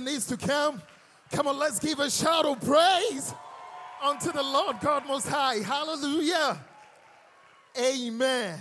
needs 0.00 0.26
to 0.26 0.36
come. 0.36 0.82
Come 1.32 1.48
on, 1.48 1.58
let's 1.58 1.78
give 1.78 1.98
a 1.98 2.10
shout 2.10 2.44
of 2.44 2.60
praise 2.60 3.34
unto 4.02 4.32
the 4.32 4.42
Lord 4.42 4.76
God 4.80 5.06
Most 5.06 5.28
High. 5.28 5.56
Hallelujah. 5.56 6.58
Amen. 7.78 8.58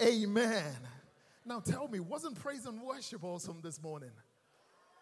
Amen. 0.00 0.76
Now 1.44 1.60
tell 1.60 1.88
me, 1.88 2.00
wasn't 2.00 2.40
praise 2.40 2.66
and 2.66 2.80
worship 2.80 3.24
awesome 3.24 3.58
this 3.62 3.82
morning? 3.82 4.10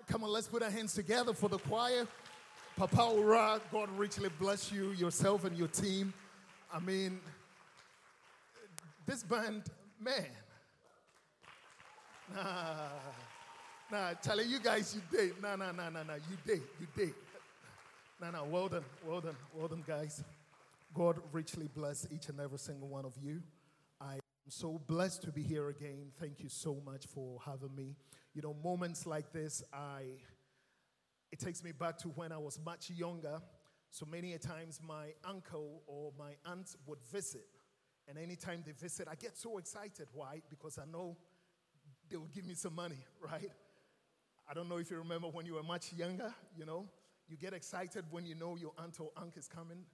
Come 0.09 0.25
on, 0.25 0.31
let's 0.31 0.47
put 0.47 0.62
our 0.62 0.71
hands 0.71 0.95
together 0.95 1.35
for 1.35 1.49
the 1.49 1.58
choir. 1.58 2.06
Papa 2.77 3.61
God 3.72 3.88
richly 3.97 4.29
bless 4.38 4.71
you, 4.71 4.93
yourself 4.93 5.45
and 5.45 5.56
your 5.56 5.69
team. 5.69 6.13
I 6.72 6.79
mean, 6.79 7.21
this 9.06 9.22
band, 9.22 9.63
man. 10.01 10.27
Nah, 12.35 12.43
nah, 13.91 14.15
Charlie, 14.15 14.45
you 14.45 14.61
guys, 14.61 14.95
you 14.95 15.03
did. 15.17 15.41
Nah, 15.43 15.57
nah, 15.57 15.73
nah, 15.73 15.91
nah, 15.91 16.03
nah, 16.03 16.15
you 16.15 16.37
did, 16.45 16.62
you 16.80 16.87
did. 16.97 17.15
Nah, 18.21 18.31
nah, 18.31 18.45
well 18.45 18.69
done, 18.69 18.85
well 19.07 19.21
done, 19.21 19.37
well 19.55 19.69
done, 19.69 19.85
guys. 19.87 20.23
God 20.95 21.19
richly 21.33 21.69
bless 21.75 22.07
each 22.11 22.29
and 22.29 22.41
every 22.41 22.59
single 22.59 22.89
one 22.89 23.05
of 23.05 23.13
you. 23.23 23.43
I 24.01 24.15
am 24.15 24.21
so 24.49 24.80
blessed 24.87 25.23
to 25.23 25.33
be 25.33 25.43
here 25.43 25.69
again. 25.69 26.13
Thank 26.19 26.41
you 26.41 26.49
so 26.49 26.80
much 26.85 27.07
for 27.07 27.39
having 27.45 27.75
me. 27.75 27.97
You 28.35 28.43
know, 28.43 28.55
moments 28.65 29.07
like 29.07 29.33
this, 29.33 29.63
I 29.73 30.03
it 31.33 31.39
takes 31.39 31.63
me 31.63 31.73
back 31.73 31.99
to 31.99 32.09
when 32.09 32.33
I 32.33 32.39
was 32.39 32.59
much 32.65 32.91
younger. 32.91 33.43
So 33.91 34.07
many 34.07 34.33
a 34.35 34.39
times 34.39 34.80
my 34.87 35.09
uncle 35.25 35.83
or 35.87 36.13
my 36.19 36.33
aunt 36.51 36.77
would 36.87 36.99
visit. 37.13 37.47
And 38.09 38.16
anytime 38.16 38.63
they 38.65 38.73
visit, 38.73 39.09
I 39.11 39.16
get 39.16 39.37
so 39.37 39.59
excited. 39.59 40.09
Why? 40.13 40.41
Because 40.49 40.79
I 40.79 40.85
know 40.91 41.16
they 42.09 42.16
will 42.16 42.29
give 42.33 42.47
me 42.47 42.55
some 42.55 42.75
money, 42.75 42.99
right? 43.21 43.51
I 44.49 44.55
don't 44.55 44.69
know 44.69 44.77
if 44.77 44.91
you 44.91 44.99
remember 44.99 45.29
when 45.29 45.45
you 45.47 45.55
were 45.55 45.63
much 45.63 45.93
younger, 45.93 46.33
you 46.57 46.65
know, 46.65 46.89
you 47.29 47.37
get 47.37 47.53
excited 47.53 48.05
when 48.11 48.25
you 48.25 48.35
know 48.35 48.57
your 48.57 48.73
aunt 48.79 49.01
or 49.01 49.11
uncle 49.17 49.38
is 49.38 49.49
coming. 49.49 49.85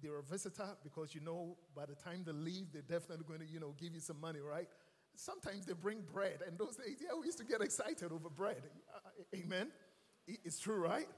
They're 0.00 0.18
a 0.18 0.22
visitor 0.22 0.68
because 0.82 1.14
you 1.14 1.20
know 1.20 1.56
by 1.74 1.84
the 1.86 1.94
time 1.94 2.22
they 2.24 2.32
leave, 2.32 2.72
they're 2.72 2.82
definitely 2.82 3.24
going 3.26 3.40
to, 3.40 3.46
you 3.46 3.60
know, 3.60 3.74
give 3.78 3.92
you 3.94 4.00
some 4.00 4.20
money, 4.20 4.40
right? 4.40 4.68
Sometimes 5.14 5.66
they 5.66 5.72
bring 5.72 6.02
bread, 6.12 6.38
and 6.46 6.56
those 6.56 6.76
days, 6.76 6.98
yeah, 7.00 7.08
we 7.18 7.26
used 7.26 7.38
to 7.38 7.44
get 7.44 7.60
excited 7.60 8.12
over 8.12 8.30
bread. 8.30 8.62
Uh, 8.94 9.36
amen. 9.36 9.68
It's 10.26 10.60
true, 10.60 10.76
right? 10.76 11.08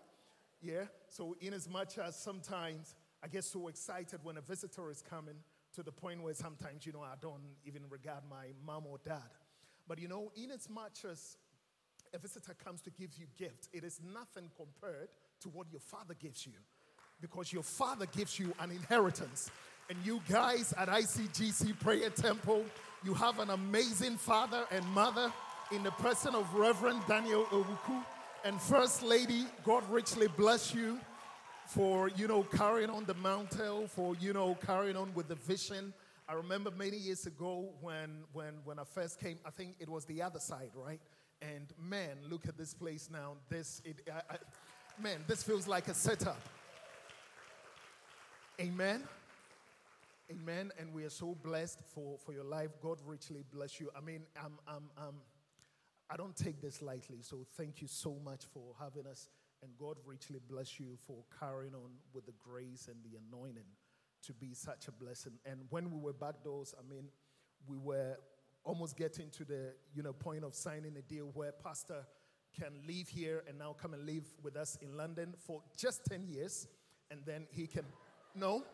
Yeah. 0.63 0.85
So, 1.09 1.37
in 1.41 1.53
as 1.53 1.69
much 1.69 1.99
as 1.99 2.17
sometimes 2.17 2.95
I 3.23 3.29
get 3.29 3.45
so 3.45 3.69
excited 3.69 4.21
when 4.23 4.39
a 4.39 4.41
visitor 4.41 4.91
is 4.91 5.03
coming 5.03 5.37
to 5.75 5.83
the 5.83 5.93
point 5.93 6.23
where 6.23 6.35
sometimes, 6.35 6.87
you 6.87 6.93
know, 6.93 7.03
I 7.03 7.15
don't 7.21 7.43
even 7.67 7.83
regard 7.91 8.23
my 8.29 8.47
mom 8.65 8.87
or 8.87 8.99
dad. 9.05 9.31
But, 9.87 9.99
you 9.99 10.09
know, 10.09 10.33
in 10.35 10.51
as 10.51 10.69
much 10.69 11.05
as 11.05 11.37
a 12.15 12.19
visitor 12.19 12.55
comes 12.55 12.81
to 12.83 12.91
give 12.91 13.11
you 13.17 13.27
gift, 13.39 13.69
it 13.73 13.85
is 13.85 14.01
nothing 14.13 14.51
compared 14.57 15.09
to 15.43 15.49
what 15.49 15.67
your 15.71 15.81
father 15.81 16.15
gives 16.15 16.47
you. 16.47 16.53
Because 17.21 17.53
your 17.53 17.63
father 17.63 18.07
gives 18.07 18.39
you 18.39 18.53
an 18.61 18.71
inheritance. 18.71 19.51
And 19.89 19.99
you 20.05 20.21
guys 20.29 20.73
at 20.79 20.89
ICGC 20.89 21.79
Prayer 21.81 22.11
Temple, 22.11 22.65
you 23.05 23.15
have 23.15 23.39
an 23.41 23.51
amazing 23.51 24.17
father 24.17 24.65
and 24.71 24.87
mother 24.87 25.33
in 25.73 25.83
the 25.83 25.91
person 25.93 26.35
of 26.35 26.53
Reverend 26.55 27.01
Daniel 27.07 27.45
Owusu 27.47 28.05
and 28.45 28.61
First 28.61 29.03
Lady. 29.03 29.47
God 29.65 29.85
richly 29.91 30.29
bless 30.29 30.75
you 30.75 30.99
for, 31.67 32.09
you 32.11 32.27
know, 32.27 32.43
carrying 32.43 32.91
on 32.91 33.05
the 33.05 33.15
mantle, 33.15 33.87
for, 33.87 34.15
you 34.17 34.33
know, 34.33 34.57
carrying 34.67 34.97
on 34.97 35.13
with 35.15 35.29
the 35.29 35.37
vision. 35.37 35.93
I 36.29 36.35
remember 36.35 36.71
many 36.71 36.97
years 36.97 37.27
ago 37.27 37.71
when, 37.81 38.25
when, 38.33 38.55
when 38.65 38.79
I 38.79 38.85
first 38.85 39.21
came, 39.21 39.39
I 39.45 39.51
think 39.51 39.75
it 39.79 39.89
was 39.89 40.05
the 40.05 40.23
other 40.23 40.39
side, 40.39 40.71
right? 40.75 41.01
And 41.43 41.73
man, 41.79 42.19
look 42.29 42.47
at 42.49 42.59
this 42.59 42.75
place 42.75 43.09
now. 43.11 43.35
This, 43.49 43.81
it, 43.85 44.03
I, 44.13 44.35
I, 44.35 44.37
man, 45.03 45.19
this 45.27 45.43
feels 45.43 45.67
like 45.67 45.89
a 45.89 45.95
setup. 45.95 46.41
Amen. 48.61 49.03
Amen. 50.31 50.71
And 50.79 50.93
we 50.93 51.05
are 51.05 51.11
so 51.11 51.37
blessed 51.43 51.81
for, 51.95 52.19
for 52.25 52.33
your 52.33 52.45
life. 52.45 52.71
God 52.83 52.99
richly 53.07 53.43
bless 53.53 53.81
you. 53.81 53.91
I 53.97 54.01
mean, 54.01 54.21
I'm, 54.37 54.59
I'm, 54.69 54.85
I'm, 54.99 55.15
I 56.11 56.17
don't 56.17 56.37
take 56.37 56.61
this 56.61 56.83
lightly. 56.83 57.19
So 57.23 57.47
thank 57.57 57.81
you 57.81 57.89
so 57.89 58.17
much 58.25 58.45
for 58.53 58.75
having 58.79 59.07
us. 59.07 59.29
And 59.63 59.73
God 59.79 59.97
richly 60.05 60.41
bless 60.49 60.79
you 60.79 60.99
for 61.07 61.25
carrying 61.39 61.75
on 61.75 61.91
with 62.13 62.27
the 62.27 62.33
grace 62.39 62.89
and 62.89 62.97
the 63.03 63.19
anointing 63.19 63.65
to 64.25 64.33
be 64.35 64.55
such 64.55 64.89
a 64.89 64.93
blessing. 64.93 65.33
And 65.45 65.61
when 65.71 65.91
we 65.91 65.99
were 65.99 66.13
back 66.13 66.45
doors, 66.45 66.75
I 66.79 66.89
mean, 66.89 67.05
we 67.67 67.77
were 67.77 68.17
almost 68.65 68.97
getting 68.97 69.31
to 69.31 69.45
the 69.45 69.73
you 69.95 70.03
know 70.03 70.13
point 70.13 70.45
of 70.45 70.55
signing 70.55 70.97
a 70.97 71.03
deal 71.03 71.31
where 71.35 71.53
Pastor 71.53 72.07
can 72.59 72.73
leave 72.87 73.09
here 73.09 73.45
and 73.49 73.59
now 73.59 73.75
come 73.81 73.95
and 73.95 74.05
live 74.05 74.25
with 74.43 74.57
us 74.57 74.77
in 74.83 74.97
London 74.97 75.35
for 75.39 75.63
just 75.77 76.05
10 76.07 76.27
years, 76.27 76.67
and 77.11 77.21
then 77.25 77.47
he 77.51 77.67
can. 77.67 77.85
No? 78.35 78.65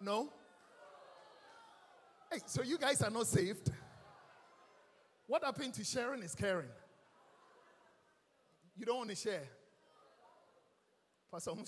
No? 0.00 0.30
Hey, 2.32 2.38
so 2.46 2.62
you 2.62 2.78
guys 2.78 3.02
are 3.02 3.10
not 3.10 3.26
saved. 3.26 3.70
What 5.26 5.44
happened 5.44 5.74
to 5.74 5.84
sharing 5.84 6.22
is 6.22 6.34
caring. 6.34 6.68
You 8.76 8.86
don't 8.86 8.98
want 8.98 9.10
to 9.10 9.16
share. 9.16 9.42
Pastor 11.30 11.52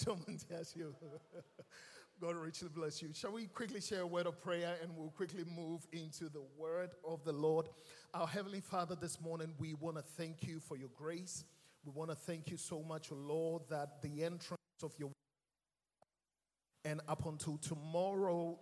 God 2.23 2.37
richly 2.37 2.69
bless 2.73 3.03
you. 3.03 3.09
Shall 3.13 3.33
we 3.33 3.47
quickly 3.47 3.81
share 3.81 4.03
a 4.03 4.07
word 4.07 4.29
of 4.29 4.41
prayer 4.41 4.77
and 4.81 4.97
we'll 4.97 5.11
quickly 5.11 5.43
move 5.57 5.85
into 5.91 6.29
the 6.29 6.45
word 6.57 6.91
of 7.05 7.25
the 7.25 7.33
Lord? 7.33 7.67
Our 8.15 8.29
Heavenly 8.29 8.61
Father, 8.61 8.95
this 8.95 9.21
morning 9.21 9.53
we 9.59 9.75
want 9.75 9.97
to 9.97 10.05
thank 10.17 10.47
you 10.47 10.61
for 10.61 10.77
your 10.77 10.91
grace. 10.95 11.43
We 11.85 11.91
want 11.91 12.11
to 12.11 12.15
thank 12.15 12.49
you 12.49 12.57
so 12.57 12.81
much, 12.81 13.11
Lord, 13.11 13.63
that 13.71 14.03
the 14.03 14.23
entrance 14.23 14.61
of 14.85 14.93
your 15.01 15.11
and 16.85 17.01
up 17.09 17.27
until 17.27 17.59
tomorrow, 17.59 18.57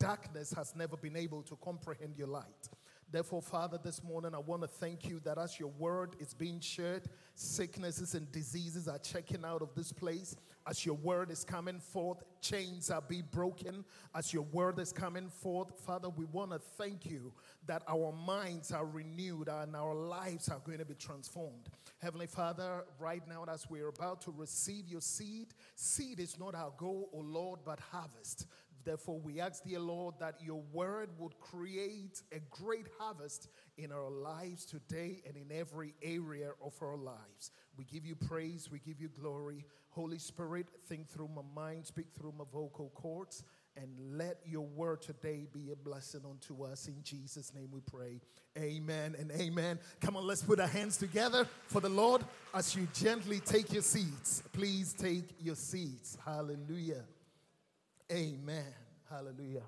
darkness 0.00 0.52
has 0.56 0.74
never 0.74 0.96
been 0.96 1.16
able 1.16 1.42
to 1.42 1.56
comprehend 1.62 2.16
your 2.16 2.26
light. 2.26 2.68
Therefore, 3.14 3.42
Father, 3.42 3.78
this 3.80 4.02
morning 4.02 4.34
I 4.34 4.40
want 4.40 4.62
to 4.62 4.66
thank 4.66 5.08
you 5.08 5.20
that 5.20 5.38
as 5.38 5.60
your 5.60 5.68
word 5.78 6.16
is 6.18 6.34
being 6.34 6.58
shared, 6.58 7.04
sicknesses 7.36 8.16
and 8.16 8.30
diseases 8.32 8.88
are 8.88 8.98
checking 8.98 9.44
out 9.44 9.62
of 9.62 9.72
this 9.76 9.92
place. 9.92 10.34
As 10.66 10.84
your 10.84 10.96
word 10.96 11.30
is 11.30 11.44
coming 11.44 11.78
forth, 11.78 12.24
chains 12.40 12.90
are 12.90 13.02
being 13.02 13.28
broken. 13.30 13.84
As 14.16 14.32
your 14.32 14.42
word 14.42 14.80
is 14.80 14.92
coming 14.92 15.28
forth, 15.28 15.78
Father, 15.86 16.08
we 16.08 16.24
want 16.24 16.50
to 16.50 16.58
thank 16.58 17.06
you 17.06 17.32
that 17.68 17.84
our 17.86 18.10
minds 18.10 18.72
are 18.72 18.84
renewed 18.84 19.46
and 19.46 19.76
our 19.76 19.94
lives 19.94 20.48
are 20.48 20.60
going 20.64 20.78
to 20.78 20.84
be 20.84 20.94
transformed. 20.94 21.68
Heavenly 21.98 22.26
Father, 22.26 22.84
right 22.98 23.22
now, 23.28 23.44
as 23.48 23.70
we're 23.70 23.88
about 23.90 24.22
to 24.22 24.34
receive 24.36 24.88
your 24.88 25.00
seed, 25.00 25.54
seed 25.76 26.18
is 26.18 26.36
not 26.36 26.56
our 26.56 26.72
goal, 26.76 27.10
O 27.12 27.18
Lord, 27.18 27.60
but 27.64 27.78
harvest. 27.78 28.48
Therefore, 28.84 29.18
we 29.18 29.40
ask, 29.40 29.64
dear 29.64 29.80
Lord, 29.80 30.16
that 30.20 30.40
your 30.44 30.62
word 30.72 31.10
would 31.18 31.38
create 31.40 32.22
a 32.32 32.40
great 32.50 32.86
harvest 32.98 33.48
in 33.78 33.90
our 33.90 34.10
lives 34.10 34.66
today 34.66 35.22
and 35.26 35.36
in 35.36 35.56
every 35.56 35.94
area 36.02 36.50
of 36.62 36.74
our 36.82 36.96
lives. 36.96 37.50
We 37.76 37.84
give 37.84 38.04
you 38.04 38.14
praise, 38.14 38.68
we 38.70 38.78
give 38.78 39.00
you 39.00 39.08
glory. 39.08 39.64
Holy 39.90 40.18
Spirit, 40.18 40.66
think 40.88 41.08
through 41.08 41.30
my 41.34 41.42
mind, 41.54 41.86
speak 41.86 42.06
through 42.18 42.34
my 42.36 42.44
vocal 42.52 42.90
cords, 42.94 43.44
and 43.76 43.88
let 44.18 44.38
your 44.44 44.66
word 44.66 45.02
today 45.02 45.46
be 45.52 45.70
a 45.70 45.76
blessing 45.76 46.22
unto 46.28 46.64
us. 46.64 46.86
In 46.86 47.02
Jesus' 47.02 47.52
name 47.54 47.68
we 47.72 47.80
pray. 47.80 48.20
Amen 48.58 49.16
and 49.18 49.32
amen. 49.32 49.78
Come 50.00 50.16
on, 50.16 50.26
let's 50.26 50.42
put 50.42 50.60
our 50.60 50.68
hands 50.68 50.96
together 50.96 51.46
for 51.66 51.80
the 51.80 51.88
Lord 51.88 52.24
as 52.52 52.76
you 52.76 52.86
gently 52.92 53.40
take 53.40 53.72
your 53.72 53.82
seats. 53.82 54.42
Please 54.52 54.92
take 54.92 55.24
your 55.40 55.56
seats. 55.56 56.16
Hallelujah. 56.24 57.04
Amen. 58.12 58.74
Hallelujah. 59.08 59.62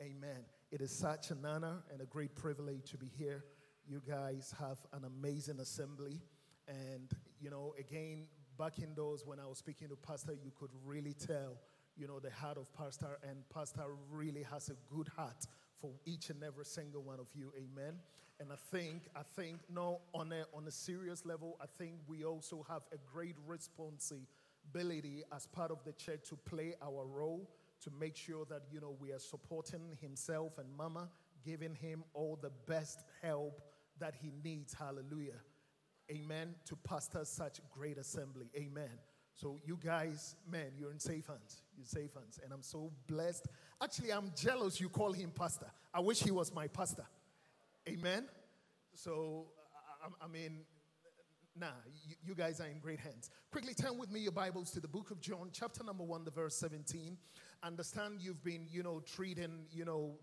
Amen. 0.00 0.44
It 0.70 0.80
is 0.80 0.90
such 0.90 1.30
an 1.30 1.44
honor 1.44 1.82
and 1.92 2.00
a 2.00 2.06
great 2.06 2.34
privilege 2.34 2.90
to 2.90 2.96
be 2.96 3.10
here. 3.18 3.44
You 3.86 4.00
guys 4.08 4.54
have 4.58 4.78
an 4.94 5.04
amazing 5.04 5.60
assembly. 5.60 6.22
And, 6.66 7.10
you 7.38 7.50
know, 7.50 7.74
again, 7.78 8.28
back 8.58 8.78
in 8.78 8.94
those 8.94 9.26
when 9.26 9.38
I 9.38 9.46
was 9.46 9.58
speaking 9.58 9.88
to 9.88 9.96
Pastor, 9.96 10.32
you 10.32 10.52
could 10.58 10.70
really 10.86 11.12
tell, 11.12 11.58
you 11.98 12.06
know, 12.06 12.18
the 12.18 12.30
heart 12.30 12.56
of 12.56 12.72
Pastor. 12.72 13.18
And 13.28 13.46
Pastor 13.52 13.84
really 14.10 14.42
has 14.44 14.70
a 14.70 14.94
good 14.94 15.08
heart 15.14 15.46
for 15.82 15.90
each 16.06 16.30
and 16.30 16.42
every 16.42 16.64
single 16.64 17.02
one 17.02 17.20
of 17.20 17.26
you. 17.34 17.52
Amen. 17.56 17.94
And 18.40 18.50
I 18.52 18.56
think, 18.70 19.02
I 19.14 19.22
think, 19.36 19.58
no, 19.68 20.00
on 20.14 20.32
a, 20.32 20.44
on 20.56 20.66
a 20.66 20.70
serious 20.70 21.26
level, 21.26 21.58
I 21.60 21.66
think 21.76 21.96
we 22.06 22.24
also 22.24 22.64
have 22.70 22.82
a 22.90 22.96
great 23.12 23.36
responsibility 23.46 24.28
ability 24.70 25.24
as 25.34 25.46
part 25.46 25.70
of 25.70 25.78
the 25.84 25.92
church 25.92 26.28
to 26.28 26.36
play 26.36 26.74
our 26.82 27.06
role 27.06 27.48
to 27.82 27.90
make 28.00 28.16
sure 28.16 28.44
that 28.50 28.62
you 28.72 28.80
know 28.80 28.96
we 29.00 29.12
are 29.12 29.18
supporting 29.18 29.96
himself 30.00 30.58
and 30.58 30.66
mama 30.76 31.08
giving 31.44 31.74
him 31.74 32.02
all 32.14 32.38
the 32.40 32.50
best 32.66 33.04
help 33.22 33.60
that 33.98 34.14
he 34.20 34.32
needs. 34.44 34.74
Hallelujah. 34.74 35.40
Amen. 36.10 36.54
To 36.66 36.76
pastor 36.76 37.24
such 37.24 37.60
great 37.70 37.98
assembly. 37.98 38.46
Amen. 38.56 38.90
So 39.34 39.58
you 39.64 39.78
guys 39.82 40.34
man 40.50 40.72
you're 40.76 40.90
in 40.90 40.98
safe 40.98 41.26
hands. 41.26 41.62
You're 41.76 41.86
safe 41.86 42.14
hands. 42.14 42.40
And 42.42 42.52
i'm 42.52 42.62
so 42.62 42.90
blessed. 43.06 43.46
Actually 43.82 44.12
i'm 44.12 44.32
jealous 44.36 44.80
you 44.80 44.88
call 44.88 45.12
him 45.12 45.30
pastor. 45.30 45.70
I 45.94 46.00
wish 46.00 46.20
he 46.22 46.30
was 46.30 46.54
my 46.54 46.66
pastor. 46.66 47.06
Amen. 47.88 48.26
So 48.94 49.46
i, 50.02 50.24
I 50.24 50.28
mean 50.28 50.60
Nah, 51.58 51.66
you, 52.06 52.14
you, 52.24 52.34
guys 52.36 52.60
are 52.60 52.66
in 52.66 52.78
great 52.78 53.00
hands. 53.00 53.30
Quickly 53.50 53.74
turn 53.74 53.98
with 53.98 54.12
me 54.12 54.20
your 54.20 54.32
Bibles 54.32 54.70
to 54.72 54.80
the 54.80 54.86
book 54.86 55.10
of 55.10 55.20
John, 55.20 55.50
chapter 55.52 55.82
number 55.82 56.04
one, 56.04 56.24
the 56.24 56.30
verse 56.30 56.54
17. 56.54 57.16
Understand 57.64 58.20
you've 58.20 58.44
been, 58.44 58.66
you 58.70 58.84
know, 58.84 59.00
treating, 59.00 59.64
you 59.72 59.84
know, 59.84 60.18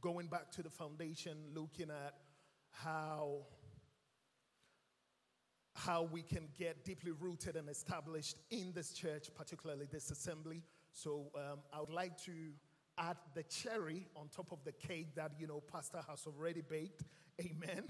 going 0.00 0.26
back 0.26 0.50
to 0.52 0.62
the 0.62 0.70
foundation, 0.70 1.36
looking 1.54 1.88
at 1.90 2.14
how 2.70 3.42
how 5.74 6.02
we 6.02 6.22
can 6.22 6.48
get 6.58 6.84
deeply 6.84 7.12
rooted 7.12 7.56
and 7.56 7.68
established 7.68 8.36
in 8.50 8.72
this 8.74 8.92
church, 8.92 9.30
particularly 9.34 9.86
this 9.90 10.10
assembly. 10.10 10.62
So 10.92 11.30
um, 11.36 11.60
I 11.72 11.80
would 11.80 11.90
like 11.90 12.20
to 12.24 12.32
add 12.98 13.16
the 13.34 13.44
cherry 13.44 14.08
on 14.16 14.28
top 14.28 14.52
of 14.52 14.58
the 14.64 14.72
cake 14.72 15.14
that 15.14 15.32
you 15.38 15.46
know 15.46 15.62
Pastor 15.72 16.00
has 16.08 16.26
already 16.26 16.62
baked. 16.62 17.04
Amen. 17.40 17.84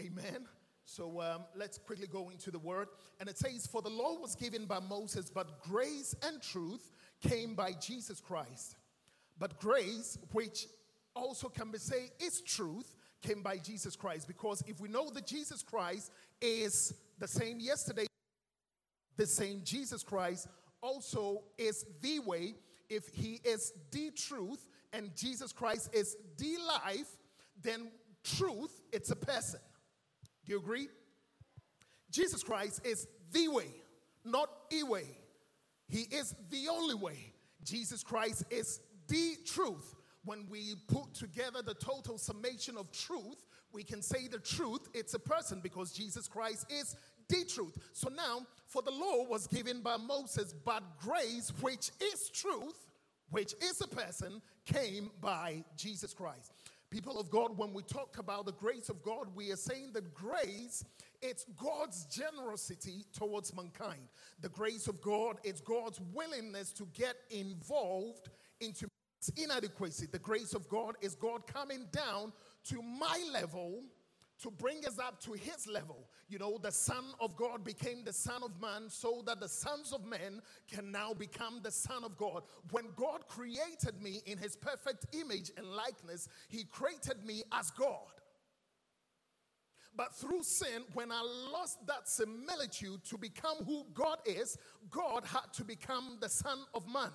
Amen. 0.00 0.48
So 0.84 1.20
um, 1.20 1.42
let's 1.54 1.78
quickly 1.78 2.06
go 2.06 2.30
into 2.30 2.50
the 2.50 2.58
word. 2.58 2.88
And 3.20 3.28
it 3.28 3.38
says, 3.38 3.66
For 3.66 3.82
the 3.82 3.90
law 3.90 4.18
was 4.20 4.34
given 4.34 4.66
by 4.66 4.80
Moses, 4.80 5.30
but 5.30 5.62
grace 5.62 6.14
and 6.22 6.42
truth 6.42 6.90
came 7.20 7.54
by 7.54 7.72
Jesus 7.72 8.20
Christ. 8.20 8.76
But 9.38 9.58
grace, 9.58 10.18
which 10.32 10.66
also 11.14 11.48
can 11.48 11.70
be 11.70 11.78
said 11.78 12.10
is 12.20 12.40
truth, 12.40 12.96
came 13.22 13.42
by 13.42 13.58
Jesus 13.58 13.96
Christ. 13.96 14.26
Because 14.26 14.62
if 14.66 14.80
we 14.80 14.88
know 14.88 15.10
that 15.10 15.26
Jesus 15.26 15.62
Christ 15.62 16.10
is 16.40 16.94
the 17.18 17.28
same 17.28 17.60
yesterday, 17.60 18.06
the 19.16 19.26
same 19.26 19.62
Jesus 19.64 20.02
Christ 20.02 20.48
also 20.80 21.42
is 21.58 21.84
the 22.00 22.20
way, 22.20 22.54
if 22.88 23.08
he 23.08 23.40
is 23.44 23.72
the 23.90 24.10
truth 24.10 24.66
and 24.92 25.14
Jesus 25.14 25.52
Christ 25.52 25.90
is 25.92 26.16
the 26.38 26.56
life, 26.66 27.16
then 27.62 27.90
truth, 28.24 28.80
it's 28.92 29.10
a 29.10 29.16
person. 29.16 29.60
Do 30.44 30.52
you 30.52 30.58
agree? 30.58 30.88
Jesus 32.10 32.42
Christ 32.42 32.80
is 32.84 33.06
the 33.32 33.48
way, 33.48 33.68
not 34.24 34.50
a 34.72 34.84
way. 34.84 35.06
He 35.88 36.02
is 36.02 36.34
the 36.50 36.68
only 36.68 36.94
way. 36.94 37.32
Jesus 37.62 38.02
Christ 38.02 38.44
is 38.50 38.80
the 39.08 39.36
truth. 39.44 39.94
When 40.24 40.46
we 40.50 40.74
put 40.88 41.14
together 41.14 41.62
the 41.62 41.74
total 41.74 42.18
summation 42.18 42.76
of 42.76 42.92
truth, 42.92 43.46
we 43.72 43.82
can 43.82 44.02
say 44.02 44.28
the 44.28 44.38
truth, 44.38 44.88
it's 44.92 45.14
a 45.14 45.18
person 45.18 45.60
because 45.62 45.92
Jesus 45.92 46.28
Christ 46.28 46.66
is 46.70 46.96
the 47.28 47.44
truth. 47.44 47.78
So 47.92 48.08
now, 48.08 48.46
for 48.66 48.82
the 48.82 48.90
law 48.90 49.24
was 49.28 49.46
given 49.46 49.80
by 49.80 49.96
Moses, 49.96 50.52
but 50.52 50.82
grace, 50.98 51.52
which 51.60 51.90
is 52.00 52.28
truth, 52.30 52.86
which 53.30 53.54
is 53.62 53.80
a 53.80 53.88
person, 53.88 54.42
came 54.66 55.10
by 55.20 55.64
Jesus 55.76 56.12
Christ. 56.12 56.52
People 56.90 57.20
of 57.20 57.30
God, 57.30 57.56
when 57.56 57.72
we 57.72 57.82
talk 57.84 58.18
about 58.18 58.46
the 58.46 58.52
grace 58.52 58.88
of 58.88 59.00
God, 59.00 59.28
we 59.36 59.52
are 59.52 59.56
saying 59.56 59.92
that 59.94 60.12
grace, 60.12 60.84
it's 61.22 61.46
God's 61.56 62.04
generosity 62.06 63.04
towards 63.16 63.54
mankind. 63.54 64.00
The 64.40 64.48
grace 64.48 64.88
of 64.88 65.00
God, 65.00 65.36
it's 65.44 65.60
God's 65.60 66.00
willingness 66.12 66.72
to 66.72 66.88
get 66.92 67.14
involved 67.30 68.28
into 68.60 68.88
inadequacy. 69.36 70.06
The 70.10 70.18
grace 70.18 70.52
of 70.52 70.68
God 70.68 70.96
is 71.00 71.14
God 71.14 71.46
coming 71.46 71.86
down 71.92 72.32
to 72.64 72.82
my 72.82 73.22
level 73.32 73.82
to 74.42 74.50
bring 74.50 74.86
us 74.86 74.98
up 74.98 75.20
to 75.20 75.32
his 75.32 75.66
level. 75.66 76.08
You 76.28 76.38
know, 76.38 76.58
the 76.58 76.72
Son 76.72 77.04
of 77.20 77.36
God 77.36 77.64
became 77.64 78.04
the 78.04 78.12
Son 78.12 78.42
of 78.42 78.60
Man 78.60 78.88
so 78.88 79.22
that 79.26 79.40
the 79.40 79.48
sons 79.48 79.92
of 79.92 80.04
men 80.06 80.40
can 80.70 80.90
now 80.90 81.12
become 81.12 81.60
the 81.62 81.70
Son 81.70 82.04
of 82.04 82.16
God. 82.16 82.42
When 82.70 82.86
God 82.96 83.28
created 83.28 84.00
me 84.00 84.22
in 84.26 84.38
his 84.38 84.56
perfect 84.56 85.06
image 85.12 85.50
and 85.56 85.66
likeness, 85.66 86.28
he 86.48 86.64
created 86.64 87.24
me 87.24 87.42
as 87.52 87.70
God. 87.70 87.98
But 89.94 90.14
through 90.14 90.44
sin, 90.44 90.84
when 90.94 91.10
I 91.12 91.20
lost 91.52 91.86
that 91.86 92.08
similitude 92.08 93.04
to 93.04 93.18
become 93.18 93.64
who 93.66 93.84
God 93.92 94.18
is, 94.24 94.56
God 94.88 95.24
had 95.24 95.52
to 95.54 95.64
become 95.64 96.16
the 96.20 96.28
Son 96.28 96.60
of 96.74 96.86
Man. 96.88 97.10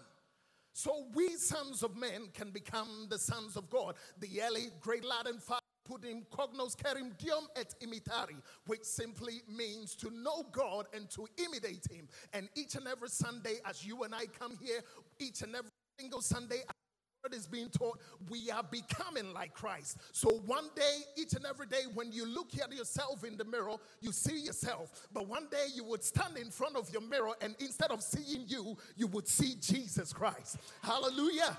So 0.73 1.05
we 1.15 1.29
sons 1.37 1.83
of 1.83 1.95
men 1.95 2.27
can 2.33 2.51
become 2.51 3.07
the 3.09 3.17
sons 3.17 3.55
of 3.55 3.69
God. 3.69 3.95
The 4.19 4.41
early 4.41 4.67
great 4.81 5.05
Latin 5.05 5.39
father 5.39 5.61
put 5.85 6.03
him 6.03 6.25
cognos 6.31 6.75
dium 6.75 7.45
et 7.55 7.75
imitari, 7.81 8.35
which 8.65 8.83
simply 8.83 9.41
means 9.47 9.95
to 9.95 10.09
know 10.09 10.45
God 10.51 10.87
and 10.93 11.09
to 11.11 11.27
imitate 11.37 11.85
him. 11.89 12.07
And 12.33 12.49
each 12.55 12.75
and 12.75 12.87
every 12.87 13.09
Sunday, 13.09 13.55
as 13.65 13.85
you 13.85 14.03
and 14.03 14.13
I 14.13 14.25
come 14.25 14.57
here, 14.61 14.81
each 15.19 15.41
and 15.41 15.55
every 15.55 15.71
single 15.99 16.21
Sunday, 16.21 16.63
is 17.33 17.47
being 17.47 17.69
taught, 17.69 17.99
we 18.29 18.51
are 18.51 18.63
becoming 18.63 19.33
like 19.33 19.53
Christ. 19.53 19.97
So 20.11 20.29
one 20.45 20.65
day, 20.75 20.99
each 21.17 21.33
and 21.33 21.45
every 21.45 21.65
day, 21.65 21.83
when 21.93 22.11
you 22.11 22.25
look 22.25 22.49
at 22.61 22.71
yourself 22.71 23.23
in 23.23 23.37
the 23.37 23.45
mirror, 23.45 23.77
you 24.01 24.11
see 24.11 24.39
yourself. 24.39 25.07
But 25.13 25.27
one 25.27 25.47
day 25.49 25.65
you 25.73 25.83
would 25.85 26.03
stand 26.03 26.37
in 26.37 26.51
front 26.51 26.75
of 26.75 26.89
your 26.91 27.01
mirror, 27.01 27.33
and 27.41 27.55
instead 27.59 27.91
of 27.91 28.03
seeing 28.03 28.43
you, 28.47 28.77
you 28.95 29.07
would 29.07 29.27
see 29.27 29.55
Jesus 29.59 30.13
Christ. 30.13 30.57
Hallelujah. 30.81 31.57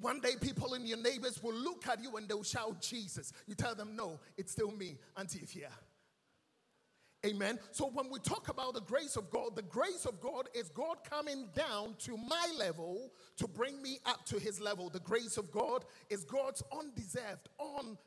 One 0.00 0.20
day, 0.20 0.32
people 0.40 0.74
in 0.74 0.86
your 0.86 0.98
neighbors 0.98 1.42
will 1.42 1.54
look 1.54 1.86
at 1.88 2.02
you 2.02 2.16
and 2.16 2.28
they'll 2.28 2.42
shout, 2.42 2.80
Jesus. 2.80 3.32
You 3.46 3.54
tell 3.54 3.74
them, 3.74 3.96
No, 3.96 4.20
it's 4.36 4.52
still 4.52 4.70
me, 4.70 4.98
Auntie. 5.16 5.46
Amen. 7.24 7.58
So 7.72 7.90
when 7.92 8.08
we 8.10 8.20
talk 8.20 8.48
about 8.48 8.74
the 8.74 8.82
grace 8.82 9.16
of 9.16 9.30
God, 9.30 9.56
the 9.56 9.62
grace 9.62 10.04
of 10.04 10.20
God 10.20 10.48
is 10.54 10.68
God 10.68 10.98
coming 11.08 11.48
down 11.54 11.96
to 12.00 12.16
my 12.16 12.52
level 12.56 13.10
to 13.38 13.48
bring 13.48 13.82
me 13.82 13.98
up 14.06 14.24
to 14.26 14.38
his 14.38 14.60
level. 14.60 14.90
The 14.90 15.00
grace 15.00 15.36
of 15.36 15.50
God 15.50 15.84
is 16.08 16.24
God's 16.24 16.62
undeserved, 16.78 17.48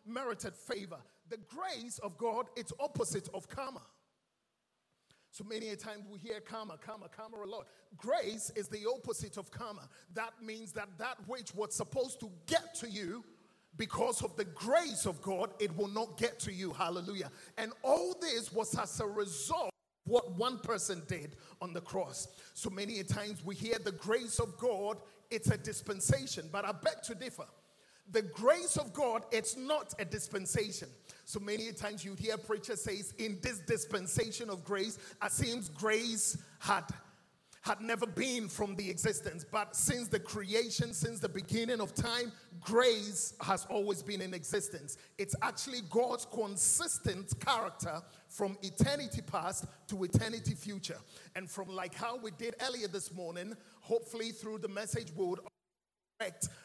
unmerited 0.06 0.56
favor. 0.56 1.00
The 1.30 1.40
grace 1.50 2.00
of 2.00 2.18
God, 2.18 2.46
it's 2.56 2.72
opposite 2.80 3.28
of 3.34 3.50
karma. 3.50 3.82
So 5.40 5.46
many 5.46 5.70
a 5.70 5.78
times 5.78 6.04
we 6.12 6.20
hear 6.20 6.42
karma, 6.42 6.78
karma, 6.86 7.08
karma 7.08 7.38
a 7.38 7.48
lot. 7.48 7.66
Grace 7.96 8.52
is 8.58 8.68
the 8.68 8.86
opposite 8.94 9.38
of 9.38 9.50
karma. 9.50 9.88
That 10.14 10.34
means 10.44 10.74
that 10.74 10.90
that 10.98 11.16
which 11.28 11.56
was 11.56 11.74
supposed 11.74 12.20
to 12.20 12.30
get 12.46 12.76
to 12.82 12.90
you 12.90 13.24
because 13.78 14.22
of 14.22 14.36
the 14.36 14.44
grace 14.44 15.06
of 15.06 15.22
God, 15.22 15.52
it 15.62 15.74
will 15.78 15.88
not 15.88 16.18
get 16.18 16.40
to 16.42 16.52
you. 16.52 16.74
Hallelujah. 16.74 17.32
And 17.58 17.72
all 17.84 18.18
this 18.20 18.52
was 18.52 18.78
as 18.78 19.00
a 19.00 19.08
result 19.08 19.70
what 20.04 20.30
one 20.34 20.60
person 20.60 21.04
did 21.08 21.38
on 21.62 21.72
the 21.72 21.80
cross. 21.80 22.28
So 22.54 22.70
many 22.70 23.00
a 23.00 23.06
times 23.06 23.42
we 23.46 23.56
hear 23.56 23.78
the 23.82 23.94
grace 23.94 24.40
of 24.40 24.58
God, 24.58 24.98
it's 25.32 25.50
a 25.50 25.58
dispensation, 25.58 26.50
but 26.52 26.66
I 26.66 26.74
beg 26.74 27.02
to 27.04 27.16
differ. 27.16 27.46
The 28.12 28.24
grace 28.24 28.78
of 28.78 28.92
God, 28.94 29.24
it's 29.32 29.56
not 29.56 29.94
a 30.00 30.06
dispensation. 30.06 30.90
So 31.26 31.40
many 31.40 31.72
times 31.72 32.04
you 32.04 32.16
hear 32.16 32.38
preachers 32.38 32.82
say, 32.82 33.02
in 33.20 33.38
this 33.42 33.60
dispensation 33.60 34.50
of 34.50 34.64
grace, 34.64 34.98
it 35.24 35.32
seems 35.32 35.70
grace 35.70 36.38
had 36.60 36.86
had 37.62 37.82
never 37.82 38.08
been 38.08 38.48
from 38.48 38.76
the 38.76 38.90
existence. 38.90 39.46
But 39.50 39.76
since 39.76 40.08
the 40.08 40.20
creation, 40.20 40.94
since 40.94 41.20
the 41.20 41.30
beginning 41.30 41.82
of 41.82 41.94
time, 41.94 42.32
grace 42.62 43.34
has 43.42 43.66
always 43.70 44.02
been 44.02 44.22
in 44.22 44.34
existence. 44.34 44.98
It's 45.18 45.36
actually 45.42 45.82
God's 45.90 46.26
consistent 46.26 47.34
character 47.40 48.02
from 48.28 48.58
eternity 48.62 49.22
past 49.22 49.66
to 49.88 50.04
eternity 50.04 50.56
future. 50.56 50.98
And 51.36 51.50
from 51.50 51.68
like 51.68 51.94
how 51.94 52.18
we 52.18 52.32
did 52.32 52.56
earlier 52.68 52.88
this 52.88 53.14
morning, 53.14 53.56
hopefully 53.82 54.32
through 54.32 54.60
the 54.60 54.70
message, 54.70 55.12
we 55.16 55.26
would 55.26 55.40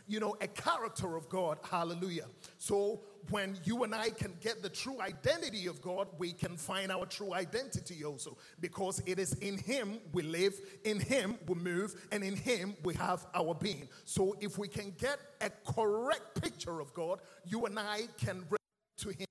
you 0.07 0.21
know, 0.21 0.37
a 0.41 0.49
character 0.49 1.17
of 1.17 1.29
God. 1.29 1.59
Hallelujah. 1.63 2.27
So 2.59 3.01
when 3.31 3.57
you 3.65 3.85
and 3.85 3.95
I 3.95 4.11
can 4.11 4.35
get 4.41 4.63
the 4.63 4.69
true 4.69 5.01
identity 5.01 5.67
of 5.67 5.81
God, 5.81 6.09
we 6.19 6.33
can 6.33 6.57
find 6.57 6.91
our 6.93 7.07
true 7.07 7.33
identity 7.33 8.05
also. 8.05 8.37
Because 8.61 9.03
it 9.07 9.19
is 9.19 9.35
in 9.35 9.57
Him 9.57 9.99
we 10.13 10.23
live, 10.23 10.55
in 10.85 11.01
Him 11.01 11.39
we 11.47 11.55
move, 11.55 11.95
and 12.13 12.23
in 12.23 12.37
Him 12.37 12.77
we 12.83 12.95
have 12.95 13.27
our 13.35 13.55
being. 13.55 13.89
So 14.05 14.37
if 14.41 14.59
we 14.59 14.69
can 14.69 14.93
get 14.99 15.19
a 15.41 15.51
correct 15.73 16.43
picture 16.43 16.81
of 16.81 16.93
God, 16.93 17.21
you 17.45 17.65
and 17.67 17.79
I 17.79 18.09
can 18.19 18.45
relate 18.49 18.99
to 18.99 19.09
Him. 19.11 19.27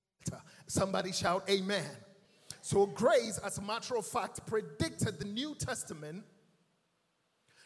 Somebody 0.66 1.12
shout, 1.12 1.48
Amen. 1.48 1.84
So 2.62 2.86
grace, 2.86 3.38
as 3.44 3.58
a 3.58 3.62
matter 3.62 3.96
of 3.96 4.06
fact, 4.06 4.46
predicted 4.46 5.18
the 5.18 5.26
New 5.26 5.54
Testament 5.54 6.24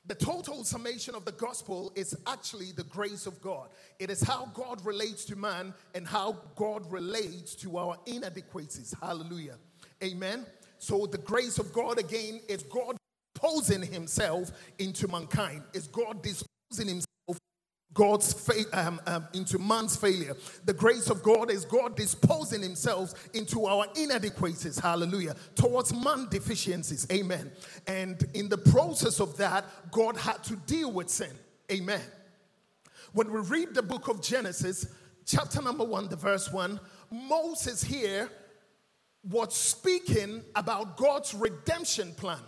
the 0.08 0.14
total 0.14 0.64
summation 0.64 1.14
of 1.14 1.26
the 1.26 1.32
gospel 1.32 1.92
is 1.94 2.16
actually 2.26 2.72
the 2.72 2.84
grace 2.84 3.26
of 3.26 3.40
God. 3.42 3.68
It 3.98 4.10
is 4.10 4.22
how 4.22 4.50
God 4.54 4.84
relates 4.84 5.26
to 5.26 5.36
man 5.36 5.74
and 5.94 6.06
how 6.06 6.38
God 6.56 6.90
relates 6.90 7.54
to 7.56 7.76
our 7.76 7.98
inadequacies. 8.06 8.94
Hallelujah. 9.00 9.56
Amen. 10.02 10.46
So 10.78 11.06
the 11.06 11.18
grace 11.18 11.58
of 11.58 11.74
God 11.74 11.98
again 11.98 12.40
is 12.48 12.62
God 12.62 12.96
posing 13.34 13.82
himself 13.82 14.50
into 14.78 15.08
mankind. 15.08 15.62
Is 15.74 15.86
God 15.88 16.22
disposing 16.22 16.88
himself 16.88 17.07
God's 17.94 18.32
faith 18.32 18.68
um, 18.72 19.00
um, 19.06 19.26
into 19.32 19.58
man's 19.58 19.96
failure. 19.96 20.36
The 20.64 20.72
grace 20.72 21.10
of 21.10 21.22
God 21.22 21.50
is 21.50 21.64
God 21.64 21.96
disposing 21.96 22.62
Himself 22.62 23.28
into 23.34 23.66
our 23.66 23.86
inadequacies. 23.96 24.78
Hallelujah. 24.78 25.34
Towards 25.54 25.92
man 25.94 26.28
deficiencies. 26.30 27.06
Amen. 27.10 27.50
And 27.86 28.22
in 28.34 28.48
the 28.48 28.58
process 28.58 29.20
of 29.20 29.36
that, 29.38 29.64
God 29.90 30.16
had 30.16 30.44
to 30.44 30.56
deal 30.56 30.92
with 30.92 31.08
sin. 31.08 31.32
Amen. 31.72 32.02
When 33.12 33.32
we 33.32 33.40
read 33.40 33.74
the 33.74 33.82
book 33.82 34.08
of 34.08 34.22
Genesis, 34.22 34.86
chapter 35.24 35.62
number 35.62 35.84
one, 35.84 36.08
the 36.08 36.16
verse 36.16 36.52
one, 36.52 36.78
Moses 37.10 37.82
here 37.82 38.30
was 39.24 39.54
speaking 39.54 40.42
about 40.54 40.96
God's 40.96 41.34
redemption 41.34 42.14
plan, 42.14 42.38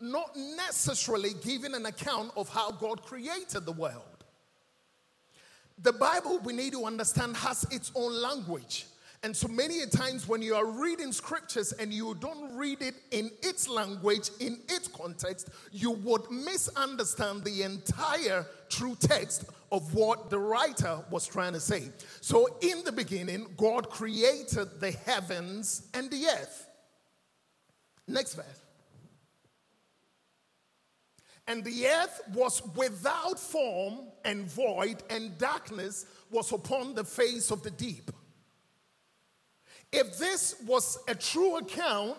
not 0.00 0.30
necessarily 0.56 1.30
giving 1.44 1.74
an 1.74 1.86
account 1.86 2.30
of 2.36 2.48
how 2.48 2.70
God 2.70 3.02
created 3.02 3.66
the 3.66 3.72
world. 3.72 4.13
The 5.78 5.92
Bible, 5.92 6.38
we 6.44 6.52
need 6.52 6.72
to 6.72 6.84
understand, 6.84 7.36
has 7.36 7.66
its 7.70 7.90
own 7.94 8.12
language. 8.20 8.86
And 9.24 9.34
so 9.34 9.48
many 9.48 9.86
times 9.86 10.28
when 10.28 10.42
you 10.42 10.54
are 10.54 10.66
reading 10.66 11.10
scriptures 11.10 11.72
and 11.72 11.92
you 11.92 12.14
don't 12.20 12.54
read 12.54 12.82
it 12.82 12.94
in 13.10 13.30
its 13.42 13.66
language, 13.68 14.28
in 14.38 14.60
its 14.68 14.86
context, 14.86 15.48
you 15.72 15.92
would 15.92 16.30
misunderstand 16.30 17.42
the 17.42 17.62
entire 17.62 18.44
true 18.68 18.94
text 19.00 19.46
of 19.72 19.94
what 19.94 20.28
the 20.28 20.38
writer 20.38 20.98
was 21.10 21.26
trying 21.26 21.54
to 21.54 21.60
say. 21.60 21.84
So 22.20 22.58
in 22.60 22.84
the 22.84 22.92
beginning, 22.92 23.46
God 23.56 23.88
created 23.88 24.78
the 24.78 24.90
heavens 24.90 25.88
and 25.94 26.10
the 26.10 26.26
earth. 26.26 26.68
Next 28.06 28.34
verse. 28.34 28.63
And 31.46 31.62
the 31.62 31.86
earth 31.86 32.22
was 32.32 32.62
without 32.74 33.38
form 33.38 33.98
and 34.24 34.46
void, 34.46 35.02
and 35.10 35.36
darkness 35.36 36.06
was 36.30 36.52
upon 36.52 36.94
the 36.94 37.04
face 37.04 37.50
of 37.50 37.62
the 37.62 37.70
deep. 37.70 38.10
If 39.92 40.18
this 40.18 40.56
was 40.66 40.98
a 41.06 41.14
true 41.14 41.58
account 41.58 42.16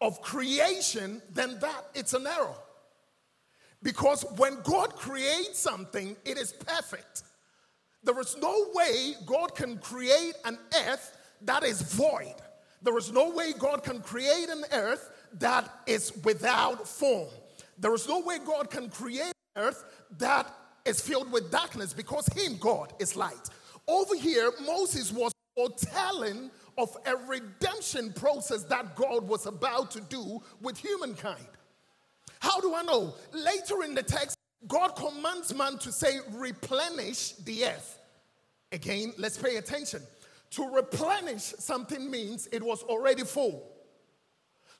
of 0.00 0.20
creation, 0.20 1.22
then 1.32 1.58
that 1.60 1.86
it's 1.94 2.14
an 2.14 2.26
error. 2.26 2.54
Because 3.82 4.24
when 4.36 4.60
God 4.62 4.96
creates 4.96 5.58
something, 5.58 6.16
it 6.24 6.38
is 6.38 6.52
perfect. 6.52 7.22
There 8.04 8.18
is 8.20 8.36
no 8.36 8.66
way 8.74 9.14
God 9.24 9.54
can 9.54 9.78
create 9.78 10.34
an 10.44 10.58
earth 10.86 11.16
that 11.42 11.64
is 11.64 11.80
void. 11.80 12.34
There 12.82 12.98
is 12.98 13.12
no 13.12 13.30
way 13.30 13.52
God 13.56 13.84
can 13.84 14.00
create 14.00 14.48
an 14.48 14.64
earth 14.72 15.08
that 15.38 15.70
is 15.86 16.12
without 16.24 16.86
form. 16.86 17.30
There 17.82 17.92
is 17.94 18.08
no 18.08 18.20
way 18.20 18.38
God 18.38 18.70
can 18.70 18.88
create 18.88 19.32
earth 19.56 19.84
that 20.18 20.46
is 20.84 21.00
filled 21.00 21.32
with 21.32 21.50
darkness 21.50 21.92
because 21.92 22.28
Him, 22.28 22.56
God, 22.60 22.92
is 23.00 23.16
light. 23.16 23.48
Over 23.88 24.14
here, 24.14 24.52
Moses 24.64 25.10
was 25.12 25.32
foretelling 25.56 26.52
of 26.78 26.96
a 27.06 27.16
redemption 27.16 28.12
process 28.12 28.62
that 28.64 28.94
God 28.94 29.26
was 29.26 29.46
about 29.46 29.90
to 29.90 30.00
do 30.00 30.40
with 30.60 30.78
humankind. 30.78 31.48
How 32.38 32.60
do 32.60 32.72
I 32.72 32.82
know? 32.82 33.14
Later 33.32 33.82
in 33.82 33.94
the 33.96 34.02
text, 34.04 34.36
God 34.68 34.94
commands 34.94 35.52
man 35.52 35.76
to 35.78 35.90
say, 35.90 36.20
replenish 36.30 37.32
the 37.32 37.64
earth. 37.64 37.98
Again, 38.70 39.12
let's 39.18 39.36
pay 39.36 39.56
attention. 39.56 40.02
To 40.52 40.68
replenish 40.68 41.42
something 41.42 42.08
means 42.08 42.48
it 42.52 42.62
was 42.62 42.84
already 42.84 43.24
full. 43.24 43.71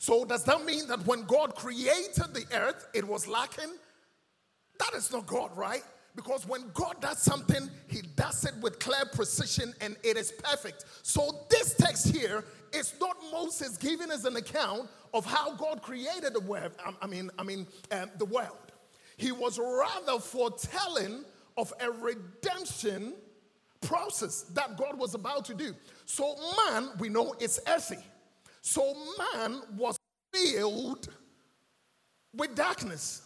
So, 0.02 0.24
does 0.24 0.42
that 0.46 0.64
mean 0.64 0.88
that 0.88 1.06
when 1.06 1.22
God 1.26 1.54
created 1.54 2.34
the 2.34 2.44
earth, 2.52 2.88
it 2.92 3.06
was 3.06 3.28
lacking? 3.28 3.72
That 4.80 4.94
is 4.96 5.12
not 5.12 5.26
God, 5.26 5.56
right? 5.56 5.84
Because 6.16 6.44
when 6.44 6.72
God 6.74 7.00
does 7.00 7.18
something, 7.22 7.70
He 7.86 8.02
does 8.16 8.44
it 8.44 8.54
with 8.60 8.80
clear 8.80 9.04
precision 9.12 9.72
and 9.80 9.94
it 10.02 10.16
is 10.16 10.32
perfect. 10.32 10.86
So, 11.04 11.46
this 11.48 11.74
text 11.74 12.08
here 12.08 12.44
is 12.72 12.94
not 13.00 13.16
Moses 13.30 13.76
giving 13.76 14.10
us 14.10 14.24
an 14.24 14.34
account 14.34 14.90
of 15.14 15.24
how 15.24 15.54
God 15.54 15.82
created 15.82 16.34
the 16.34 16.40
world. 16.40 16.72
I 17.00 17.06
mean, 17.06 17.30
I 17.38 17.44
mean, 17.44 17.68
um, 17.92 18.10
the 18.18 18.24
world. 18.24 18.72
He 19.18 19.30
was 19.30 19.56
rather 19.56 20.18
foretelling 20.18 21.24
of 21.56 21.72
a 21.80 21.88
redemption 21.92 23.14
process 23.82 24.42
that 24.54 24.76
God 24.76 24.98
was 24.98 25.14
about 25.14 25.44
to 25.44 25.54
do. 25.54 25.76
So, 26.06 26.34
man, 26.66 26.88
we 26.98 27.08
know 27.08 27.36
is 27.38 27.60
earthy. 27.68 28.04
So, 28.62 28.94
man 29.34 29.60
was 29.76 29.98
filled 30.32 31.08
with 32.34 32.54
darkness. 32.54 33.22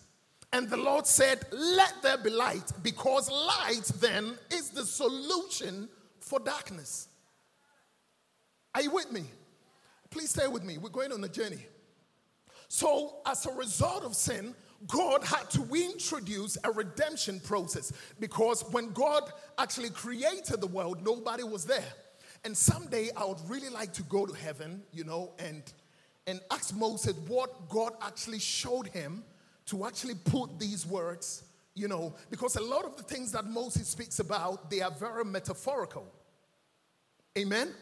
And 0.52 0.68
the 0.70 0.76
Lord 0.76 1.06
said, 1.06 1.44
Let 1.52 2.02
there 2.02 2.16
be 2.16 2.30
light, 2.30 2.72
because 2.82 3.30
light 3.30 3.84
then 4.00 4.38
is 4.50 4.70
the 4.70 4.84
solution 4.84 5.88
for 6.20 6.40
darkness. 6.40 7.08
Are 8.74 8.82
you 8.82 8.90
with 8.90 9.12
me? 9.12 9.24
Please 10.10 10.30
stay 10.30 10.48
with 10.48 10.64
me. 10.64 10.78
We're 10.78 10.88
going 10.88 11.12
on 11.12 11.22
a 11.22 11.28
journey. 11.28 11.64
So, 12.68 13.16
as 13.26 13.44
a 13.46 13.52
result 13.52 14.04
of 14.04 14.16
sin, 14.16 14.54
God 14.86 15.22
had 15.24 15.50
to 15.50 15.62
introduce 15.74 16.56
a 16.64 16.70
redemption 16.70 17.40
process 17.40 17.92
because 18.20 18.62
when 18.72 18.92
God 18.92 19.30
actually 19.58 19.90
created 19.90 20.60
the 20.60 20.66
world, 20.66 21.04
nobody 21.04 21.44
was 21.44 21.64
there. 21.64 21.84
And 22.46 22.56
someday 22.56 23.10
I 23.16 23.24
would 23.24 23.40
really 23.48 23.70
like 23.70 23.92
to 23.94 24.04
go 24.04 24.24
to 24.24 24.32
heaven, 24.32 24.80
you 24.92 25.02
know, 25.02 25.32
and 25.40 25.64
and 26.28 26.40
ask 26.52 26.72
Moses 26.76 27.14
what 27.26 27.68
God 27.68 27.94
actually 28.00 28.38
showed 28.38 28.86
him 28.86 29.24
to 29.66 29.84
actually 29.84 30.14
put 30.14 30.56
these 30.56 30.86
words, 30.86 31.42
you 31.74 31.88
know, 31.88 32.14
because 32.30 32.54
a 32.54 32.62
lot 32.62 32.84
of 32.84 32.96
the 32.96 33.02
things 33.02 33.32
that 33.32 33.46
Moses 33.46 33.88
speaks 33.88 34.20
about, 34.20 34.70
they 34.70 34.80
are 34.80 34.92
very 34.92 35.24
metaphorical. 35.24 36.06
Amen? 37.36 37.74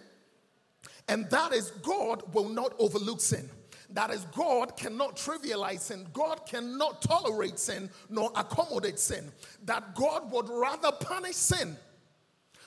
And 1.09 1.29
that 1.29 1.53
is 1.53 1.71
God 1.83 2.23
will 2.33 2.49
not 2.49 2.73
overlook 2.79 3.21
sin. 3.21 3.51
That 3.91 4.11
is, 4.11 4.25
God 4.35 4.79
cannot 4.79 5.17
trivialize 5.17 5.81
sin. 5.81 6.07
God 6.15 6.47
cannot 6.47 7.03
tolerate 7.03 7.59
sin 7.59 7.91
nor 8.09 8.31
accommodate 8.35 8.99
sin. 8.99 9.31
That 9.67 9.95
God 9.95 10.33
would 10.33 10.49
rather 10.49 10.91
punish 10.91 11.37
sin. 11.37 11.77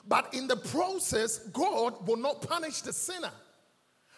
But 0.08 0.34
in 0.34 0.48
the 0.48 0.56
process, 0.56 1.40
God 1.40 2.08
will 2.08 2.18
not 2.18 2.42
punish 2.42 2.82
the 2.82 2.94
sinner. 2.94 3.32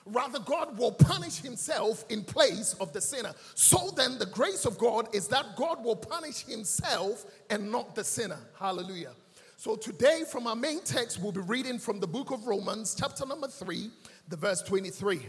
Rather, 0.05 0.39
God 0.39 0.77
will 0.77 0.91
punish 0.91 1.37
himself 1.37 2.03
in 2.09 2.23
place 2.23 2.73
of 2.79 2.93
the 2.93 3.01
sinner. 3.01 3.33
So 3.53 3.91
then, 3.95 4.17
the 4.17 4.25
grace 4.25 4.65
of 4.65 4.77
God 4.77 5.13
is 5.13 5.27
that 5.27 5.55
God 5.55 5.83
will 5.83 5.95
punish 5.95 6.45
himself 6.45 7.25
and 7.49 7.71
not 7.71 7.95
the 7.95 8.03
sinner. 8.03 8.39
Hallelujah. 8.57 9.11
So, 9.55 9.75
today, 9.75 10.23
from 10.29 10.47
our 10.47 10.55
main 10.55 10.81
text, 10.83 11.21
we'll 11.21 11.31
be 11.31 11.41
reading 11.41 11.79
from 11.79 11.99
the 11.99 12.07
book 12.07 12.31
of 12.31 12.47
Romans, 12.47 12.95
chapter 12.97 13.25
number 13.25 13.47
3, 13.47 13.89
the 14.29 14.37
verse 14.37 14.61
23. 14.61 15.21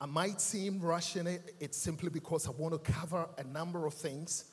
I 0.00 0.06
might 0.06 0.40
seem 0.40 0.80
rushing 0.80 1.26
it, 1.26 1.54
it's 1.60 1.78
simply 1.78 2.10
because 2.10 2.46
I 2.46 2.50
want 2.50 2.74
to 2.74 2.92
cover 2.92 3.26
a 3.38 3.44
number 3.44 3.86
of 3.86 3.94
things. 3.94 4.44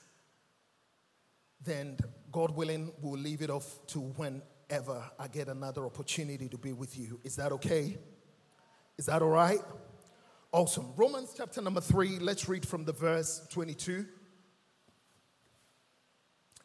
Then, 1.64 1.98
God 2.32 2.56
willing, 2.56 2.92
we'll 3.02 3.20
leave 3.20 3.42
it 3.42 3.50
off 3.50 3.86
to 3.88 4.00
whenever 4.00 5.04
I 5.20 5.28
get 5.28 5.48
another 5.48 5.86
opportunity 5.86 6.50
to 6.50 6.58
be 6.58 6.74
with 6.74 6.98
you. 6.98 7.20
Is 7.24 7.36
that 7.36 7.52
okay? 7.52 7.98
Is 8.98 9.06
that 9.06 9.22
all 9.22 9.30
right? 9.30 9.60
Awesome. 10.52 10.94
Romans 10.96 11.34
chapter 11.38 11.62
number 11.62 11.82
three, 11.82 12.20
let's 12.20 12.50
read 12.50 12.68
from 12.68 12.84
the 12.84 12.94
verse 12.94 13.48
22. 13.52 14.06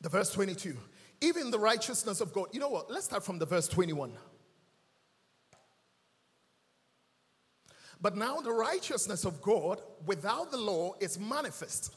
The 0.00 0.08
verse 0.08 0.30
22. 0.32 0.76
Even 1.20 1.50
the 1.50 1.58
righteousness 1.58 2.20
of 2.20 2.32
God. 2.32 2.48
You 2.52 2.60
know 2.60 2.68
what? 2.68 2.90
Let's 2.90 3.06
start 3.06 3.24
from 3.24 3.38
the 3.38 3.46
verse 3.46 3.68
21. 3.68 4.12
But 8.00 8.16
now 8.16 8.40
the 8.40 8.52
righteousness 8.52 9.24
of 9.24 9.40
God 9.40 9.80
without 10.04 10.50
the 10.50 10.58
law 10.58 10.94
is 11.00 11.18
manifest 11.18 11.94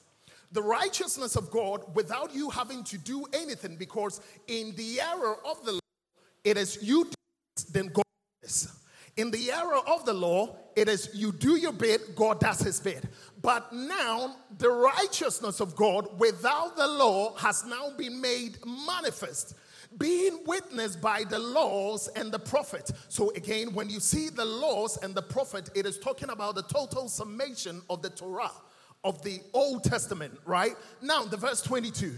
the 0.51 0.61
righteousness 0.61 1.35
of 1.35 1.51
God 1.51 1.83
without 1.95 2.33
you 2.33 2.49
having 2.49 2.83
to 2.85 2.97
do 2.97 3.25
anything 3.33 3.75
because 3.75 4.21
in 4.47 4.75
the 4.75 4.99
error 5.01 5.37
of 5.45 5.63
the 5.65 5.79
it 6.43 6.57
is 6.57 6.79
you 6.81 7.09
then 7.71 7.87
God 7.87 8.03
does. 8.41 8.75
In 9.17 9.31
the 9.31 9.51
era 9.51 9.81
of 9.85 10.05
the 10.05 10.13
law, 10.13 10.55
it 10.77 10.87
is 10.87 11.09
you 11.13 11.33
do 11.33 11.57
your 11.57 11.73
bit, 11.73 12.15
God 12.15 12.39
does 12.39 12.61
his 12.61 12.79
bit. 12.79 13.03
But 13.41 13.73
now 13.73 14.37
the 14.57 14.69
righteousness 14.69 15.59
of 15.59 15.75
God 15.75 16.07
without 16.19 16.77
the 16.77 16.87
law 16.87 17.35
has 17.35 17.65
now 17.65 17.89
been 17.97 18.21
made 18.21 18.57
manifest 18.65 19.55
being 19.97 20.39
witnessed 20.45 21.01
by 21.01 21.23
the 21.23 21.39
laws 21.39 22.07
and 22.15 22.31
the 22.31 22.39
prophet. 22.39 22.91
So, 23.07 23.31
again, 23.31 23.73
when 23.73 23.89
you 23.89 23.99
see 23.99 24.29
the 24.29 24.45
laws 24.45 24.97
and 24.97 25.15
the 25.15 25.21
prophet, 25.21 25.69
it 25.75 25.85
is 25.85 25.97
talking 25.97 26.29
about 26.29 26.55
the 26.55 26.63
total 26.63 27.09
summation 27.09 27.81
of 27.89 28.01
the 28.01 28.09
Torah, 28.11 28.51
of 29.03 29.21
the 29.23 29.39
Old 29.53 29.83
Testament, 29.83 30.37
right? 30.45 30.75
Now, 31.01 31.23
the 31.23 31.37
verse 31.37 31.61
22 31.61 32.13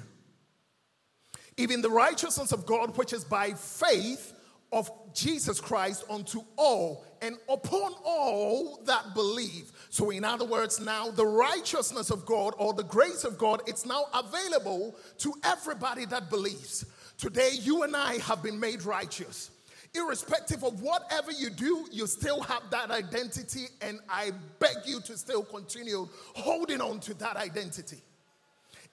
even 1.57 1.81
the 1.81 1.89
righteousness 1.89 2.51
of 2.51 2.65
God, 2.65 2.97
which 2.97 3.13
is 3.13 3.23
by 3.23 3.51
faith 3.51 4.33
of 4.71 4.89
Jesus 5.13 5.59
Christ 5.59 6.05
unto 6.09 6.41
all 6.55 7.05
and 7.21 7.35
upon 7.50 7.93
all 8.03 8.81
that 8.85 9.13
believe. 9.13 9.71
So, 9.89 10.11
in 10.11 10.23
other 10.23 10.45
words, 10.45 10.79
now 10.79 11.11
the 11.11 11.25
righteousness 11.25 12.09
of 12.09 12.25
God 12.25 12.53
or 12.57 12.73
the 12.73 12.83
grace 12.83 13.25
of 13.25 13.38
God, 13.38 13.61
it's 13.67 13.85
now 13.85 14.05
available 14.13 14.95
to 15.19 15.33
everybody 15.43 16.05
that 16.05 16.29
believes. 16.29 16.85
Today, 17.17 17.51
you 17.53 17.83
and 17.83 17.95
I 17.95 18.17
have 18.19 18.41
been 18.41 18.59
made 18.59 18.83
righteous. 18.83 19.51
Irrespective 19.93 20.63
of 20.63 20.81
whatever 20.81 21.31
you 21.31 21.50
do, 21.50 21.86
you 21.91 22.07
still 22.07 22.41
have 22.41 22.63
that 22.71 22.91
identity, 22.91 23.65
and 23.81 24.00
I 24.07 24.31
beg 24.60 24.77
you 24.86 25.01
to 25.01 25.17
still 25.17 25.43
continue 25.43 26.07
holding 26.33 26.79
on 26.79 27.00
to 27.01 27.13
that 27.15 27.36
identity. 27.36 28.01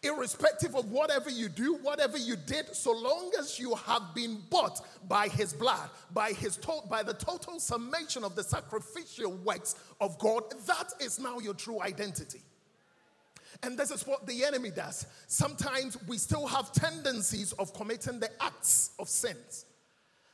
irrespective 0.03 0.77
of 0.77 0.93
whatever 0.93 1.29
you 1.29 1.49
do, 1.49 1.75
whatever 1.75 2.17
you 2.17 2.37
did, 2.37 2.75
so 2.75 2.93
long 2.93 3.33
as 3.37 3.59
you 3.59 3.75
have 3.75 4.15
been 4.15 4.41
bought 4.49 4.81
by 5.09 5.27
his 5.27 5.53
blood, 5.53 5.91
by 6.13 6.33
his 6.33 6.57
to- 6.57 6.83
by 6.89 7.03
the 7.03 7.15
total 7.15 7.59
summation 7.59 8.23
of 8.23 8.37
the 8.37 8.45
sacrificial 8.45 9.33
works 9.33 9.75
of 10.01 10.17
God, 10.19 10.45
that 10.67 10.93
is 11.01 11.19
now 11.19 11.41
your 11.41 11.55
true 11.55 11.83
identity. 11.83 12.41
And 13.63 13.77
this 13.77 13.91
is 13.91 14.07
what 14.07 14.25
the 14.25 14.45
enemy 14.45 14.71
does. 14.71 15.05
Sometimes 15.27 15.97
we 16.07 16.17
still 16.19 16.47
have 16.47 16.71
tendencies 16.71 17.53
of 17.55 17.75
committing 17.75 18.21
the 18.21 18.31
acts 18.41 18.91
of 19.01 19.09
sins. 19.09 19.65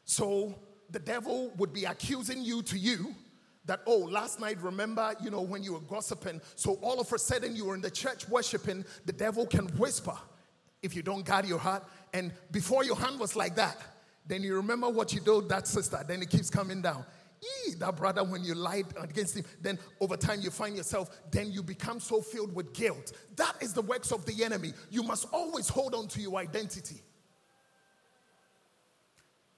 So 0.05 0.55
the 0.91 0.99
devil 0.99 1.53
would 1.57 1.73
be 1.73 1.85
accusing 1.85 2.43
you 2.43 2.63
to 2.63 2.79
you 2.79 3.15
that, 3.67 3.81
oh, 3.87 3.99
last 3.99 4.41
night, 4.41 4.61
remember, 4.61 5.15
you 5.23 5.31
know, 5.31 5.41
when 5.41 5.63
you 5.63 5.73
were 5.73 5.81
gossiping. 5.81 6.41
So 6.55 6.75
all 6.83 7.01
of 7.01 7.13
a 7.13 7.19
sudden 7.19 7.57
you 7.57 7.65
were 7.65 7.75
in 7.75 7.81
the 7.81 7.91
church 7.91 8.29
worshiping, 8.29 8.85
the 9.07 9.13
devil 9.13 9.47
can 9.47 9.67
whisper 9.79 10.17
if 10.83 10.95
you 10.95 11.03
don't 11.03 11.25
guard 11.25 11.47
your 11.47 11.59
heart. 11.59 11.83
And 12.13 12.33
before 12.51 12.85
your 12.85 12.97
hand 12.97 13.19
was 13.19 13.35
like 13.35 13.57
that, 13.57 13.79
then 14.27 14.43
you 14.43 14.55
remember 14.57 14.89
what 14.89 15.13
you 15.13 15.21
told 15.21 15.49
that 15.49 15.67
sister, 15.67 15.99
then 16.07 16.23
it 16.23 16.31
keeps 16.31 16.51
coming 16.51 16.83
down. 16.83 17.05
Eee, 17.43 17.75
that 17.75 17.97
brother, 17.97 18.25
when 18.25 18.43
you 18.43 18.55
lied 18.55 18.87
against 18.99 19.37
him, 19.37 19.45
then 19.61 19.79
over 20.01 20.17
time 20.17 20.41
you 20.41 20.51
find 20.51 20.77
yourself, 20.77 21.11
then 21.31 21.51
you 21.51 21.63
become 21.63 22.01
so 22.01 22.21
filled 22.21 22.55
with 22.55 22.73
guilt. 22.73 23.13
That 23.37 23.55
is 23.61 23.75
the 23.75 23.83
works 23.83 24.13
of 24.13 24.25
the 24.25 24.45
enemy. 24.45 24.73
You 24.91 25.03
must 25.03 25.27
always 25.33 25.69
hold 25.69 25.95
on 25.95 26.09
to 26.09 26.21
your 26.21 26.39
identity. 26.39 27.03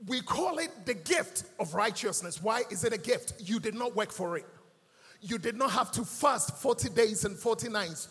We 0.04 0.20
call 0.20 0.58
it 0.58 0.70
the 0.84 0.94
gift 0.94 1.44
of 1.58 1.74
righteousness. 1.74 2.42
Why 2.42 2.62
is 2.70 2.84
it 2.84 2.92
a 2.92 2.98
gift? 2.98 3.34
You 3.38 3.60
did 3.60 3.74
not 3.74 3.96
work 3.96 4.12
for 4.12 4.36
it. 4.36 4.44
You 5.20 5.38
did 5.38 5.56
not 5.56 5.70
have 5.70 5.90
to 5.92 6.04
fast 6.04 6.58
40 6.58 6.90
days 6.90 7.24
and 7.24 7.36
40 7.36 7.70
nights 7.70 8.08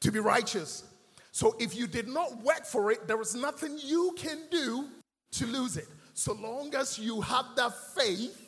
to 0.00 0.10
be 0.10 0.20
righteous. 0.20 0.84
So 1.32 1.56
if 1.58 1.74
you 1.74 1.86
did 1.86 2.08
not 2.08 2.42
work 2.42 2.64
for 2.64 2.90
it, 2.92 3.06
there 3.06 3.20
is 3.20 3.34
nothing 3.34 3.78
you 3.82 4.14
can 4.16 4.38
do 4.50 4.88
to 5.32 5.46
lose 5.46 5.76
it. 5.76 5.88
So 6.14 6.32
long 6.32 6.74
as 6.74 6.98
you 6.98 7.20
have 7.20 7.46
that 7.56 7.72
faith 7.94 8.40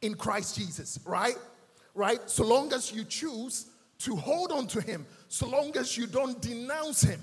in 0.00 0.14
Christ 0.14 0.56
Jesus, 0.56 0.98
right? 1.04 1.36
Right? 1.94 2.18
So 2.28 2.44
long 2.44 2.72
as 2.72 2.92
you 2.92 3.04
choose 3.04 3.66
to 3.98 4.16
hold 4.16 4.50
on 4.50 4.66
to 4.68 4.80
Him, 4.80 5.06
so 5.28 5.46
long 5.46 5.76
as 5.76 5.96
you 5.96 6.06
don't 6.06 6.40
denounce 6.40 7.02
Him. 7.02 7.20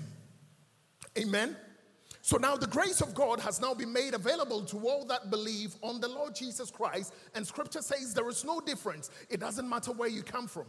Amen. 1.18 1.56
So 2.22 2.36
now 2.36 2.56
the 2.56 2.66
grace 2.66 3.00
of 3.00 3.14
God 3.14 3.40
has 3.40 3.60
now 3.60 3.72
been 3.72 3.92
made 3.92 4.14
available 4.14 4.62
to 4.66 4.78
all 4.88 5.04
that 5.06 5.30
believe 5.30 5.74
on 5.82 6.00
the 6.00 6.08
Lord 6.08 6.34
Jesus 6.34 6.70
Christ. 6.70 7.14
And 7.34 7.46
scripture 7.46 7.82
says 7.82 8.12
there 8.12 8.28
is 8.28 8.44
no 8.44 8.60
difference. 8.60 9.10
It 9.30 9.40
doesn't 9.40 9.68
matter 9.68 9.92
where 9.92 10.08
you 10.08 10.22
come 10.22 10.46
from. 10.46 10.66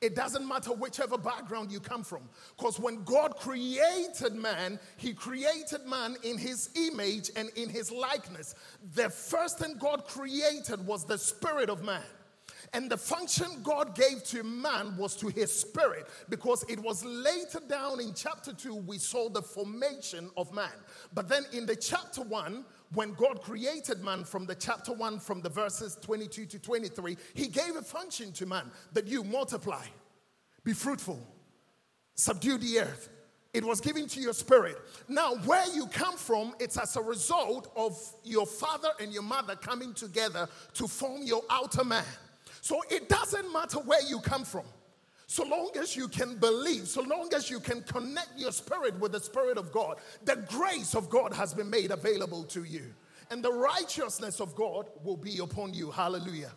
It 0.00 0.16
doesn't 0.16 0.46
matter 0.46 0.72
whichever 0.72 1.16
background 1.16 1.70
you 1.70 1.78
come 1.78 2.02
from. 2.02 2.28
Because 2.56 2.80
when 2.80 3.04
God 3.04 3.36
created 3.36 4.34
man, 4.34 4.80
he 4.96 5.12
created 5.12 5.86
man 5.86 6.16
in 6.24 6.38
his 6.38 6.70
image 6.74 7.30
and 7.36 7.50
in 7.50 7.68
his 7.68 7.92
likeness. 7.92 8.56
The 8.96 9.08
first 9.08 9.60
thing 9.60 9.76
God 9.78 10.04
created 10.04 10.84
was 10.84 11.04
the 11.04 11.16
spirit 11.16 11.70
of 11.70 11.84
man. 11.84 12.02
And 12.74 12.90
the 12.90 12.96
function 12.96 13.46
God 13.62 13.94
gave 13.94 14.24
to 14.24 14.42
man 14.42 14.96
was 14.96 15.14
to 15.16 15.28
his 15.28 15.52
spirit 15.52 16.08
because 16.30 16.64
it 16.68 16.78
was 16.78 17.04
later 17.04 17.60
down 17.68 18.00
in 18.00 18.14
chapter 18.14 18.52
2 18.54 18.74
we 18.74 18.96
saw 18.96 19.28
the 19.28 19.42
formation 19.42 20.30
of 20.38 20.54
man. 20.54 20.72
But 21.12 21.28
then 21.28 21.44
in 21.52 21.66
the 21.66 21.76
chapter 21.76 22.22
1, 22.22 22.64
when 22.94 23.12
God 23.12 23.42
created 23.42 24.02
man 24.02 24.24
from 24.24 24.46
the 24.46 24.54
chapter 24.54 24.92
1, 24.92 25.18
from 25.18 25.42
the 25.42 25.50
verses 25.50 25.98
22 26.00 26.46
to 26.46 26.58
23, 26.58 27.16
he 27.34 27.48
gave 27.48 27.76
a 27.76 27.82
function 27.82 28.32
to 28.32 28.46
man 28.46 28.70
that 28.94 29.06
you 29.06 29.22
multiply, 29.22 29.84
be 30.64 30.72
fruitful, 30.72 31.20
subdue 32.14 32.56
the 32.56 32.80
earth. 32.80 33.10
It 33.52 33.64
was 33.64 33.82
given 33.82 34.06
to 34.08 34.20
your 34.20 34.32
spirit. 34.32 34.78
Now, 35.08 35.34
where 35.44 35.66
you 35.74 35.86
come 35.86 36.16
from, 36.16 36.54
it's 36.58 36.78
as 36.78 36.96
a 36.96 37.02
result 37.02 37.70
of 37.76 37.98
your 38.24 38.46
father 38.46 38.88
and 38.98 39.12
your 39.12 39.22
mother 39.22 39.56
coming 39.56 39.92
together 39.92 40.48
to 40.72 40.88
form 40.88 41.22
your 41.22 41.42
outer 41.50 41.84
man. 41.84 42.04
So 42.62 42.80
it 42.90 43.08
doesn't 43.08 43.52
matter 43.52 43.80
where 43.80 44.02
you 44.08 44.20
come 44.20 44.44
from. 44.44 44.64
So 45.26 45.44
long 45.44 45.70
as 45.80 45.96
you 45.96 46.06
can 46.06 46.36
believe, 46.36 46.86
so 46.86 47.02
long 47.02 47.28
as 47.34 47.50
you 47.50 47.58
can 47.58 47.82
connect 47.82 48.38
your 48.38 48.52
spirit 48.52 48.98
with 49.00 49.10
the 49.12 49.20
Spirit 49.20 49.58
of 49.58 49.72
God, 49.72 49.96
the 50.24 50.36
grace 50.48 50.94
of 50.94 51.10
God 51.10 51.32
has 51.32 51.52
been 51.52 51.68
made 51.68 51.90
available 51.90 52.44
to 52.44 52.62
you. 52.62 52.94
And 53.30 53.42
the 53.42 53.52
righteousness 53.52 54.40
of 54.40 54.54
God 54.54 54.86
will 55.02 55.16
be 55.16 55.38
upon 55.38 55.74
you. 55.74 55.90
Hallelujah. 55.90 56.52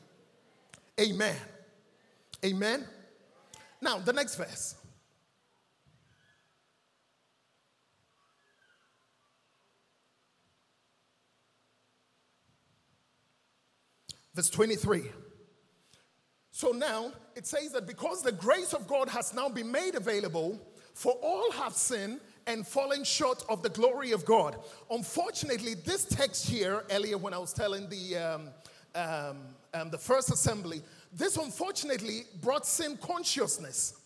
Amen. 1.01 1.35
Amen. 2.45 2.85
Now, 3.81 3.97
the 3.97 4.13
next 4.13 4.35
verse. 4.35 4.75
Verse 14.35 14.51
23. 14.51 15.09
So 16.55 16.71
now 16.71 17.11
it 17.35 17.45
says 17.45 17.73
that 17.73 17.85
because 17.85 18.21
the 18.21 18.31
grace 18.31 18.71
of 18.71 18.87
God 18.87 19.09
has 19.09 19.33
now 19.33 19.49
been 19.49 19.69
made 19.69 19.95
available, 19.95 20.57
for 20.93 21.11
all 21.21 21.51
have 21.51 21.73
sinned 21.73 22.21
and 22.47 22.65
fallen 22.65 23.03
short 23.03 23.43
of 23.49 23.61
the 23.61 23.67
glory 23.67 24.13
of 24.13 24.23
God. 24.23 24.55
Unfortunately, 24.89 25.73
this 25.73 26.05
text 26.05 26.47
here, 26.47 26.85
earlier 26.91 27.17
when 27.17 27.33
I 27.33 27.39
was 27.39 27.51
telling 27.51 27.89
the, 27.89 28.15
um, 28.15 28.49
um, 28.95 29.37
um, 29.73 29.89
the 29.89 29.97
first 29.97 30.31
assembly, 30.31 30.81
this 31.11 31.35
unfortunately 31.35 32.21
brought 32.41 32.65
sin 32.65 32.97
consciousness 33.01 33.99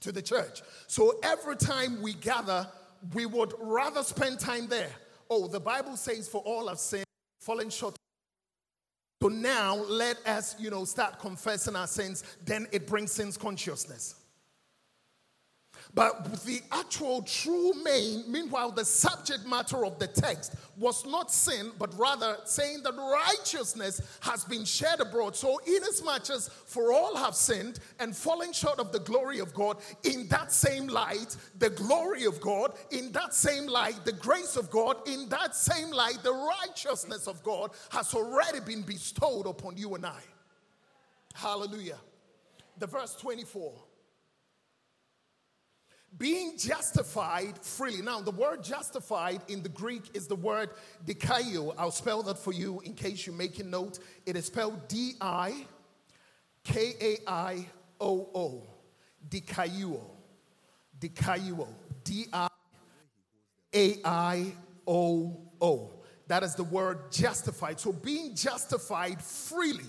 to 0.00 0.10
the 0.10 0.20
church. 0.20 0.62
So 0.88 1.20
every 1.22 1.54
time 1.54 2.02
we 2.02 2.14
gather, 2.14 2.66
we 3.14 3.24
would 3.24 3.54
rather 3.60 4.02
spend 4.02 4.40
time 4.40 4.66
there. 4.66 4.90
Oh, 5.30 5.46
the 5.46 5.60
Bible 5.60 5.96
says, 5.96 6.28
for 6.28 6.40
all 6.40 6.66
have 6.66 6.80
sinned, 6.80 7.06
fallen 7.38 7.70
short 7.70 7.94
so 9.20 9.28
now 9.28 9.74
let 9.74 10.24
us, 10.26 10.54
you 10.60 10.70
know, 10.70 10.84
start 10.84 11.18
confessing 11.18 11.74
our 11.74 11.88
sins. 11.88 12.22
Then 12.44 12.68
it 12.70 12.86
brings 12.86 13.10
sins 13.10 13.36
consciousness. 13.36 14.14
But 15.94 16.44
the 16.44 16.60
actual 16.70 17.22
true 17.22 17.72
main, 17.82 18.30
meanwhile, 18.30 18.70
the 18.70 18.84
subject 18.84 19.46
matter 19.46 19.84
of 19.84 19.98
the 19.98 20.06
text 20.06 20.54
was 20.76 21.04
not 21.06 21.32
sin, 21.32 21.72
but 21.78 21.98
rather 21.98 22.36
saying 22.44 22.82
that 22.84 22.94
righteousness 22.94 24.00
has 24.20 24.44
been 24.44 24.64
shared 24.64 25.00
abroad. 25.00 25.34
So, 25.34 25.58
inasmuch 25.66 26.30
as 26.30 26.48
for 26.48 26.92
all 26.92 27.16
have 27.16 27.34
sinned 27.34 27.80
and 27.98 28.14
fallen 28.14 28.52
short 28.52 28.78
of 28.78 28.92
the 28.92 29.00
glory 29.00 29.38
of 29.38 29.54
God, 29.54 29.78
in 30.04 30.28
that 30.28 30.52
same 30.52 30.86
light, 30.86 31.36
the 31.58 31.70
glory 31.70 32.26
of 32.26 32.40
God, 32.40 32.74
in 32.90 33.10
that 33.12 33.34
same 33.34 33.66
light, 33.66 34.04
the 34.04 34.12
grace 34.12 34.56
of 34.56 34.70
God, 34.70 35.08
in 35.08 35.28
that 35.30 35.56
same 35.56 35.90
light, 35.90 36.18
the 36.22 36.32
righteousness 36.32 37.26
of 37.26 37.42
God 37.42 37.70
has 37.90 38.14
already 38.14 38.60
been 38.60 38.82
bestowed 38.82 39.46
upon 39.46 39.76
you 39.76 39.94
and 39.94 40.06
I. 40.06 40.20
Hallelujah. 41.34 41.98
The 42.78 42.86
verse 42.86 43.16
24 43.16 43.72
being 46.16 46.56
justified 46.56 47.58
freely. 47.58 48.02
Now, 48.02 48.20
the 48.20 48.30
word 48.30 48.64
justified 48.64 49.42
in 49.48 49.62
the 49.62 49.68
Greek 49.68 50.02
is 50.14 50.26
the 50.26 50.36
word 50.36 50.70
dikaio. 51.04 51.74
I'll 51.76 51.90
spell 51.90 52.22
that 52.24 52.38
for 52.38 52.52
you 52.52 52.80
in 52.80 52.94
case 52.94 53.26
you're 53.26 53.36
making 53.36 53.70
note. 53.70 53.98
It 54.26 54.36
is 54.36 54.46
spelled 54.46 54.88
D 54.88 55.14
I 55.20 55.66
K 56.64 56.94
A 57.00 57.30
I 57.30 57.66
O 58.00 58.28
O. 58.34 58.62
Dikaio. 59.28 60.00
Dikaio. 60.98 61.68
D 62.04 62.26
I 62.32 62.48
A 63.74 64.00
I 64.04 64.52
O 64.86 65.40
O. 65.60 65.90
That 66.26 66.42
is 66.42 66.54
the 66.54 66.64
word 66.64 67.12
justified. 67.12 67.80
So, 67.80 67.92
being 67.92 68.34
justified 68.34 69.22
freely. 69.22 69.84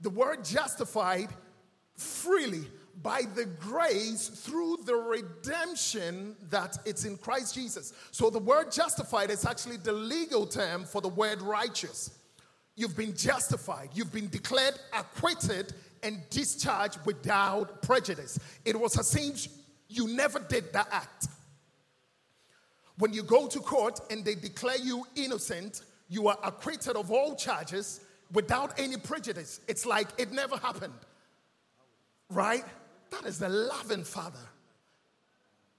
The 0.00 0.10
word 0.10 0.44
justified 0.44 1.28
freely 1.96 2.66
by 3.02 3.22
the 3.34 3.44
grace 3.44 4.28
through 4.28 4.78
the 4.84 4.94
redemption 4.94 6.34
that 6.50 6.78
it's 6.84 7.04
in 7.04 7.16
Christ 7.16 7.54
Jesus. 7.54 7.92
So 8.10 8.30
the 8.30 8.38
word 8.38 8.72
justified 8.72 9.30
is 9.30 9.44
actually 9.44 9.76
the 9.76 9.92
legal 9.92 10.46
term 10.46 10.84
for 10.84 11.00
the 11.00 11.08
word 11.08 11.40
righteous. 11.42 12.18
You've 12.76 12.96
been 12.96 13.16
justified, 13.16 13.90
you've 13.94 14.12
been 14.12 14.28
declared 14.28 14.74
acquitted 14.92 15.72
and 16.02 16.20
discharged 16.30 16.98
without 17.04 17.82
prejudice. 17.82 18.38
It 18.64 18.78
was 18.78 18.96
a 18.98 19.04
seems 19.04 19.48
you 19.88 20.08
never 20.08 20.38
did 20.38 20.72
that 20.72 20.88
act. 20.90 21.26
When 22.98 23.12
you 23.12 23.22
go 23.22 23.46
to 23.46 23.60
court 23.60 24.00
and 24.10 24.24
they 24.24 24.34
declare 24.34 24.78
you 24.78 25.04
innocent, 25.14 25.82
you 26.08 26.28
are 26.28 26.38
acquitted 26.42 26.96
of 26.96 27.10
all 27.10 27.34
charges 27.36 28.00
without 28.32 28.78
any 28.78 28.96
prejudice. 28.96 29.60
It's 29.68 29.86
like 29.86 30.08
it 30.18 30.32
never 30.32 30.56
happened. 30.56 30.94
Right? 32.30 32.64
That 33.10 33.24
is 33.24 33.38
the 33.38 33.48
loving 33.48 34.04
Father. 34.04 34.38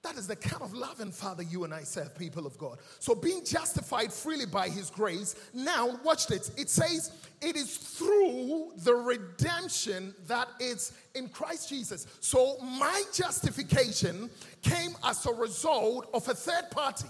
That 0.01 0.15
is 0.15 0.27
the 0.27 0.35
kind 0.35 0.61
of 0.61 0.73
loving 0.73 1.11
Father 1.11 1.43
you 1.43 1.65
and 1.65 1.73
I 1.73 1.83
serve, 1.83 2.17
people 2.17 2.47
of 2.47 2.57
God. 2.57 2.79
So, 2.99 3.13
being 3.13 3.43
justified 3.43 4.13
freely 4.13 4.45
by 4.45 4.69
His 4.69 4.89
grace, 4.89 5.35
now 5.53 5.99
watch 6.05 6.27
this. 6.27 6.51
It 6.57 6.69
says, 6.69 7.11
It 7.41 7.57
is 7.57 7.75
through 7.75 8.71
the 8.77 8.93
redemption 8.93 10.15
that 10.27 10.47
is 10.61 10.93
in 11.15 11.27
Christ 11.27 11.67
Jesus. 11.67 12.07
So, 12.21 12.57
my 12.59 13.03
justification 13.13 14.29
came 14.61 14.91
as 15.03 15.25
a 15.25 15.33
result 15.33 16.09
of 16.13 16.27
a 16.29 16.33
third 16.33 16.71
party. 16.71 17.09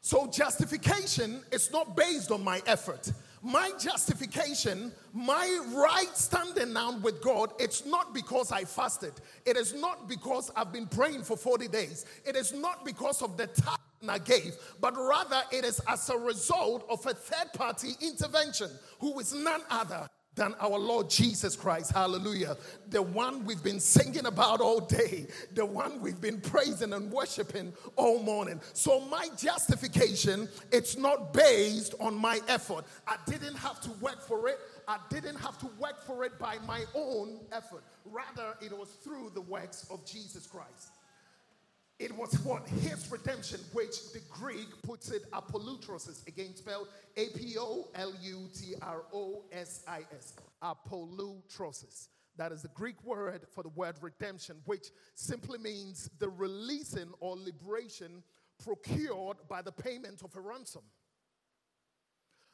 So, 0.00 0.28
justification 0.28 1.42
is 1.50 1.72
not 1.72 1.96
based 1.96 2.30
on 2.30 2.44
my 2.44 2.62
effort 2.64 3.10
my 3.42 3.70
justification, 3.78 4.92
my 5.12 5.60
right 5.74 6.10
standing 6.14 6.72
now 6.72 6.98
with 6.98 7.22
God, 7.22 7.52
it's 7.58 7.86
not 7.86 8.14
because 8.14 8.52
I 8.52 8.64
fasted. 8.64 9.12
It 9.46 9.56
is 9.56 9.74
not 9.74 10.08
because 10.08 10.50
I've 10.56 10.72
been 10.72 10.86
praying 10.86 11.22
for 11.22 11.36
40 11.36 11.68
days. 11.68 12.04
It 12.26 12.36
is 12.36 12.52
not 12.52 12.84
because 12.84 13.22
of 13.22 13.36
the 13.36 13.46
time 13.46 13.78
I 14.08 14.18
gave, 14.18 14.54
but 14.80 14.96
rather 14.96 15.42
it 15.52 15.64
is 15.64 15.80
as 15.88 16.08
a 16.10 16.16
result 16.16 16.86
of 16.88 17.04
a 17.06 17.14
third 17.14 17.52
party 17.52 17.92
intervention 18.00 18.70
who 19.00 19.18
is 19.18 19.32
none 19.34 19.62
other 19.70 20.08
than 20.38 20.54
our 20.60 20.78
Lord 20.78 21.10
Jesus 21.10 21.54
Christ. 21.56 21.92
Hallelujah. 21.92 22.56
The 22.90 23.02
one 23.02 23.44
we've 23.44 23.62
been 23.62 23.80
singing 23.80 24.26
about 24.26 24.60
all 24.60 24.80
day, 24.80 25.26
the 25.54 25.66
one 25.66 26.00
we've 26.00 26.20
been 26.20 26.40
praising 26.40 26.92
and 26.92 27.10
worshiping 27.12 27.72
all 27.96 28.22
morning. 28.22 28.60
So 28.72 29.00
my 29.00 29.28
justification, 29.36 30.48
it's 30.72 30.96
not 30.96 31.34
based 31.34 31.94
on 32.00 32.14
my 32.14 32.40
effort. 32.48 32.84
I 33.06 33.16
didn't 33.26 33.56
have 33.56 33.80
to 33.82 33.90
work 34.00 34.22
for 34.22 34.48
it. 34.48 34.58
I 34.86 34.98
didn't 35.10 35.36
have 35.36 35.58
to 35.58 35.66
work 35.78 36.00
for 36.06 36.24
it 36.24 36.38
by 36.38 36.56
my 36.66 36.84
own 36.94 37.40
effort. 37.52 37.82
Rather, 38.06 38.54
it 38.62 38.72
was 38.72 38.88
through 39.02 39.32
the 39.34 39.42
works 39.42 39.86
of 39.90 40.06
Jesus 40.06 40.46
Christ. 40.46 40.97
It 41.98 42.16
was 42.16 42.32
what? 42.44 42.68
His 42.68 43.10
redemption, 43.10 43.58
which 43.72 44.12
the 44.12 44.20
Greek 44.30 44.68
puts 44.82 45.10
it 45.10 45.28
apolutrosis, 45.32 46.24
again 46.28 46.54
spelled 46.54 46.88
A 47.16 47.26
P 47.36 47.56
O 47.58 47.88
L 47.96 48.12
U 48.22 48.48
T 48.54 48.74
R 48.80 49.02
O 49.12 49.44
S 49.50 49.82
I 49.88 50.02
S. 50.16 50.34
Apolutrosis. 50.62 52.08
That 52.36 52.52
is 52.52 52.62
the 52.62 52.68
Greek 52.68 53.02
word 53.02 53.46
for 53.52 53.64
the 53.64 53.70
word 53.70 53.96
redemption, 54.00 54.58
which 54.64 54.90
simply 55.16 55.58
means 55.58 56.08
the 56.20 56.28
releasing 56.28 57.12
or 57.18 57.36
liberation 57.36 58.22
procured 58.62 59.38
by 59.48 59.60
the 59.60 59.72
payment 59.72 60.22
of 60.22 60.36
a 60.36 60.40
ransom. 60.40 60.82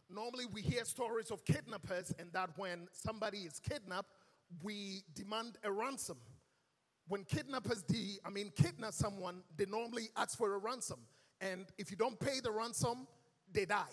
Normally, 0.09 0.47
we 0.47 0.63
hear 0.63 0.87
stories 0.87 1.31
of 1.31 1.45
kidnappers, 1.45 2.15
and 2.19 2.33
that 2.33 2.51
when 2.57 2.89
somebody 2.93 3.39
is 3.41 3.59
kidnapped, 3.59 4.11
we 4.63 5.03
demand 5.15 5.59
a 5.65 5.71
ransom 5.71 6.17
when 7.09 7.25
kidnappers 7.25 7.83
de, 7.83 8.19
I 8.25 8.31
mean 8.31 8.53
kidnap 8.57 8.93
someone, 8.93 9.43
they 9.57 9.67
normally 9.67 10.09
ask 10.17 10.37
for 10.39 10.55
a 10.55 10.59
ransom. 10.59 11.01
And 11.41 11.67
if 11.79 11.91
you 11.91 11.97
don't 11.97 12.19
pay 12.19 12.41
the 12.43 12.51
ransom, 12.51 13.07
they 13.53 13.67
die, 13.67 13.85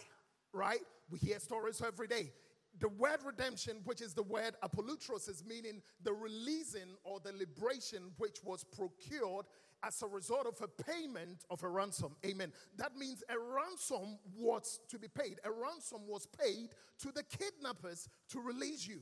right? 0.53 0.79
We 1.09 1.19
hear 1.19 1.39
stories 1.39 1.81
every 1.85 2.07
day. 2.07 2.31
The 2.79 2.87
word 2.87 3.19
redemption, 3.25 3.77
which 3.83 4.01
is 4.01 4.13
the 4.13 4.23
word 4.23 4.55
apolutros, 4.63 5.29
is 5.29 5.43
meaning 5.45 5.81
the 6.03 6.13
releasing 6.13 6.95
or 7.03 7.19
the 7.19 7.33
liberation 7.33 8.11
which 8.17 8.37
was 8.45 8.63
procured 8.63 9.45
as 9.83 10.01
a 10.01 10.07
result 10.07 10.45
of 10.45 10.61
a 10.61 10.83
payment 10.83 11.43
of 11.49 11.63
a 11.63 11.67
ransom. 11.67 12.15
Amen. 12.25 12.53
That 12.77 12.95
means 12.95 13.23
a 13.29 13.37
ransom 13.37 14.19
was 14.37 14.79
to 14.89 14.99
be 14.99 15.07
paid. 15.07 15.39
A 15.43 15.51
ransom 15.51 16.01
was 16.07 16.27
paid 16.27 16.69
to 16.99 17.11
the 17.11 17.23
kidnappers 17.23 18.07
to 18.29 18.39
release 18.39 18.87
you. 18.87 19.01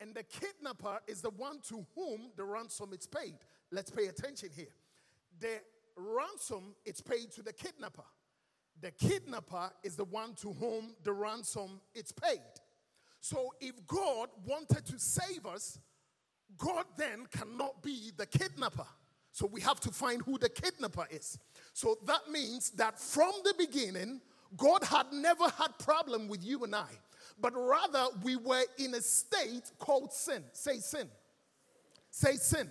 And 0.00 0.14
the 0.14 0.22
kidnapper 0.22 1.00
is 1.06 1.20
the 1.20 1.30
one 1.30 1.60
to 1.68 1.86
whom 1.94 2.30
the 2.36 2.44
ransom 2.44 2.92
is 2.98 3.06
paid. 3.06 3.36
Let's 3.70 3.90
pay 3.90 4.06
attention 4.06 4.48
here. 4.54 4.74
The 5.38 5.60
ransom 5.96 6.74
is 6.84 7.00
paid 7.00 7.30
to 7.32 7.42
the 7.42 7.52
kidnapper. 7.52 8.04
The 8.80 8.92
kidnapper 8.92 9.70
is 9.82 9.96
the 9.96 10.04
one 10.04 10.34
to 10.36 10.52
whom 10.54 10.94
the 11.02 11.12
ransom 11.12 11.80
is 11.94 12.12
paid. 12.12 12.40
So 13.20 13.52
if 13.60 13.86
God 13.86 14.30
wanted 14.46 14.86
to 14.86 14.98
save 14.98 15.44
us, 15.44 15.78
God 16.56 16.86
then 16.96 17.26
cannot 17.30 17.82
be 17.82 18.12
the 18.16 18.26
kidnapper. 18.26 18.86
So 19.32 19.46
we 19.46 19.60
have 19.60 19.80
to 19.80 19.90
find 19.90 20.22
who 20.22 20.38
the 20.38 20.48
kidnapper 20.48 21.06
is. 21.10 21.38
So 21.74 21.98
that 22.06 22.30
means 22.30 22.70
that 22.72 22.98
from 22.98 23.32
the 23.44 23.54
beginning, 23.58 24.22
God 24.56 24.82
had 24.82 25.12
never 25.12 25.44
had 25.44 25.78
problem 25.78 26.26
with 26.26 26.42
you 26.42 26.64
and 26.64 26.74
I 26.74 26.88
but 27.40 27.52
rather 27.54 28.06
we 28.22 28.36
were 28.36 28.62
in 28.78 28.94
a 28.94 29.00
state 29.00 29.70
called 29.78 30.12
sin. 30.12 30.44
Say 30.52 30.78
sin. 30.78 31.08
Say 32.10 32.34
sin. 32.34 32.68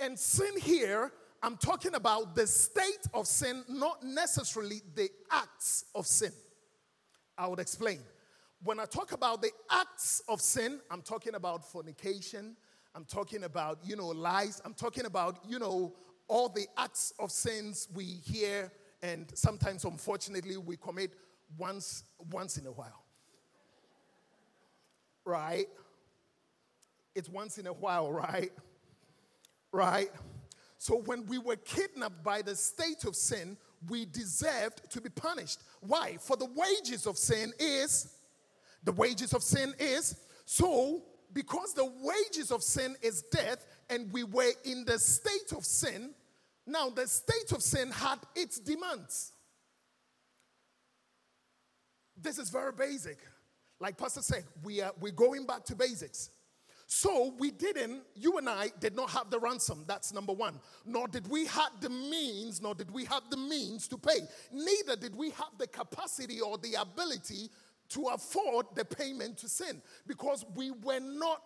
And 0.00 0.18
sin 0.18 0.58
here, 0.60 1.12
I'm 1.42 1.56
talking 1.56 1.94
about 1.94 2.34
the 2.34 2.46
state 2.46 3.06
of 3.14 3.26
sin, 3.26 3.64
not 3.68 4.02
necessarily 4.02 4.82
the 4.94 5.08
acts 5.30 5.84
of 5.94 6.06
sin. 6.06 6.32
I 7.36 7.46
would 7.46 7.60
explain. 7.60 8.00
When 8.62 8.80
I 8.80 8.84
talk 8.84 9.12
about 9.12 9.42
the 9.42 9.50
acts 9.70 10.22
of 10.28 10.40
sin, 10.40 10.80
I'm 10.90 11.02
talking 11.02 11.34
about 11.34 11.64
fornication, 11.64 12.56
I'm 12.94 13.04
talking 13.04 13.44
about, 13.44 13.78
you 13.84 13.94
know, 13.94 14.08
lies, 14.08 14.60
I'm 14.64 14.74
talking 14.74 15.06
about, 15.06 15.38
you 15.48 15.58
know, 15.60 15.94
all 16.26 16.48
the 16.48 16.66
acts 16.76 17.12
of 17.18 17.30
sins 17.30 17.88
we 17.94 18.04
hear 18.04 18.70
and 19.02 19.26
sometimes 19.34 19.84
unfortunately 19.84 20.56
we 20.56 20.76
commit 20.76 21.12
once 21.56 22.04
once 22.30 22.58
in 22.58 22.66
a 22.66 22.72
while 22.72 23.04
right? 25.28 25.66
It's 27.14 27.28
once 27.28 27.58
in 27.58 27.66
a 27.66 27.72
while, 27.72 28.10
right? 28.10 28.50
Right? 29.70 30.10
So 30.78 30.96
when 30.96 31.26
we 31.26 31.38
were 31.38 31.56
kidnapped 31.56 32.24
by 32.24 32.42
the 32.42 32.56
state 32.56 33.04
of 33.04 33.14
sin, 33.14 33.56
we 33.88 34.06
deserved 34.06 34.90
to 34.90 35.00
be 35.00 35.10
punished. 35.10 35.60
Why? 35.80 36.16
For 36.20 36.36
the 36.36 36.48
wages 36.56 37.06
of 37.06 37.16
sin 37.16 37.52
is, 37.58 38.14
the 38.82 38.92
wages 38.92 39.32
of 39.34 39.42
sin 39.42 39.74
is, 39.78 40.16
so 40.44 41.02
because 41.32 41.74
the 41.74 41.92
wages 42.02 42.50
of 42.50 42.62
sin 42.62 42.96
is 43.02 43.22
death, 43.22 43.66
and 43.90 44.10
we 44.12 44.24
were 44.24 44.52
in 44.64 44.84
the 44.84 44.98
state 44.98 45.52
of 45.56 45.64
sin, 45.64 46.14
now 46.66 46.88
the 46.88 47.06
state 47.06 47.52
of 47.52 47.62
sin 47.62 47.90
had 47.90 48.18
its 48.34 48.58
demands. 48.58 49.32
This 52.20 52.38
is 52.38 52.50
very 52.50 52.72
basic. 52.72 53.18
Like 53.80 53.96
Pastor 53.96 54.22
said, 54.22 54.44
we 54.62 54.80
are 54.80 54.92
we're 55.00 55.12
going 55.12 55.46
back 55.46 55.64
to 55.66 55.76
basics. 55.76 56.30
So 56.90 57.34
we 57.38 57.50
didn't, 57.50 58.00
you 58.14 58.38
and 58.38 58.48
I 58.48 58.70
did 58.80 58.96
not 58.96 59.10
have 59.10 59.28
the 59.28 59.38
ransom. 59.38 59.84
That's 59.86 60.10
number 60.14 60.32
one. 60.32 60.58
Nor 60.86 61.06
did 61.06 61.28
we 61.28 61.44
have 61.44 61.72
the 61.82 61.90
means, 61.90 62.62
nor 62.62 62.74
did 62.74 62.90
we 62.90 63.04
have 63.04 63.24
the 63.28 63.36
means 63.36 63.86
to 63.88 63.98
pay. 63.98 64.20
Neither 64.50 64.96
did 64.96 65.14
we 65.14 65.28
have 65.32 65.50
the 65.58 65.66
capacity 65.66 66.40
or 66.40 66.56
the 66.56 66.76
ability 66.80 67.50
to 67.90 68.06
afford 68.06 68.66
the 68.74 68.86
payment 68.86 69.36
to 69.38 69.50
sin 69.50 69.82
because 70.06 70.46
we 70.54 70.70
were 70.70 71.00
not 71.00 71.42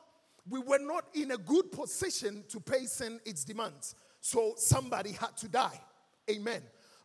we 0.49 0.59
were 0.59 0.79
not 0.79 1.05
in 1.15 1.33
a 1.33 1.37
good 1.39 1.71
position 1.71 2.45
to 2.49 2.61
pay 2.61 2.85
sin 2.85 3.21
its 3.25 3.45
demands. 3.45 3.95
So 4.21 4.55
somebody 4.57 5.13
had 5.13 5.37
to 5.39 5.49
die. 5.49 5.81
Amen. 6.31 6.63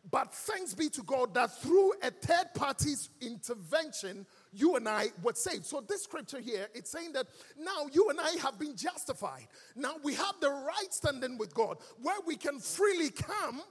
But 0.09 0.33
thanks 0.33 0.73
be 0.73 0.89
to 0.89 1.03
God 1.03 1.33
that 1.33 1.59
through 1.61 1.93
a 2.01 2.11
third 2.11 2.53
party's 2.55 3.09
intervention, 3.21 4.25
you 4.53 4.75
and 4.75 4.87
I 4.87 5.07
were 5.23 5.33
saved. 5.33 5.65
So 5.65 5.81
this 5.81 6.03
scripture 6.03 6.39
here, 6.39 6.67
it's 6.73 6.89
saying 6.89 7.13
that 7.13 7.27
now 7.59 7.87
you 7.91 8.09
and 8.09 8.19
I 8.19 8.31
have 8.41 8.59
been 8.59 8.75
justified. 8.75 9.47
Now 9.75 9.95
we 10.03 10.13
have 10.15 10.35
the 10.39 10.49
right 10.49 10.91
standing 10.91 11.37
with 11.37 11.53
God 11.53 11.77
where 12.01 12.19
we 12.25 12.35
can 12.35 12.59
freely 12.59 13.09
come 13.09 13.61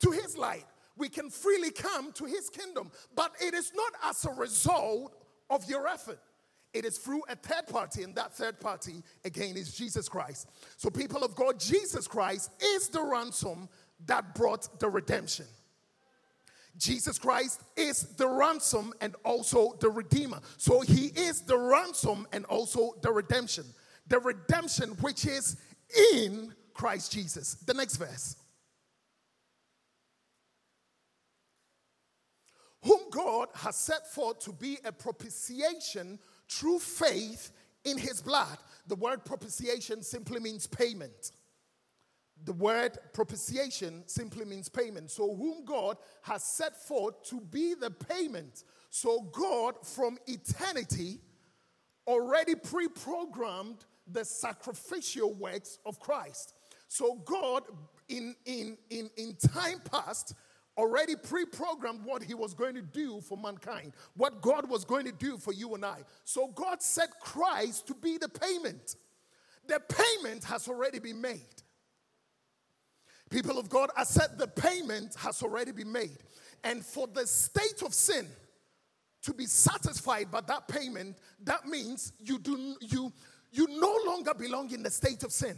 to 0.00 0.10
his 0.10 0.36
light. 0.36 0.64
We 0.96 1.08
can 1.08 1.30
freely 1.30 1.70
come 1.70 2.12
to 2.12 2.24
his 2.24 2.50
kingdom. 2.50 2.90
But 3.14 3.32
it 3.40 3.54
is 3.54 3.72
not 3.74 3.92
as 4.04 4.24
a 4.24 4.32
result 4.32 5.16
of 5.48 5.68
your 5.68 5.86
effort. 5.88 6.20
It 6.72 6.84
is 6.84 6.98
through 6.98 7.22
a 7.28 7.34
third 7.34 7.66
party, 7.66 8.04
and 8.04 8.14
that 8.14 8.32
third 8.32 8.60
party, 8.60 9.02
again, 9.24 9.56
is 9.56 9.74
Jesus 9.74 10.08
Christ. 10.08 10.48
So, 10.76 10.88
people 10.88 11.24
of 11.24 11.34
God, 11.34 11.58
Jesus 11.58 12.06
Christ 12.06 12.52
is 12.62 12.88
the 12.88 13.02
ransom 13.02 13.68
that 14.06 14.36
brought 14.36 14.78
the 14.78 14.88
redemption. 14.88 15.46
Jesus 16.76 17.18
Christ 17.18 17.62
is 17.76 18.04
the 18.16 18.28
ransom 18.28 18.92
and 19.00 19.14
also 19.24 19.76
the 19.80 19.90
redeemer. 19.90 20.40
So 20.56 20.80
he 20.80 21.06
is 21.06 21.42
the 21.42 21.58
ransom 21.58 22.26
and 22.32 22.44
also 22.46 22.94
the 23.02 23.12
redemption. 23.12 23.64
The 24.08 24.18
redemption 24.18 24.90
which 25.00 25.26
is 25.26 25.56
in 26.16 26.54
Christ 26.72 27.12
Jesus. 27.12 27.54
The 27.54 27.74
next 27.74 27.96
verse. 27.96 28.36
Whom 32.82 33.00
God 33.10 33.48
has 33.54 33.76
set 33.76 34.10
forth 34.10 34.38
to 34.40 34.52
be 34.52 34.78
a 34.84 34.92
propitiation 34.92 36.18
through 36.48 36.78
faith 36.78 37.52
in 37.84 37.98
his 37.98 38.22
blood. 38.22 38.56
The 38.86 38.96
word 38.96 39.24
propitiation 39.24 40.02
simply 40.02 40.40
means 40.40 40.66
payment. 40.66 41.32
The 42.44 42.52
word 42.52 42.98
propitiation 43.12 44.02
simply 44.06 44.44
means 44.44 44.68
payment. 44.68 45.10
So, 45.10 45.34
whom 45.34 45.64
God 45.64 45.98
has 46.22 46.42
set 46.42 46.76
forth 46.76 47.22
to 47.24 47.40
be 47.40 47.74
the 47.74 47.90
payment. 47.90 48.64
So, 48.90 49.22
God 49.32 49.74
from 49.86 50.18
eternity 50.26 51.20
already 52.06 52.54
pre 52.54 52.88
programmed 52.88 53.84
the 54.12 54.24
sacrificial 54.24 55.32
works 55.34 55.78
of 55.86 56.00
Christ. 56.00 56.54
So 56.88 57.14
God, 57.24 57.62
in, 58.08 58.34
in, 58.44 58.76
in, 58.90 59.10
in 59.16 59.36
time 59.36 59.80
past, 59.90 60.34
already 60.76 61.14
pre 61.14 61.44
programmed 61.44 62.04
what 62.04 62.22
he 62.22 62.34
was 62.34 62.52
going 62.52 62.74
to 62.74 62.82
do 62.82 63.20
for 63.20 63.38
mankind, 63.38 63.92
what 64.16 64.42
God 64.42 64.68
was 64.68 64.84
going 64.84 65.06
to 65.06 65.12
do 65.12 65.38
for 65.38 65.52
you 65.52 65.74
and 65.74 65.84
I. 65.84 65.98
So 66.24 66.48
God 66.48 66.82
set 66.82 67.20
Christ 67.20 67.86
to 67.86 67.94
be 67.94 68.18
the 68.18 68.28
payment. 68.28 68.96
The 69.68 69.80
payment 69.80 70.42
has 70.44 70.66
already 70.66 70.98
been 70.98 71.20
made. 71.20 71.62
People 73.30 73.58
of 73.58 73.68
God, 73.68 73.90
I 73.96 74.04
said 74.04 74.38
the 74.38 74.48
payment 74.48 75.14
has 75.18 75.42
already 75.42 75.72
been 75.72 75.92
made. 75.92 76.18
And 76.64 76.84
for 76.84 77.06
the 77.06 77.26
state 77.26 77.82
of 77.82 77.94
sin 77.94 78.26
to 79.22 79.32
be 79.32 79.46
satisfied 79.46 80.30
by 80.30 80.40
that 80.42 80.66
payment, 80.68 81.16
that 81.44 81.66
means 81.66 82.12
you 82.18 82.38
do 82.38 82.74
you 82.80 83.12
you 83.52 83.66
no 83.68 83.96
longer 84.06 84.34
belong 84.34 84.72
in 84.72 84.82
the 84.82 84.90
state 84.90 85.22
of 85.22 85.32
sin. 85.32 85.56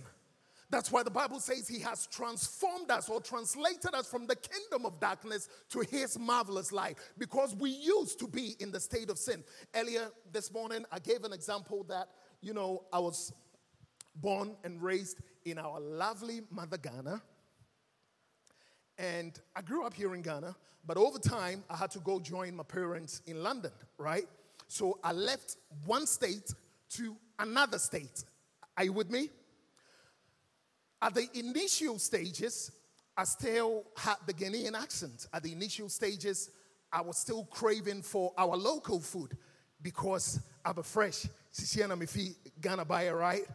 That's 0.71 0.91
why 0.91 1.03
the 1.03 1.11
Bible 1.11 1.39
says 1.39 1.69
he 1.69 1.81
has 1.81 2.07
transformed 2.07 2.91
us 2.91 3.11
or 3.11 3.21
translated 3.21 3.95
us 3.95 4.09
from 4.09 4.27
the 4.27 4.37
kingdom 4.37 4.87
of 4.87 4.99
darkness 4.99 5.51
to 5.69 5.81
his 5.81 6.19
marvelous 6.19 6.73
light 6.73 6.97
because 7.19 7.55
we 7.55 7.69
used 7.69 8.19
to 8.21 8.27
be 8.27 8.57
in 8.59 8.73
the 8.73 8.81
state 8.81 9.11
of 9.11 9.19
sin. 9.19 9.45
Earlier 9.75 10.09
this 10.33 10.51
morning, 10.51 10.87
I 10.91 10.99
gave 10.99 11.25
an 11.25 11.35
example 11.35 11.85
that, 11.91 12.09
you 12.41 12.55
know, 12.55 12.85
I 12.91 13.01
was 13.01 13.35
born 14.15 14.57
and 14.65 14.83
raised 14.83 15.19
in 15.45 15.59
our 15.59 15.79
lovely 15.79 16.41
mother 16.51 16.79
Ghana. 16.79 17.21
And 18.99 19.39
I 19.57 19.63
grew 19.63 19.85
up 19.85 19.95
here 19.95 20.15
in 20.15 20.23
Ghana, 20.23 20.55
but 20.87 20.97
over 20.97 21.19
time, 21.19 21.65
I 21.71 21.77
had 21.77 21.91
to 21.93 21.99
go 22.01 22.21
join 22.21 22.55
my 22.55 22.63
parents 22.63 23.23
in 23.27 23.43
London, 23.43 23.73
right? 23.99 24.27
So 24.69 24.99
I 25.03 25.13
left 25.13 25.57
one 25.87 26.07
state 26.07 26.53
to 26.95 27.17
another 27.39 27.79
state. 27.79 28.25
Are 28.77 28.85
you 28.85 28.93
with 28.93 29.11
me? 29.11 29.29
At 31.01 31.15
the 31.15 31.29
initial 31.35 31.99
stages, 31.99 32.71
I 33.17 33.25
still 33.25 33.85
had 33.97 34.17
the 34.27 34.33
Ghanaian 34.33 34.75
accent. 34.75 35.27
At 35.33 35.43
the 35.43 35.53
initial 35.53 35.89
stages, 35.89 36.51
I 36.93 37.01
was 37.01 37.19
still 37.19 37.45
craving 37.45 38.03
for 38.03 38.33
our 38.39 38.57
local 38.57 39.01
food 39.01 39.37
because 39.83 40.41
I'm 40.65 40.79
a 40.79 40.83
fresh 40.83 41.27
Sisiana 41.53 41.99
Mifi 41.99 42.35
Ghana 42.61 42.85
buyer, 42.85 43.17
right? 43.17 43.47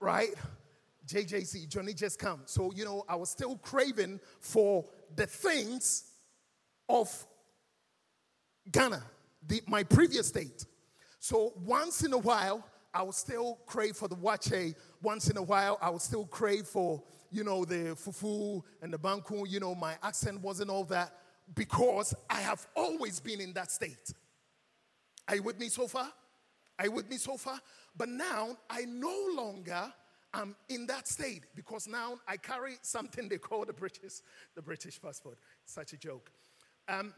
Right? 0.00 0.30
JJC, 1.08 1.68
Johnny 1.68 1.94
just 1.94 2.18
come. 2.18 2.42
So, 2.44 2.70
you 2.74 2.84
know, 2.84 3.04
I 3.08 3.16
was 3.16 3.30
still 3.30 3.56
craving 3.56 4.20
for 4.40 4.84
the 5.16 5.26
things 5.26 6.04
of 6.88 7.26
Ghana, 8.70 9.02
the, 9.46 9.62
my 9.66 9.82
previous 9.82 10.28
state. 10.28 10.66
So 11.18 11.54
once 11.64 12.04
in 12.04 12.12
a 12.12 12.18
while, 12.18 12.64
I 12.92 13.02
would 13.02 13.14
still 13.14 13.58
crave 13.66 13.96
for 13.96 14.08
the 14.08 14.16
waakye. 14.16 14.74
Once 15.02 15.30
in 15.30 15.36
a 15.38 15.42
while, 15.42 15.78
I 15.80 15.88
would 15.88 16.02
still 16.02 16.26
crave 16.26 16.66
for, 16.66 17.02
you 17.30 17.42
know, 17.42 17.64
the 17.64 17.96
fufu 17.96 18.62
and 18.82 18.92
the 18.92 18.98
banku. 18.98 19.48
You 19.48 19.60
know, 19.60 19.74
my 19.74 19.96
accent 20.02 20.40
wasn't 20.42 20.70
all 20.70 20.84
that 20.84 21.14
because 21.54 22.14
I 22.28 22.40
have 22.40 22.66
always 22.76 23.18
been 23.18 23.40
in 23.40 23.54
that 23.54 23.70
state. 23.70 24.12
Are 25.26 25.36
you 25.36 25.42
with 25.42 25.58
me 25.58 25.68
so 25.68 25.88
far? 25.88 26.12
Are 26.78 26.84
you 26.84 26.92
with 26.92 27.08
me 27.08 27.16
so 27.16 27.36
far? 27.36 27.58
But 27.96 28.08
now 28.08 28.56
I 28.68 28.84
no 28.84 29.30
longer 29.34 29.92
am 30.34 30.56
in 30.68 30.86
that 30.86 31.08
state 31.08 31.44
because 31.54 31.86
now 31.88 32.18
I 32.26 32.36
carry 32.36 32.76
something 32.82 33.28
they 33.28 33.38
call 33.38 33.64
the 33.64 33.72
British, 33.72 34.20
the 34.54 34.62
British 34.62 35.00
passport. 35.00 35.38
Such 35.64 35.92
a 35.92 35.96
joke. 35.96 36.30
Um, 36.88 37.14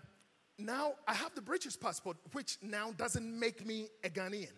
now 0.59 0.93
I 1.07 1.15
have 1.15 1.35
the 1.35 1.43
British 1.43 1.79
passport, 1.79 2.17
which 2.33 2.59
now 2.63 2.93
doesn't 2.97 3.39
make 3.39 3.67
me 3.67 3.89
a 4.05 4.09
Ghanaian 4.09 4.49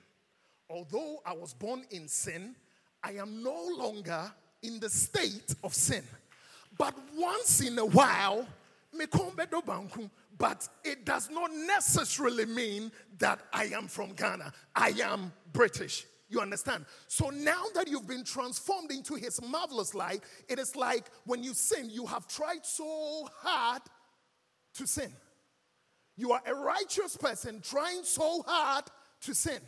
although 0.73 1.21
I 1.25 1.35
was 1.35 1.53
born 1.53 1.85
in 1.91 2.09
sin, 2.09 2.57
I 3.03 3.12
am 3.12 3.43
no 3.43 3.69
longer 3.77 4.33
in 4.62 4.81
the 4.81 4.88
state 4.88 5.55
of 5.62 5.75
sin. 5.75 6.03
But 6.79 6.95
once 7.17 7.61
in 7.61 7.79
a 7.79 7.85
while, 7.85 8.47
but 10.38 10.69
it 10.85 11.05
does 11.05 11.31
not 11.31 11.51
necessarily 11.53 12.47
mean 12.47 12.91
that 13.19 13.41
I 13.53 13.65
am 13.67 13.87
from 13.87 14.12
Ghana. 14.12 14.53
I 14.75 14.88
am 15.03 15.33
British. 15.53 16.07
You 16.33 16.40
understand? 16.40 16.87
So 17.09 17.29
now 17.29 17.64
that 17.75 17.88
you've 17.88 18.09
been 18.09 18.25
transformed 18.25 18.90
into 18.90 19.16
his 19.16 19.38
marvelous 19.42 19.95
light, 19.95 20.23
it 20.49 20.59
is 20.59 20.75
like 20.75 21.11
when 21.27 21.45
you 21.45 21.53
sin, 21.53 21.90
you 21.90 22.07
have 22.07 22.27
tried 22.27 22.64
so 22.64 23.29
hard 23.42 23.83
to 24.75 24.87
sin. 24.87 25.12
You 26.16 26.33
are 26.33 26.40
a 26.47 26.55
righteous 26.55 27.18
person 27.18 27.61
trying 27.61 28.03
so 28.05 28.42
hard 28.47 28.85
to 29.23 29.35
sin. 29.35 29.61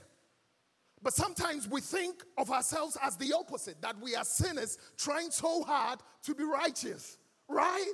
But 1.03 1.13
sometimes 1.13 1.69
we 1.69 1.83
think 1.83 2.23
of 2.39 2.51
ourselves 2.51 2.97
as 3.03 3.19
the 3.19 3.35
opposite, 3.39 3.83
that 3.83 4.01
we 4.01 4.17
are 4.17 4.25
sinners 4.25 4.79
trying 4.97 5.31
so 5.31 5.65
hard 5.65 6.01
to 6.23 6.35
be 6.35 6.45
righteous, 6.45 7.19
right? 7.47 7.93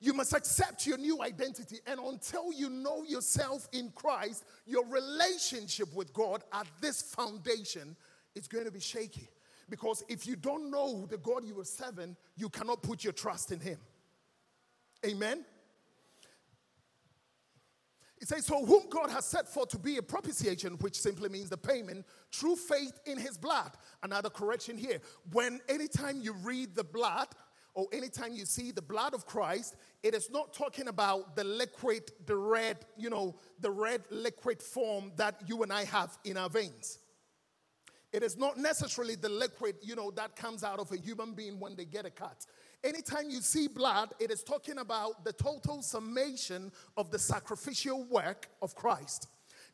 You 0.00 0.12
must 0.12 0.32
accept 0.32 0.86
your 0.86 0.98
new 0.98 1.22
identity. 1.22 1.78
And 1.86 1.98
until 1.98 2.52
you 2.52 2.70
know 2.70 3.02
yourself 3.02 3.68
in 3.72 3.90
Christ, 3.94 4.44
your 4.64 4.86
relationship 4.86 5.92
with 5.94 6.12
God 6.12 6.44
at 6.52 6.66
this 6.80 7.02
foundation 7.02 7.96
is 8.34 8.46
going 8.46 8.64
to 8.64 8.70
be 8.70 8.80
shaky. 8.80 9.28
Because 9.68 10.04
if 10.08 10.26
you 10.26 10.36
don't 10.36 10.70
know 10.70 11.06
the 11.06 11.18
God 11.18 11.44
you 11.44 11.58
are 11.60 11.64
serving, 11.64 12.16
you 12.36 12.48
cannot 12.48 12.82
put 12.82 13.04
your 13.04 13.12
trust 13.12 13.52
in 13.52 13.60
Him. 13.60 13.78
Amen? 15.04 15.44
It 18.20 18.28
says, 18.28 18.46
So 18.46 18.64
whom 18.64 18.88
God 18.88 19.10
has 19.10 19.24
set 19.24 19.48
forth 19.48 19.68
to 19.70 19.78
be 19.78 19.96
a 19.96 20.02
propitiation, 20.02 20.74
which 20.74 20.98
simply 20.98 21.28
means 21.28 21.50
the 21.50 21.56
payment, 21.56 22.04
through 22.32 22.56
faith 22.56 22.98
in 23.06 23.18
his 23.18 23.38
blood. 23.38 23.72
Another 24.02 24.30
correction 24.30 24.76
here. 24.76 25.00
When 25.32 25.60
anytime 25.68 26.20
you 26.20 26.32
read 26.32 26.74
the 26.74 26.84
blood, 26.84 27.28
or 27.78 27.86
anytime 27.92 28.32
you 28.32 28.44
see 28.44 28.72
the 28.72 28.82
blood 28.82 29.14
of 29.14 29.24
Christ, 29.24 29.76
it 30.02 30.12
is 30.12 30.32
not 30.32 30.52
talking 30.52 30.88
about 30.88 31.36
the 31.36 31.44
liquid, 31.44 32.10
the 32.26 32.34
red, 32.34 32.78
you 32.96 33.08
know, 33.08 33.36
the 33.60 33.70
red 33.70 34.02
liquid 34.10 34.60
form 34.60 35.12
that 35.14 35.40
you 35.46 35.62
and 35.62 35.72
I 35.72 35.84
have 35.84 36.18
in 36.24 36.36
our 36.36 36.50
veins. 36.50 36.98
It 38.12 38.24
is 38.24 38.36
not 38.36 38.58
necessarily 38.58 39.14
the 39.14 39.28
liquid, 39.28 39.76
you 39.80 39.94
know, 39.94 40.10
that 40.16 40.34
comes 40.34 40.64
out 40.64 40.80
of 40.80 40.90
a 40.90 40.96
human 40.96 41.34
being 41.34 41.60
when 41.60 41.76
they 41.76 41.84
get 41.84 42.04
a 42.04 42.10
cut. 42.10 42.46
Anytime 42.82 43.30
you 43.30 43.40
see 43.40 43.68
blood, 43.68 44.12
it 44.18 44.32
is 44.32 44.42
talking 44.42 44.78
about 44.78 45.24
the 45.24 45.32
total 45.34 45.80
summation 45.80 46.72
of 46.96 47.12
the 47.12 47.18
sacrificial 47.20 48.02
work 48.10 48.48
of 48.60 48.74
Christ. 48.74 49.28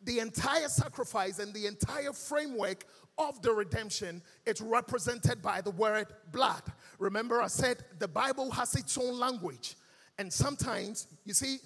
The 0.04 0.20
entire 0.20 0.68
sacrifice 0.68 1.38
and 1.38 1.52
the 1.52 1.66
entire 1.66 2.12
framework 2.12 2.84
of 3.18 3.40
the 3.42 3.52
redemption 3.52 4.22
it's 4.44 4.60
represented 4.60 5.40
by 5.40 5.60
the 5.60 5.70
word 5.70 6.08
blood. 6.32 6.62
Remember, 6.98 7.40
I 7.40 7.46
said 7.46 7.84
the 7.98 8.08
Bible 8.08 8.50
has 8.50 8.74
its 8.74 8.96
own 8.98 9.18
language. 9.18 9.76
And 10.18 10.32
sometimes, 10.32 11.06
you 11.24 11.34
see, 11.34 11.58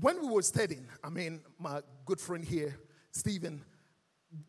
when 0.00 0.20
we 0.20 0.28
were 0.28 0.42
studying, 0.42 0.86
I 1.02 1.08
mean, 1.08 1.40
my 1.58 1.80
good 2.04 2.20
friend 2.20 2.44
here, 2.44 2.76
Stephen, 3.12 3.62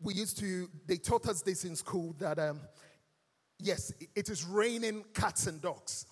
we 0.02 0.14
used 0.14 0.38
to, 0.38 0.68
they 0.86 0.96
taught 0.96 1.26
us 1.28 1.40
this 1.42 1.64
in 1.64 1.74
school 1.76 2.14
that 2.18 2.38
um, 2.38 2.60
yes, 3.58 3.92
it 4.14 4.28
is 4.28 4.44
raining 4.44 5.04
cats 5.14 5.46
and 5.46 5.60
dogs. 5.62 6.06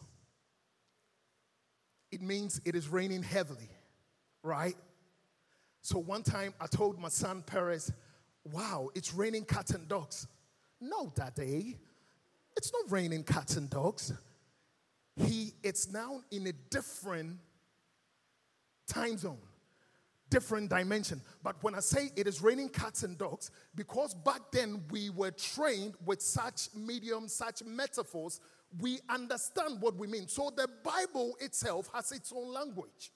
It 2.11 2.23
means 2.23 2.61
it 2.65 2.75
is 2.75 2.89
raining 2.89 3.23
heavily, 3.23 3.69
right? 4.47 4.77
So 5.83 5.99
one 5.99 6.23
time 6.23 6.55
I 6.61 6.67
told 6.67 6.99
my 6.99 7.09
son 7.09 7.43
Perez, 7.45 7.93
wow, 8.45 8.89
it's 8.95 9.13
raining 9.13 9.45
cats 9.45 9.73
and 9.73 9.87
dogs. 9.89 10.27
No, 10.81 11.13
Daddy, 11.15 11.79
it's 12.57 12.73
not 12.73 12.91
raining 12.91 13.25
cats 13.25 13.57
and 13.57 13.69
dogs. 13.69 14.13
He, 15.17 15.53
it's 15.63 15.91
now 15.93 16.21
in 16.31 16.47
a 16.47 16.53
different 16.71 17.39
time 18.87 19.17
zone 19.19 19.39
different 20.29 20.69
dimension. 20.69 21.21
But 21.43 21.57
when 21.63 21.75
I 21.75 21.81
say 21.81 22.11
it 22.17 22.27
is 22.27 22.43
raining 22.43 22.69
cats 22.69 23.03
and 23.03 23.17
dogs, 23.17 23.51
because 23.75 24.15
back 24.15 24.41
then 24.53 24.83
we 24.91 25.11
were 25.11 25.31
trained 25.31 25.95
with 26.05 26.21
such 26.21 26.69
mediums, 26.75 27.33
such 27.33 27.63
metaphors, 27.65 28.41
we 28.81 28.99
understand 29.09 29.81
what 29.81 29.97
we 29.97 30.07
mean. 30.07 30.29
So 30.29 30.53
the 30.55 30.69
Bible 30.83 31.37
itself 31.41 31.89
has 31.95 32.13
its 32.13 32.33
own 32.35 32.53
language. 32.53 33.13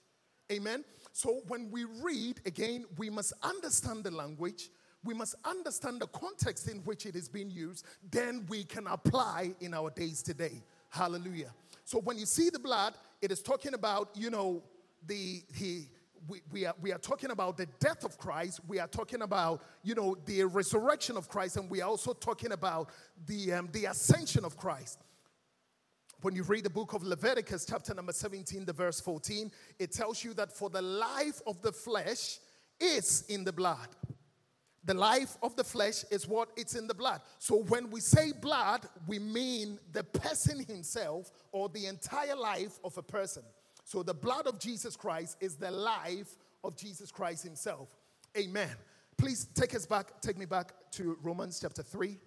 Amen. 0.50 0.84
So 1.12 1.40
when 1.48 1.70
we 1.70 1.84
read 2.02 2.40
again, 2.46 2.84
we 2.96 3.10
must 3.10 3.32
understand 3.42 4.04
the 4.04 4.10
language. 4.10 4.70
We 5.02 5.14
must 5.14 5.34
understand 5.44 6.00
the 6.00 6.06
context 6.08 6.68
in 6.68 6.78
which 6.78 7.06
it 7.06 7.16
is 7.16 7.28
being 7.28 7.50
used. 7.50 7.86
Then 8.10 8.46
we 8.48 8.64
can 8.64 8.86
apply 8.86 9.54
in 9.60 9.74
our 9.74 9.90
days 9.90 10.22
today. 10.22 10.62
Hallelujah. 10.90 11.52
So 11.84 12.00
when 12.00 12.18
you 12.18 12.26
see 12.26 12.50
the 12.50 12.58
blood, 12.58 12.94
it 13.22 13.32
is 13.32 13.42
talking 13.42 13.74
about, 13.74 14.10
you 14.14 14.30
know, 14.30 14.62
the 15.06 15.42
he 15.54 15.88
we, 16.28 16.42
we, 16.52 16.66
are, 16.66 16.74
we 16.80 16.92
are 16.92 16.98
talking 16.98 17.30
about 17.30 17.56
the 17.56 17.66
death 17.78 18.04
of 18.04 18.18
Christ. 18.18 18.60
We 18.68 18.78
are 18.78 18.86
talking 18.86 19.22
about, 19.22 19.62
you 19.82 19.94
know, 19.94 20.16
the 20.26 20.44
resurrection 20.44 21.16
of 21.16 21.28
Christ. 21.28 21.56
And 21.56 21.70
we 21.70 21.80
are 21.80 21.88
also 21.88 22.12
talking 22.12 22.52
about 22.52 22.90
the, 23.26 23.54
um, 23.54 23.68
the 23.72 23.86
ascension 23.86 24.44
of 24.44 24.56
Christ. 24.56 24.98
When 26.22 26.36
you 26.36 26.42
read 26.42 26.64
the 26.64 26.70
book 26.70 26.92
of 26.92 27.02
Leviticus, 27.02 27.64
chapter 27.64 27.94
number 27.94 28.12
17, 28.12 28.66
the 28.66 28.72
verse 28.72 29.00
14, 29.00 29.50
it 29.78 29.92
tells 29.92 30.22
you 30.22 30.34
that 30.34 30.52
for 30.52 30.68
the 30.68 30.82
life 30.82 31.40
of 31.46 31.62
the 31.62 31.72
flesh 31.72 32.38
is 32.78 33.24
in 33.28 33.42
the 33.42 33.52
blood. 33.52 33.88
The 34.84 34.94
life 34.94 35.36
of 35.42 35.56
the 35.56 35.64
flesh 35.64 36.04
is 36.10 36.28
what 36.28 36.50
it's 36.56 36.74
in 36.74 36.86
the 36.86 36.94
blood. 36.94 37.22
So 37.38 37.62
when 37.64 37.90
we 37.90 38.00
say 38.00 38.32
blood, 38.32 38.86
we 39.06 39.18
mean 39.18 39.78
the 39.92 40.04
person 40.04 40.64
himself 40.64 41.30
or 41.52 41.68
the 41.70 41.86
entire 41.86 42.36
life 42.36 42.78
of 42.84 42.96
a 42.98 43.02
person. 43.02 43.42
So 43.84 44.02
the 44.02 44.14
blood 44.14 44.46
of 44.46 44.58
Jesus 44.58 44.96
Christ 44.96 45.38
is 45.40 45.56
the 45.56 45.70
life 45.70 46.36
of 46.64 46.76
Jesus 46.76 47.10
Christ 47.10 47.44
himself. 47.44 47.96
Amen. 48.36 48.70
Please 49.16 49.46
take 49.54 49.74
us 49.74 49.86
back, 49.86 50.20
take 50.20 50.38
me 50.38 50.46
back 50.46 50.72
to 50.92 51.18
Romans 51.22 51.60
chapter 51.60 51.82
3. 51.82 52.18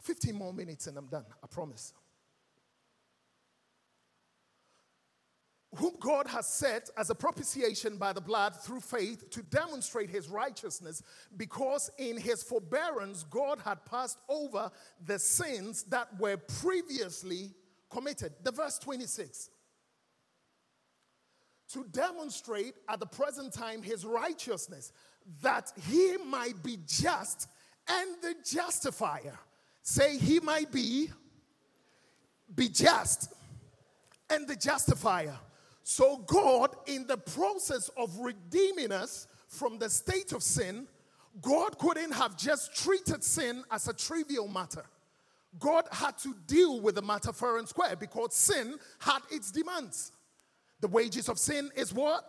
15 0.00 0.34
more 0.34 0.52
minutes 0.52 0.86
and 0.86 0.98
I'm 0.98 1.06
done, 1.06 1.24
I 1.42 1.46
promise. 1.46 1.94
Whom 5.76 5.94
God 6.00 6.26
has 6.28 6.46
set 6.46 6.90
as 6.96 7.10
a 7.10 7.14
propitiation 7.14 7.96
by 7.96 8.12
the 8.12 8.20
blood 8.20 8.54
through 8.54 8.80
faith 8.80 9.30
to 9.30 9.42
demonstrate 9.42 10.10
his 10.10 10.28
righteousness, 10.28 11.02
because 11.36 11.90
in 11.98 12.16
his 12.16 12.42
forbearance 12.42 13.24
God 13.24 13.58
had 13.64 13.84
passed 13.84 14.18
over 14.28 14.70
the 15.04 15.18
sins 15.18 15.84
that 15.84 16.08
were 16.18 16.36
previously 16.36 17.52
committed. 17.90 18.32
The 18.42 18.52
verse 18.52 18.78
26. 18.78 19.50
To 21.72 21.84
demonstrate 21.90 22.74
at 22.88 23.00
the 23.00 23.06
present 23.06 23.52
time 23.52 23.82
his 23.82 24.04
righteousness, 24.04 24.92
that 25.42 25.72
he 25.88 26.16
might 26.18 26.62
be 26.62 26.78
just 26.86 27.48
and 27.88 28.16
the 28.22 28.34
justifier. 28.44 29.38
Say, 29.82 30.16
he 30.18 30.40
might 30.40 30.70
be, 30.70 31.10
be 32.54 32.68
just 32.68 33.32
and 34.30 34.48
the 34.48 34.56
justifier 34.56 35.36
so, 35.86 36.16
God, 36.16 36.74
in 36.86 37.06
the 37.06 37.18
process 37.18 37.90
of 37.98 38.18
redeeming 38.18 38.90
us 38.90 39.28
from 39.48 39.78
the 39.78 39.90
state 39.90 40.32
of 40.32 40.42
sin, 40.42 40.88
God 41.42 41.78
couldn't 41.78 42.12
have 42.12 42.38
just 42.38 42.74
treated 42.74 43.22
sin 43.22 43.62
as 43.70 43.86
a 43.86 43.92
trivial 43.92 44.48
matter. 44.48 44.84
God 45.58 45.84
had 45.92 46.16
to 46.18 46.34
deal 46.46 46.80
with 46.80 46.94
the 46.94 47.02
matter 47.02 47.34
fair 47.34 47.58
and 47.58 47.68
square 47.68 47.96
because 47.96 48.34
sin 48.34 48.76
had 48.98 49.20
its 49.30 49.50
demands. 49.50 50.12
The 50.80 50.88
wages 50.88 51.28
of 51.28 51.38
sin 51.38 51.70
is 51.76 51.92
what? 51.92 52.24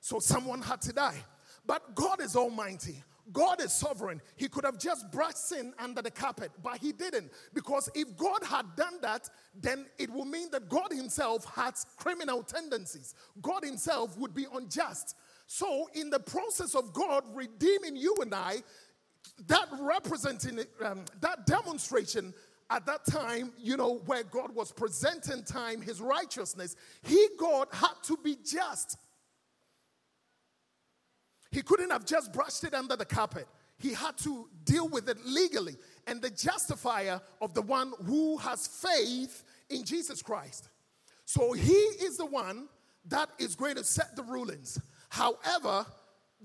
So 0.00 0.18
someone 0.18 0.60
had 0.60 0.82
to 0.82 0.92
die. 0.92 1.22
But 1.64 1.94
God 1.94 2.20
is 2.20 2.34
almighty. 2.34 2.96
God 3.32 3.60
is 3.60 3.72
sovereign. 3.72 4.20
He 4.36 4.48
could 4.48 4.64
have 4.64 4.78
just 4.78 5.10
brushed 5.10 5.48
sin 5.48 5.72
under 5.78 6.02
the 6.02 6.10
carpet, 6.10 6.50
but 6.62 6.78
he 6.78 6.92
didn't. 6.92 7.32
Because 7.54 7.88
if 7.94 8.16
God 8.16 8.42
had 8.44 8.76
done 8.76 9.00
that, 9.02 9.28
then 9.60 9.86
it 9.98 10.10
would 10.10 10.28
mean 10.28 10.50
that 10.50 10.68
God 10.68 10.92
himself 10.92 11.44
has 11.54 11.86
criminal 11.96 12.42
tendencies. 12.42 13.14
God 13.40 13.64
himself 13.64 14.16
would 14.18 14.34
be 14.34 14.46
unjust. 14.52 15.16
So, 15.46 15.88
in 15.94 16.10
the 16.10 16.20
process 16.20 16.74
of 16.74 16.92
God 16.92 17.24
redeeming 17.34 17.96
you 17.96 18.16
and 18.22 18.34
I, 18.34 18.62
that 19.48 19.66
representing, 19.80 20.60
um, 20.84 21.04
that 21.20 21.46
demonstration 21.46 22.32
at 22.70 22.86
that 22.86 23.04
time, 23.04 23.52
you 23.58 23.76
know, 23.76 23.96
where 24.06 24.24
God 24.24 24.54
was 24.54 24.72
presenting 24.72 25.42
time 25.44 25.82
his 25.82 26.00
righteousness, 26.00 26.76
he, 27.02 27.28
God, 27.38 27.68
had 27.70 27.94
to 28.04 28.18
be 28.22 28.36
just. 28.44 28.96
He 31.52 31.62
couldn't 31.62 31.90
have 31.90 32.04
just 32.04 32.32
brushed 32.32 32.64
it 32.64 32.74
under 32.74 32.96
the 32.96 33.04
carpet. 33.04 33.46
He 33.78 33.92
had 33.92 34.16
to 34.18 34.48
deal 34.64 34.88
with 34.88 35.08
it 35.08 35.18
legally. 35.24 35.76
And 36.06 36.20
the 36.20 36.30
justifier 36.30 37.20
of 37.40 37.54
the 37.54 37.62
one 37.62 37.92
who 38.06 38.38
has 38.38 38.66
faith 38.66 39.44
in 39.70 39.84
Jesus 39.84 40.22
Christ. 40.22 40.68
So 41.24 41.52
he 41.52 41.72
is 41.72 42.16
the 42.16 42.26
one 42.26 42.68
that 43.06 43.28
is 43.38 43.54
going 43.54 43.76
to 43.76 43.84
set 43.84 44.16
the 44.16 44.22
rulings. 44.22 44.80
However, 45.08 45.86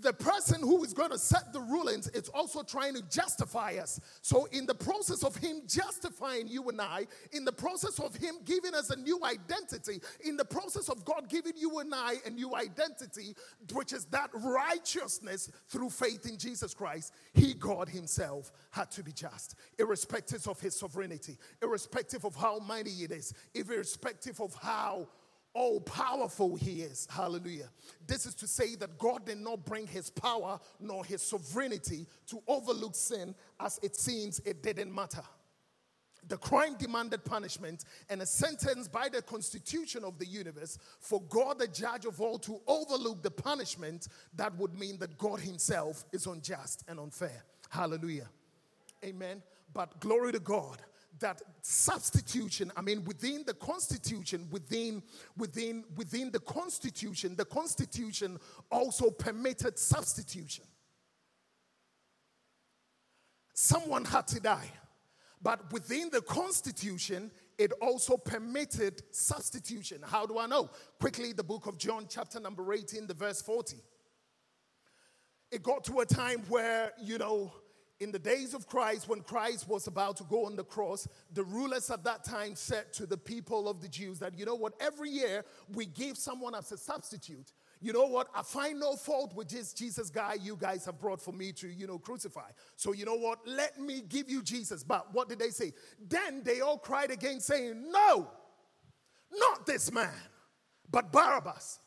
the 0.01 0.13
person 0.13 0.62
who 0.62 0.83
is 0.83 0.93
going 0.93 1.10
to 1.10 1.17
set 1.17 1.51
the 1.53 1.60
rulings 1.60 2.07
is 2.10 2.29
also 2.29 2.62
trying 2.62 2.93
to 2.93 3.01
justify 3.10 3.77
us. 3.81 3.99
So, 4.21 4.47
in 4.51 4.65
the 4.65 4.75
process 4.75 5.23
of 5.23 5.36
him 5.36 5.62
justifying 5.67 6.47
you 6.47 6.69
and 6.69 6.79
I, 6.79 7.07
in 7.31 7.45
the 7.45 7.51
process 7.51 7.99
of 7.99 8.15
him 8.15 8.36
giving 8.45 8.75
us 8.75 8.89
a 8.89 8.95
new 8.95 9.19
identity, 9.23 9.99
in 10.23 10.38
the 10.38 10.45
process 10.45 10.89
of 10.89 11.03
God 11.03 11.29
giving 11.29 11.53
you 11.55 11.79
and 11.79 11.93
I 11.93 12.15
a 12.25 12.29
new 12.29 12.55
identity, 12.55 13.36
which 13.73 13.93
is 13.93 14.05
that 14.05 14.29
righteousness 14.33 15.49
through 15.67 15.89
faith 15.89 16.27
in 16.27 16.38
Jesus 16.38 16.73
Christ, 16.73 17.13
he, 17.33 17.53
God 17.53 17.89
himself, 17.89 18.51
had 18.71 18.91
to 18.91 19.03
be 19.03 19.12
just, 19.12 19.55
irrespective 19.79 20.47
of 20.47 20.60
his 20.60 20.77
sovereignty, 20.77 21.38
irrespective 21.62 22.23
of 22.25 22.36
how 22.36 22.60
mighty 22.60 23.03
it 23.03 23.12
is, 23.12 23.33
irrespective 23.55 24.39
of 24.39 24.53
how 24.55 25.07
Oh, 25.59 25.79
powerful 25.79 26.55
he 26.55 26.81
is. 26.83 27.07
Hallelujah. 27.09 27.69
This 28.05 28.27
is 28.27 28.35
to 28.35 28.47
say 28.47 28.75
that 28.75 28.99
God 28.99 29.25
did 29.25 29.39
not 29.39 29.65
bring 29.65 29.87
his 29.87 30.11
power 30.11 30.59
nor 30.79 31.03
his 31.03 31.23
sovereignty 31.23 32.05
to 32.27 32.39
overlook 32.47 32.93
sin 32.93 33.33
as 33.59 33.79
it 33.81 33.95
seems 33.95 34.37
it 34.45 34.61
didn't 34.61 34.93
matter. 34.93 35.23
The 36.27 36.37
crime 36.37 36.75
demanded 36.77 37.25
punishment 37.25 37.85
and 38.07 38.21
a 38.21 38.25
sentence 38.27 38.87
by 38.87 39.09
the 39.09 39.23
constitution 39.23 40.03
of 40.03 40.19
the 40.19 40.27
universe 40.27 40.77
for 40.99 41.23
God, 41.23 41.57
the 41.57 41.67
judge 41.67 42.05
of 42.05 42.21
all, 42.21 42.37
to 42.39 42.59
overlook 42.67 43.23
the 43.23 43.31
punishment 43.31 44.09
that 44.35 44.55
would 44.57 44.77
mean 44.77 44.99
that 44.99 45.17
God 45.17 45.39
himself 45.39 46.05
is 46.13 46.27
unjust 46.27 46.83
and 46.87 46.99
unfair. 46.99 47.43
Hallelujah. 47.69 48.29
Amen. 49.03 49.41
But 49.73 49.99
glory 50.01 50.33
to 50.33 50.39
God 50.39 50.83
that 51.19 51.41
substitution 51.62 52.71
i 52.77 52.82
mean 52.82 53.03
within 53.06 53.43
the 53.45 53.53
constitution 53.53 54.47
within 54.51 55.01
within 55.38 55.84
within 55.95 56.32
the 56.32 56.39
constitution 56.39 57.36
the 57.36 57.45
constitution 57.45 58.38
also 58.71 59.10
permitted 59.10 59.77
substitution. 59.77 60.63
Someone 63.53 64.06
had 64.06 64.27
to 64.27 64.39
die 64.39 64.71
but 65.41 65.71
within 65.71 66.10
the 66.12 66.21
constitution 66.21 67.32
it 67.60 67.71
also 67.82 68.17
permitted 68.17 69.01
substitution. 69.12 70.01
How 70.03 70.25
do 70.25 70.38
i 70.38 70.45
know? 70.45 70.69
Quickly 70.99 71.34
the 71.34 71.43
book 71.43 71.65
of 71.67 71.77
john 71.77 72.06
chapter 72.10 72.39
number 72.39 72.73
18 72.73 73.08
the 73.08 73.13
verse 73.13 73.41
40 73.41 73.77
it 75.51 75.63
got 75.63 75.84
to 75.86 75.99
a 75.99 76.06
time 76.06 76.43
where 76.49 76.91
you 77.01 77.17
know 77.17 77.51
in 77.99 78.12
the 78.12 78.19
days 78.19 78.53
of 78.53 78.67
Christ, 78.67 79.10
when 79.10 79.21
Christ 79.21 79.67
was 79.67 79.88
about 79.88 80.17
to 80.17 80.23
go 80.23 80.45
on 80.45 80.55
the 80.55 80.63
cross, 80.63 81.07
the 81.33 81.43
rulers 81.43 81.89
at 81.89 82.03
that 82.03 82.23
time 82.23 82.53
said 82.55 82.93
to 82.93 83.07
the 83.07 83.17
people 83.17 83.67
of 83.67 83.81
the 83.81 83.88
Jews 83.88 84.19
that, 84.19 84.38
you 84.38 84.45
know 84.45 84.55
what, 84.55 84.73
every 84.79 85.10
year 85.10 85.43
we 85.73 85.88
give 85.88 86.15
someone 86.15 86.53
as 86.53 86.71
a 86.71 86.77
substitute. 86.77 87.53
You 87.81 87.93
know 87.93 88.05
what? 88.05 88.27
I 88.36 88.43
find 88.43 88.79
no 88.79 88.95
fault 88.95 89.36
with 89.36 89.49
this 89.49 89.73
Jesus 89.73 90.10
guy 90.10 90.38
you 90.41 90.55
guys 90.55 90.86
have 90.86 90.99
brought 90.99 91.21
for 91.21 91.31
me 91.31 91.51
to, 91.53 91.67
you 91.67 91.88
know, 91.88 91.97
crucify. 91.97 92.49
So, 92.75 92.93
you 92.93 93.05
know 93.05 93.15
what? 93.15 93.39
Let 93.47 93.79
me 93.79 94.01
give 94.07 94.29
you 94.29 94.43
Jesus. 94.43 94.83
But 94.83 95.13
what 95.13 95.29
did 95.29 95.39
they 95.39 95.49
say? 95.49 95.73
Then 96.07 96.43
they 96.43 96.62
all 96.62 96.77
cried 96.77 97.12
again, 97.12 97.39
saying, 97.39 97.83
No, 97.91 98.29
not 99.31 99.65
this 99.65 99.91
man, 99.91 100.13
but 100.89 101.12
Barabbas. 101.12 101.79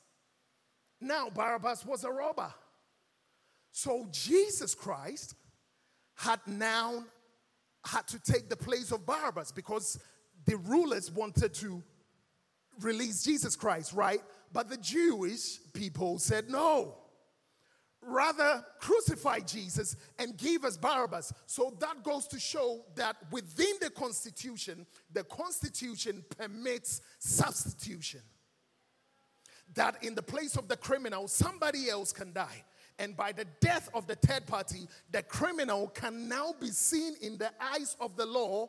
Now, 1.00 1.30
Barabbas 1.30 1.86
was 1.86 2.04
a 2.04 2.10
robber. 2.10 2.52
So, 3.72 4.06
Jesus 4.10 4.74
Christ 4.74 5.34
had 6.20 6.40
now 6.46 7.02
had 7.86 8.06
to 8.06 8.18
take 8.18 8.50
the 8.50 8.56
place 8.56 8.92
of 8.92 9.06
Barabbas 9.06 9.52
because 9.52 9.98
the 10.44 10.58
rulers 10.58 11.10
wanted 11.10 11.54
to 11.54 11.82
release 12.82 13.22
Jesus 13.22 13.56
Christ, 13.56 13.94
right? 13.94 14.20
But 14.52 14.68
the 14.68 14.76
Jewish 14.76 15.58
people 15.72 16.18
said, 16.18 16.50
no. 16.50 16.98
Rather, 18.02 18.62
crucify 18.80 19.38
Jesus 19.40 19.96
and 20.18 20.36
give 20.36 20.66
us 20.66 20.76
Barabbas. 20.76 21.32
So 21.46 21.74
that 21.80 22.02
goes 22.02 22.26
to 22.28 22.38
show 22.38 22.82
that 22.96 23.16
within 23.32 23.72
the 23.80 23.88
Constitution, 23.88 24.86
the 25.10 25.24
Constitution 25.24 26.22
permits 26.36 27.00
substitution. 27.18 28.20
That 29.74 30.02
in 30.04 30.14
the 30.14 30.22
place 30.22 30.56
of 30.56 30.68
the 30.68 30.76
criminal, 30.76 31.28
somebody 31.28 31.88
else 31.88 32.12
can 32.12 32.34
die 32.34 32.64
and 33.00 33.16
by 33.16 33.32
the 33.32 33.46
death 33.60 33.88
of 33.94 34.06
the 34.06 34.14
third 34.14 34.46
party, 34.46 34.86
the 35.10 35.22
criminal 35.22 35.88
can 35.88 36.28
now 36.28 36.54
be 36.60 36.68
seen 36.68 37.14
in 37.22 37.38
the 37.38 37.50
eyes 37.58 37.96
of 37.98 38.14
the 38.14 38.26
law 38.26 38.68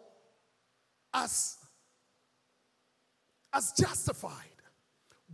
as, 1.14 1.58
as 3.54 3.74
justified 3.74 4.38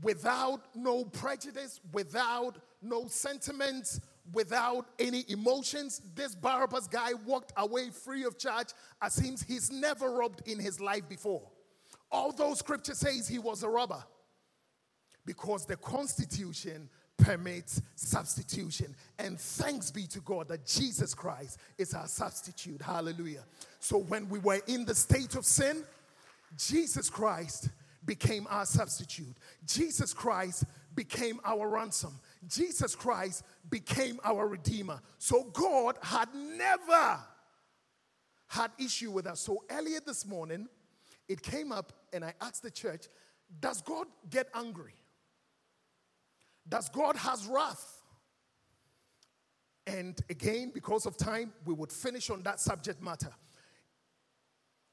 without 0.02 0.62
no 0.76 1.06
prejudice, 1.06 1.80
without 1.94 2.58
no 2.82 3.08
sentiments, 3.08 4.00
without 4.34 4.88
any 4.98 5.24
emotions. 5.30 6.02
This 6.16 6.34
Barabbas 6.34 6.88
guy 6.88 7.14
walked 7.26 7.54
away 7.56 7.92
free 7.92 8.24
of 8.24 8.40
charge 8.40 8.70
as 9.00 9.14
seems 9.14 9.44
he's 9.44 9.72
never 9.72 10.10
robbed 10.10 10.42
in 10.48 10.58
his 10.60 10.80
life 10.80 11.08
before. 11.08 11.52
Although 12.12 12.56
scripture 12.56 12.96
says 12.96 13.28
he 13.28 13.38
was 13.38 13.62
a 13.62 13.70
robber, 13.70 14.04
because 15.24 15.66
the 15.68 15.76
Constitution 15.76 16.90
permits 17.18 17.82
substitution. 17.96 18.96
And 19.20 19.40
thanks 19.40 19.92
be 19.92 20.08
to 20.08 20.20
God 20.22 20.48
that 20.50 20.66
Jesus 20.66 21.14
Christ 21.14 21.60
is 21.78 21.94
our 21.94 22.08
substitute. 22.08 22.82
Hallelujah. 22.82 23.44
So 23.80 23.98
when 23.98 24.30
we 24.30 24.40
were 24.40 24.62
in 24.68 24.86
the 24.86 24.96
state 24.96 25.36
of 25.36 25.46
sin, 25.46 25.84
Jesus 26.58 27.10
Christ 27.10 27.70
became 28.06 28.48
our 28.50 28.66
substitute. 28.66 29.36
Jesus 29.66 30.14
Christ 30.14 30.64
became 30.96 31.40
our 31.44 31.68
ransom. 31.68 32.14
Jesus 32.48 32.96
Christ 32.96 33.44
became 33.70 34.20
our 34.24 34.48
redeemer. 34.48 35.02
So 35.18 35.44
God 35.54 35.98
had 36.02 36.30
never 36.34 37.20
had 38.48 38.72
issue 38.80 39.12
with 39.12 39.28
us. 39.28 39.42
So 39.42 39.64
earlier 39.70 40.00
this 40.06 40.26
morning, 40.26 40.68
it 41.28 41.42
came 41.42 41.72
up 41.72 41.92
and 42.14 42.24
I 42.24 42.34
asked 42.40 42.64
the 42.64 42.72
church, 42.72 43.08
does 43.60 43.82
God 43.82 44.08
get 44.30 44.48
angry? 44.56 44.94
Does 46.68 46.90
God 46.90 47.16
has 47.16 47.46
wrath? 47.46 48.02
And 49.86 50.20
again, 50.30 50.72
because 50.74 51.06
of 51.06 51.18
time, 51.18 51.54
we 51.66 51.74
would 51.74 51.92
finish 51.92 52.30
on 52.30 52.44
that 52.44 52.60
subject 52.60 53.02
matter. 53.02 53.32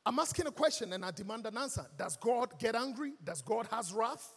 I'm 0.06 0.18
asking 0.18 0.46
a 0.46 0.52
question 0.52 0.92
and 0.92 1.04
I 1.04 1.10
demand 1.10 1.46
an 1.46 1.56
answer. 1.56 1.86
Does 1.96 2.16
God 2.16 2.58
get 2.58 2.76
angry? 2.76 3.14
Does 3.22 3.42
God 3.42 3.66
has 3.72 3.92
wrath? 3.92 4.34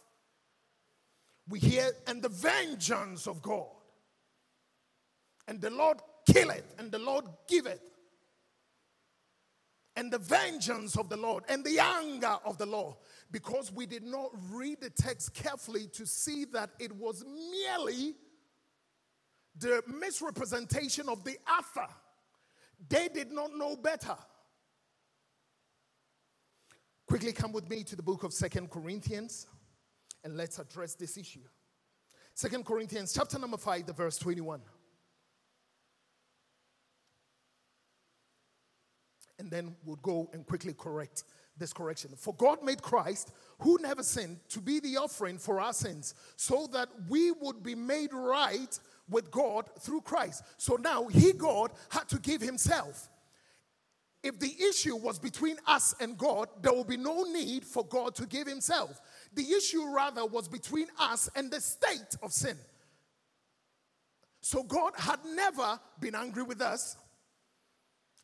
We 1.48 1.60
hear, 1.60 1.90
and 2.06 2.22
the 2.22 2.28
vengeance 2.28 3.26
of 3.26 3.40
God. 3.40 3.68
And 5.46 5.60
the 5.60 5.70
Lord 5.70 5.98
killeth, 6.30 6.74
and 6.78 6.90
the 6.90 6.98
Lord 6.98 7.24
giveth. 7.48 7.80
And 9.98 10.12
the 10.12 10.18
vengeance 10.18 10.96
of 10.96 11.08
the 11.08 11.16
Lord, 11.16 11.42
and 11.48 11.64
the 11.64 11.80
anger 11.80 12.36
of 12.44 12.56
the 12.56 12.66
Lord. 12.66 12.94
Because 13.32 13.72
we 13.72 13.84
did 13.84 14.04
not 14.04 14.30
read 14.52 14.80
the 14.80 14.90
text 14.90 15.34
carefully 15.34 15.88
to 15.94 16.06
see 16.06 16.44
that 16.52 16.70
it 16.78 16.94
was 16.94 17.24
merely 17.50 18.14
the 19.58 19.82
misrepresentation 19.88 21.08
of 21.08 21.24
the 21.24 21.36
author. 21.50 21.92
They 22.88 23.08
did 23.08 23.32
not 23.32 23.56
know 23.56 23.74
better. 23.74 24.14
Quickly 27.08 27.32
come 27.32 27.50
with 27.50 27.68
me 27.68 27.82
to 27.82 27.96
the 27.96 28.02
book 28.02 28.22
of 28.22 28.32
Second 28.32 28.70
Corinthians 28.70 29.48
and 30.22 30.36
let's 30.36 30.60
address 30.60 30.94
this 30.94 31.16
issue. 31.16 31.40
Second 32.34 32.64
Corinthians 32.64 33.12
chapter 33.12 33.36
number 33.36 33.56
5, 33.56 33.86
the 33.86 33.92
verse 33.92 34.16
21. 34.16 34.60
And 39.38 39.50
then 39.50 39.76
we'll 39.84 39.96
go 39.96 40.28
and 40.32 40.46
quickly 40.46 40.74
correct 40.74 41.24
this 41.56 41.72
correction. 41.72 42.10
For 42.16 42.34
God 42.34 42.62
made 42.62 42.82
Christ, 42.82 43.32
who 43.60 43.78
never 43.80 44.02
sinned, 44.02 44.38
to 44.50 44.60
be 44.60 44.80
the 44.80 44.96
offering 44.96 45.38
for 45.38 45.60
our 45.60 45.72
sins, 45.72 46.14
so 46.36 46.68
that 46.72 46.88
we 47.08 47.32
would 47.32 47.62
be 47.62 47.74
made 47.74 48.12
right 48.12 48.78
with 49.10 49.30
God 49.30 49.68
through 49.80 50.02
Christ. 50.02 50.44
So 50.56 50.76
now 50.76 51.06
he, 51.06 51.32
God, 51.32 51.72
had 51.88 52.08
to 52.08 52.18
give 52.18 52.40
himself. 52.40 53.08
If 54.22 54.40
the 54.40 54.52
issue 54.68 54.96
was 54.96 55.18
between 55.18 55.56
us 55.66 55.94
and 56.00 56.18
God, 56.18 56.48
there 56.60 56.72
will 56.72 56.84
be 56.84 56.96
no 56.96 57.22
need 57.22 57.64
for 57.64 57.84
God 57.84 58.14
to 58.16 58.26
give 58.26 58.48
himself. 58.48 59.00
The 59.32 59.52
issue, 59.52 59.84
rather, 59.94 60.26
was 60.26 60.48
between 60.48 60.88
us 60.98 61.30
and 61.36 61.50
the 61.50 61.60
state 61.60 62.16
of 62.22 62.32
sin. 62.32 62.56
So 64.40 64.62
God 64.62 64.92
had 64.96 65.20
never 65.24 65.78
been 66.00 66.14
angry 66.14 66.42
with 66.42 66.60
us. 66.60 66.96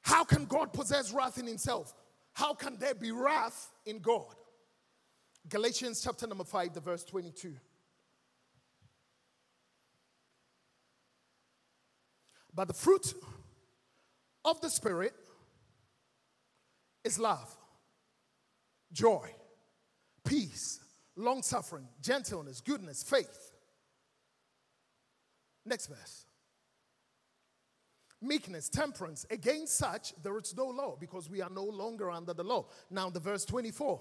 How 0.05 0.23
can 0.23 0.45
God 0.45 0.73
possess 0.73 1.13
wrath 1.13 1.39
in 1.39 1.47
himself? 1.47 1.95
How 2.35 2.53
can 2.53 2.77
there 2.79 2.95
be 2.95 3.11
wrath 3.11 3.71
in 3.87 4.01
God? 4.01 4.35
Galatians 5.49 6.03
chapter 6.03 6.27
number 6.27 6.45
5, 6.45 6.75
the 6.75 6.81
verse 6.81 7.05
22. 7.05 7.55
But 12.55 12.69
the 12.69 12.75
fruit 12.75 13.15
of 14.45 14.61
the 14.61 14.71
Spirit 14.71 15.15
is 17.03 17.19
love, 17.19 17.55
joy, 18.93 19.29
peace, 20.25 20.81
long 21.17 21.43
suffering, 21.43 21.89
gentleness, 22.01 22.61
goodness, 22.61 23.03
faith. 23.03 23.53
Next 25.65 25.87
verse. 25.87 26.24
Meekness, 28.25 28.69
temperance. 28.69 29.27
Against 29.31 29.77
such, 29.77 30.15
there 30.23 30.37
is 30.39 30.57
no 30.57 30.67
law 30.67 30.97
because 30.99 31.29
we 31.29 31.43
are 31.43 31.51
no 31.51 31.65
longer 31.65 32.11
under 32.11 32.33
the 32.33 32.45
law. 32.45 32.67
Now, 32.91 33.11
the 33.11 33.21
verse 33.21 33.45
24. 33.45 34.01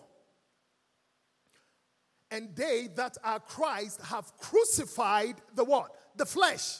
And 2.32 2.56
they 2.56 2.90
that 2.96 3.18
are 3.24 3.40
Christ 3.40 4.02
have 4.02 4.36
crucified 4.38 5.36
the 5.56 5.64
what? 5.64 5.92
The 6.16 6.26
flesh 6.26 6.80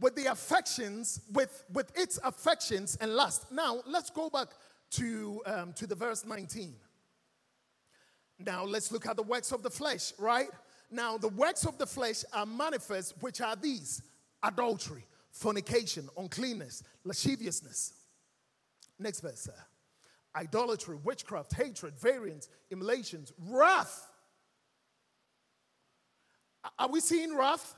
with 0.00 0.16
the 0.16 0.26
affections, 0.26 1.20
with, 1.32 1.64
with 1.72 1.92
its 1.96 2.18
affections 2.24 2.96
and 3.00 3.14
lust. 3.14 3.52
Now, 3.52 3.82
let's 3.86 4.10
go 4.10 4.30
back 4.30 4.48
to, 4.92 5.42
um, 5.46 5.72
to 5.74 5.86
the 5.86 5.94
verse 5.94 6.24
19. 6.24 6.74
Now, 8.38 8.64
let's 8.64 8.90
look 8.90 9.06
at 9.06 9.16
the 9.16 9.22
works 9.22 9.52
of 9.52 9.62
the 9.62 9.70
flesh, 9.70 10.12
right? 10.18 10.48
Now, 10.90 11.18
the 11.18 11.28
works 11.28 11.66
of 11.66 11.76
the 11.78 11.86
flesh 11.86 12.24
are 12.32 12.46
manifest, 12.46 13.14
which 13.20 13.40
are 13.40 13.54
these 13.54 14.02
adultery, 14.42 15.04
fornication, 15.30 16.08
uncleanness, 16.16 16.82
lasciviousness. 17.04 17.94
Next 18.98 19.20
verse. 19.20 19.48
Idolatry, 20.36 20.96
witchcraft, 21.02 21.54
hatred, 21.54 21.98
variance, 21.98 22.48
emulations, 22.70 23.32
wrath. 23.38 24.06
Are 26.78 26.88
we 26.88 27.00
seeing 27.00 27.36
wrath? 27.36 27.74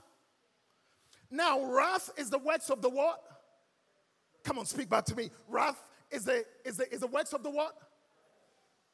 Now, 1.30 1.64
wrath 1.64 2.10
is 2.18 2.28
the 2.28 2.38
works 2.38 2.68
of 2.68 2.82
the 2.82 2.90
what? 2.90 3.22
Come 4.44 4.58
on, 4.58 4.66
speak 4.66 4.90
back 4.90 5.04
to 5.06 5.16
me. 5.16 5.30
Wrath 5.48 5.82
is 6.10 6.24
the, 6.24 6.44
is 6.64 6.76
the, 6.76 6.92
is 6.92 7.00
the 7.00 7.06
works 7.06 7.32
of 7.32 7.42
the 7.42 7.50
what? 7.50 7.74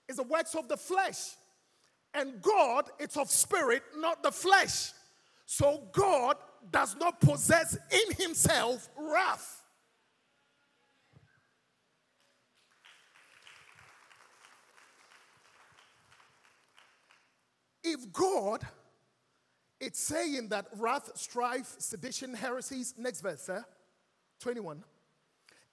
Is 0.08 0.16
the 0.16 0.22
works 0.22 0.54
of 0.54 0.68
the 0.68 0.76
flesh. 0.76 1.34
And 2.14 2.40
God, 2.40 2.90
it's 2.98 3.16
of 3.16 3.30
spirit, 3.30 3.82
not 3.96 4.22
the 4.22 4.30
flesh. 4.30 4.92
So 5.46 5.88
God 5.92 6.36
does 6.70 6.96
not 6.96 7.20
possess 7.20 7.76
in 7.90 8.14
himself 8.16 8.88
wrath. 8.96 9.62
If 17.82 18.12
God, 18.12 18.66
it's 19.80 20.00
saying 20.00 20.48
that 20.48 20.66
wrath, 20.76 21.10
strife, 21.14 21.76
sedition, 21.78 22.34
heresies, 22.34 22.94
next 22.98 23.22
verse, 23.22 23.42
sir, 23.42 23.64
21 24.40 24.84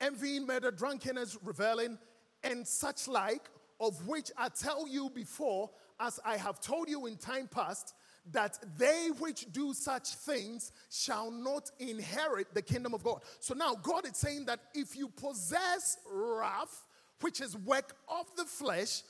envying, 0.02 0.46
murder, 0.46 0.72
drunkenness, 0.72 1.38
reveling, 1.44 1.98
and 2.44 2.68
such 2.68 3.08
like, 3.08 3.50
of 3.80 4.08
which 4.08 4.32
I 4.38 4.50
tell 4.50 4.88
you 4.88 5.10
before, 5.10 5.70
as 6.00 6.20
I 6.26 6.38
have 6.38 6.60
told 6.60 6.90
you 6.90 7.06
in 7.06 7.18
time 7.18 7.48
past, 7.48 7.94
that 8.32 8.58
they 8.78 9.10
which 9.20 9.52
do 9.52 9.74
such 9.74 10.10
things 10.16 10.72
shall 10.90 11.30
not 11.30 11.70
inherit 11.80 12.54
the 12.54 12.62
kingdom 12.62 12.94
of 12.94 13.04
God. 13.04 13.22
So 13.40 13.54
now 13.54 13.76
God 13.76 14.06
is 14.08 14.18
saying 14.18 14.46
that 14.46 14.60
if 14.74 14.96
you 14.96 15.10
possess 15.10 15.98
wrath, 16.12 16.84
which 17.22 17.40
is 17.42 17.56
work 17.58 17.96
of 18.08 18.26
the 18.36 18.46
flesh, 18.46 19.04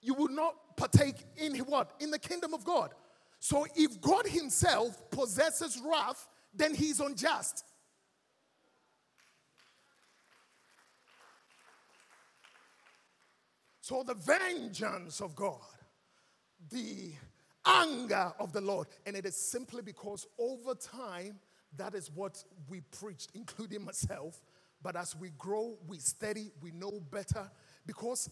you 0.00 0.14
will 0.14 0.28
not 0.28 0.76
partake 0.76 1.16
in 1.36 1.56
what? 1.58 1.92
In 2.00 2.10
the 2.10 2.18
kingdom 2.18 2.54
of 2.54 2.64
God. 2.64 2.90
So 3.38 3.66
if 3.76 4.00
God 4.00 4.26
Himself 4.26 5.10
possesses 5.10 5.80
wrath, 5.84 6.26
then 6.54 6.74
He's 6.74 7.00
unjust. 7.00 7.64
So 13.80 14.02
the 14.04 14.14
vengeance 14.14 15.20
of 15.20 15.34
God, 15.34 15.58
the 16.70 17.12
anger 17.66 18.32
of 18.38 18.52
the 18.52 18.60
Lord, 18.60 18.88
and 19.06 19.16
it 19.16 19.26
is 19.26 19.36
simply 19.36 19.82
because 19.82 20.26
over 20.38 20.74
time, 20.74 21.38
that 21.76 21.94
is 21.94 22.10
what 22.10 22.42
we 22.68 22.80
preached, 22.80 23.30
including 23.34 23.84
myself. 23.84 24.42
But 24.82 24.96
as 24.96 25.16
we 25.16 25.30
grow, 25.38 25.76
we 25.86 25.98
study, 25.98 26.50
we 26.60 26.72
know 26.72 27.00
better. 27.10 27.50
Because 27.86 28.28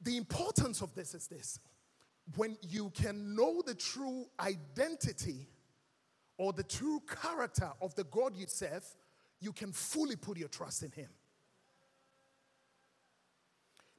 the 0.00 0.16
importance 0.16 0.80
of 0.80 0.94
this 0.94 1.14
is 1.14 1.26
this 1.26 1.60
when 2.36 2.56
you 2.62 2.90
can 2.90 3.34
know 3.34 3.62
the 3.64 3.74
true 3.74 4.26
identity 4.40 5.48
or 6.36 6.52
the 6.52 6.62
true 6.62 7.02
character 7.22 7.70
of 7.80 7.94
the 7.94 8.04
God 8.04 8.36
you 8.36 8.46
serve, 8.46 8.84
you 9.40 9.52
can 9.52 9.72
fully 9.72 10.16
put 10.16 10.36
your 10.36 10.48
trust 10.48 10.82
in 10.82 10.90
Him 10.90 11.08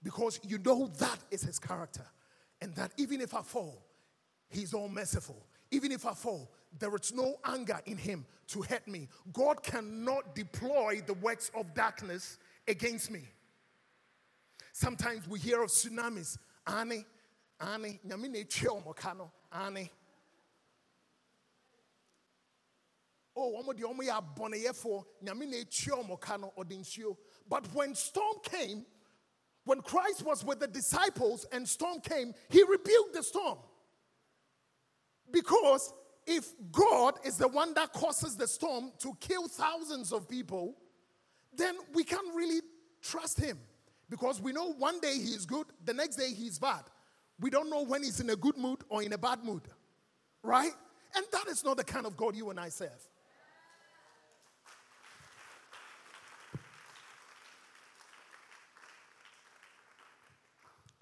because 0.03 0.39
you 0.43 0.57
know 0.59 0.87
that 0.99 1.19
is 1.31 1.41
his 1.43 1.59
character. 1.59 2.05
And 2.61 2.75
that 2.75 2.91
even 2.97 3.21
if 3.21 3.33
I 3.33 3.41
fall, 3.41 3.85
he's 4.49 4.73
all 4.73 4.89
merciful. 4.89 5.45
Even 5.71 5.91
if 5.91 6.05
I 6.05 6.13
fall, 6.13 6.51
there 6.77 6.93
is 6.95 7.13
no 7.13 7.35
anger 7.45 7.79
in 7.85 7.97
him 7.97 8.25
to 8.47 8.61
hurt 8.61 8.87
me. 8.87 9.07
God 9.33 9.63
cannot 9.63 10.35
deploy 10.35 11.01
the 11.05 11.13
works 11.15 11.51
of 11.55 11.73
darkness 11.73 12.37
against 12.67 13.11
me. 13.11 13.21
Sometimes 14.73 15.27
we 15.27 15.39
hear 15.39 15.61
of 15.61 15.69
tsunamis. 15.69 16.37
Ani, 16.65 17.05
ani, 17.59 17.99
nyamine 18.07 18.47
chio 18.49 18.81
mokano, 18.85 19.29
ani. 19.51 19.91
Oh, 23.35 23.49
one 23.49 23.75
the 23.75 23.87
only 23.87 24.07
aboneyefo, 24.07 25.05
nyamine 25.23 25.69
chio 25.69 26.03
mokano 26.03 26.51
odinsio. 26.57 27.15
But 27.47 27.67
when 27.73 27.95
storm 27.95 28.37
came, 28.43 28.85
when 29.65 29.81
Christ 29.81 30.23
was 30.25 30.43
with 30.43 30.59
the 30.59 30.67
disciples 30.67 31.45
and 31.51 31.67
storm 31.67 31.99
came, 32.01 32.33
he 32.49 32.63
rebuked 32.63 33.13
the 33.13 33.23
storm. 33.23 33.59
Because 35.31 35.93
if 36.25 36.45
God 36.71 37.15
is 37.25 37.37
the 37.37 37.47
one 37.47 37.73
that 37.73 37.93
causes 37.93 38.35
the 38.35 38.47
storm 38.47 38.91
to 38.99 39.13
kill 39.19 39.47
thousands 39.47 40.11
of 40.11 40.29
people, 40.29 40.75
then 41.55 41.75
we 41.93 42.03
can't 42.03 42.35
really 42.35 42.61
trust 43.01 43.39
him. 43.39 43.57
Because 44.09 44.41
we 44.41 44.51
know 44.51 44.73
one 44.73 44.99
day 44.99 45.13
he 45.13 45.31
is 45.31 45.45
good, 45.45 45.67
the 45.85 45.93
next 45.93 46.15
day 46.15 46.33
he's 46.33 46.57
bad. 46.59 46.83
We 47.39 47.49
don't 47.49 47.69
know 47.69 47.83
when 47.83 48.03
he's 48.03 48.19
in 48.19 48.29
a 48.29 48.35
good 48.35 48.57
mood 48.57 48.79
or 48.89 49.03
in 49.03 49.13
a 49.13 49.17
bad 49.17 49.43
mood. 49.43 49.61
Right? 50.43 50.71
And 51.15 51.25
that 51.31 51.47
is 51.47 51.63
not 51.63 51.77
the 51.77 51.83
kind 51.83 52.05
of 52.05 52.15
God 52.17 52.35
you 52.35 52.49
and 52.49 52.59
I 52.59 52.69
serve. 52.69 52.89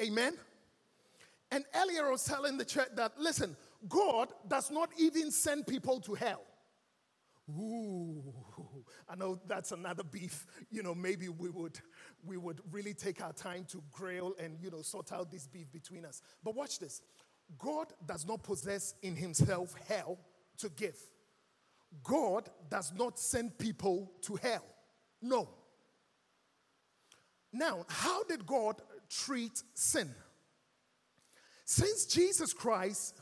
Amen. 0.02 0.38
And 1.52 1.66
earlier 1.76 2.08
I 2.08 2.12
was 2.12 2.24
telling 2.24 2.58
the 2.58 2.66
church 2.66 2.90
that, 2.96 3.14
listen, 3.20 3.56
God 3.88 4.30
does 4.48 4.72
not 4.72 4.90
even 4.98 5.32
send 5.32 5.68
people 5.68 6.00
to 6.02 6.14
hell. 6.14 6.42
Ooh, 7.50 8.22
I 9.08 9.16
know 9.16 9.40
that's 9.48 9.72
another 9.72 10.04
beef. 10.04 10.46
You 10.70 10.84
know, 10.84 10.94
maybe 10.94 11.30
we 11.30 11.50
would 11.50 11.80
we 12.26 12.36
would 12.36 12.60
really 12.72 12.94
take 12.94 13.24
our 13.24 13.32
time 13.32 13.66
to 13.70 13.82
grill 13.92 14.36
and 14.42 14.58
you 14.62 14.70
know 14.70 14.82
sort 14.82 15.14
out 15.14 15.32
this 15.32 15.48
beef 15.48 15.72
between 15.72 16.04
us. 16.04 16.22
But 16.44 16.56
watch 16.56 16.80
this. 16.80 17.02
God 17.58 17.94
does 18.06 18.26
not 18.26 18.44
possess 18.44 18.96
in 19.02 19.16
himself 19.16 19.74
hell 19.88 20.20
to 20.58 20.70
give. 20.70 20.98
God 22.04 22.50
does 22.70 22.92
not 22.94 23.18
send 23.18 23.58
people 23.58 24.12
to 24.24 24.36
hell. 24.36 24.66
No. 25.22 25.48
Now, 27.54 27.86
how 27.88 28.24
did 28.26 28.46
God 28.46 28.82
treat 29.10 29.64
sin? 29.74 30.14
Since 31.64 32.06
Jesus 32.06 32.54
Christ 32.54 33.16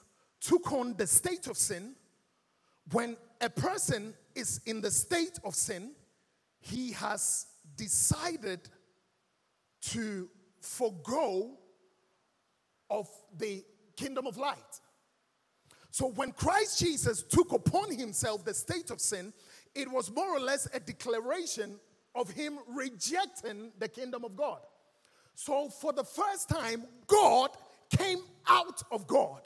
took 0.46 0.72
on 0.72 0.96
the 0.96 1.08
state 1.08 1.48
of 1.48 1.58
sin, 1.58 1.96
when 2.92 3.18
a 3.42 3.50
person 3.50 4.14
is 4.36 4.62
in 4.66 4.80
the 4.80 4.92
state 4.92 5.40
of 5.44 5.56
sin, 5.56 5.92
he 6.60 6.92
has 6.92 7.48
decided 7.76 8.60
to 9.82 10.30
forego 10.62 11.58
of 12.90 13.08
the 13.38 13.64
kingdom 13.96 14.28
of 14.28 14.38
light. 14.38 14.82
So 15.90 16.08
when 16.08 16.32
Christ 16.32 16.80
Jesus 16.80 17.24
took 17.24 17.52
upon 17.52 17.92
himself 17.92 18.46
the 18.46 18.54
state 18.54 18.92
of 18.92 19.02
sin, 19.02 19.34
it 19.74 19.90
was 19.90 20.12
more 20.12 20.36
or 20.36 20.40
less 20.40 20.68
a 20.74 20.80
declaration 20.80 21.80
of 22.14 22.30
him 22.30 22.60
rejecting 22.68 23.72
the 23.80 23.88
kingdom 23.88 24.24
of 24.24 24.36
God. 24.36 24.60
So 25.34 25.70
for 25.70 25.92
the 25.92 26.04
first 26.04 26.50
time, 26.50 26.86
God 27.08 27.50
came 27.90 28.20
out 28.48 28.82
of 28.92 29.08
God. 29.08 29.42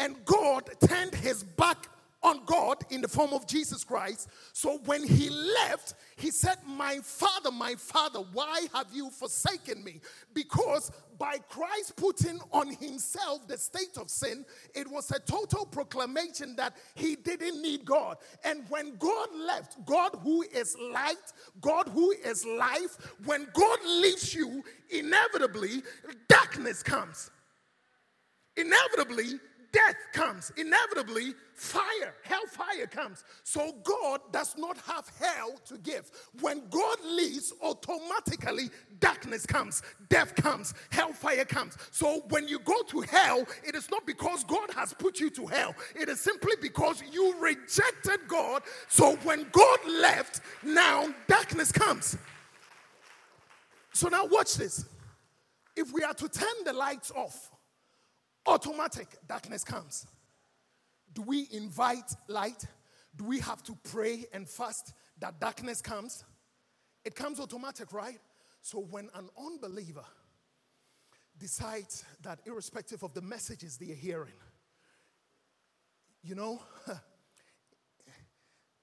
And 0.00 0.16
God 0.24 0.70
turned 0.80 1.14
his 1.14 1.44
back 1.44 1.86
on 2.22 2.40
God 2.46 2.78
in 2.90 3.02
the 3.02 3.08
form 3.08 3.34
of 3.34 3.46
Jesus 3.46 3.84
Christ. 3.84 4.28
So 4.54 4.78
when 4.86 5.06
he 5.06 5.28
left, 5.28 5.94
he 6.16 6.30
said, 6.30 6.56
My 6.66 6.98
father, 7.02 7.50
my 7.50 7.74
father, 7.74 8.20
why 8.32 8.66
have 8.74 8.86
you 8.92 9.10
forsaken 9.10 9.84
me? 9.84 10.00
Because 10.32 10.90
by 11.18 11.36
Christ 11.50 11.96
putting 11.96 12.40
on 12.50 12.68
himself 12.68 13.46
the 13.46 13.58
state 13.58 13.98
of 13.98 14.08
sin, 14.08 14.46
it 14.74 14.90
was 14.90 15.10
a 15.10 15.20
total 15.20 15.66
proclamation 15.66 16.56
that 16.56 16.76
he 16.94 17.14
didn't 17.14 17.60
need 17.60 17.84
God. 17.84 18.16
And 18.42 18.64
when 18.70 18.96
God 18.96 19.28
left, 19.34 19.84
God 19.84 20.12
who 20.22 20.42
is 20.42 20.76
light, 20.92 21.16
God 21.60 21.88
who 21.88 22.12
is 22.24 22.46
life, 22.46 22.96
when 23.26 23.46
God 23.52 23.78
leaves 23.84 24.34
you, 24.34 24.64
inevitably 24.90 25.82
darkness 26.28 26.82
comes. 26.82 27.30
Inevitably, 28.56 29.40
death 29.72 29.96
comes. 30.12 30.52
Inevitably, 30.56 31.34
fire, 31.54 32.14
hellfire 32.22 32.86
comes. 32.86 33.24
So 33.44 33.74
God 33.84 34.20
does 34.32 34.56
not 34.56 34.78
have 34.78 35.10
hell 35.18 35.54
to 35.66 35.78
give. 35.78 36.10
When 36.40 36.62
God 36.70 36.98
leaves, 37.04 37.52
automatically 37.62 38.70
darkness 39.00 39.46
comes, 39.46 39.82
death 40.08 40.34
comes, 40.34 40.74
hellfire 40.90 41.44
comes. 41.44 41.76
So 41.90 42.22
when 42.30 42.48
you 42.48 42.58
go 42.60 42.82
to 42.88 43.00
hell, 43.02 43.46
it 43.64 43.74
is 43.74 43.90
not 43.90 44.06
because 44.06 44.44
God 44.44 44.70
has 44.74 44.92
put 44.92 45.20
you 45.20 45.30
to 45.30 45.46
hell, 45.46 45.74
it 45.94 46.08
is 46.08 46.20
simply 46.20 46.54
because 46.60 47.02
you 47.12 47.34
rejected 47.40 48.20
God. 48.28 48.62
So 48.88 49.16
when 49.16 49.46
God 49.52 49.78
left, 49.86 50.40
now 50.62 51.08
darkness 51.28 51.72
comes. 51.72 52.16
So 53.92 54.08
now 54.08 54.24
watch 54.26 54.54
this. 54.54 54.86
If 55.76 55.92
we 55.92 56.02
are 56.02 56.14
to 56.14 56.28
turn 56.28 56.64
the 56.64 56.72
lights 56.72 57.10
off, 57.14 57.50
automatic 58.46 59.08
darkness 59.26 59.64
comes. 59.64 60.06
Do 61.12 61.22
we 61.22 61.48
invite 61.52 62.14
light? 62.28 62.64
Do 63.16 63.24
we 63.24 63.40
have 63.40 63.62
to 63.64 63.76
pray 63.90 64.26
and 64.32 64.48
fast 64.48 64.92
that 65.18 65.40
darkness 65.40 65.82
comes? 65.82 66.24
It 67.04 67.14
comes 67.14 67.40
automatic, 67.40 67.92
right? 67.92 68.18
So 68.62 68.80
when 68.80 69.08
an 69.14 69.28
unbeliever 69.38 70.04
decides 71.38 72.04
that, 72.22 72.40
irrespective 72.44 73.02
of 73.02 73.14
the 73.14 73.22
messages 73.22 73.76
they 73.76 73.92
are 73.92 73.96
hearing, 73.96 74.34
you 76.22 76.34
know, 76.34 76.60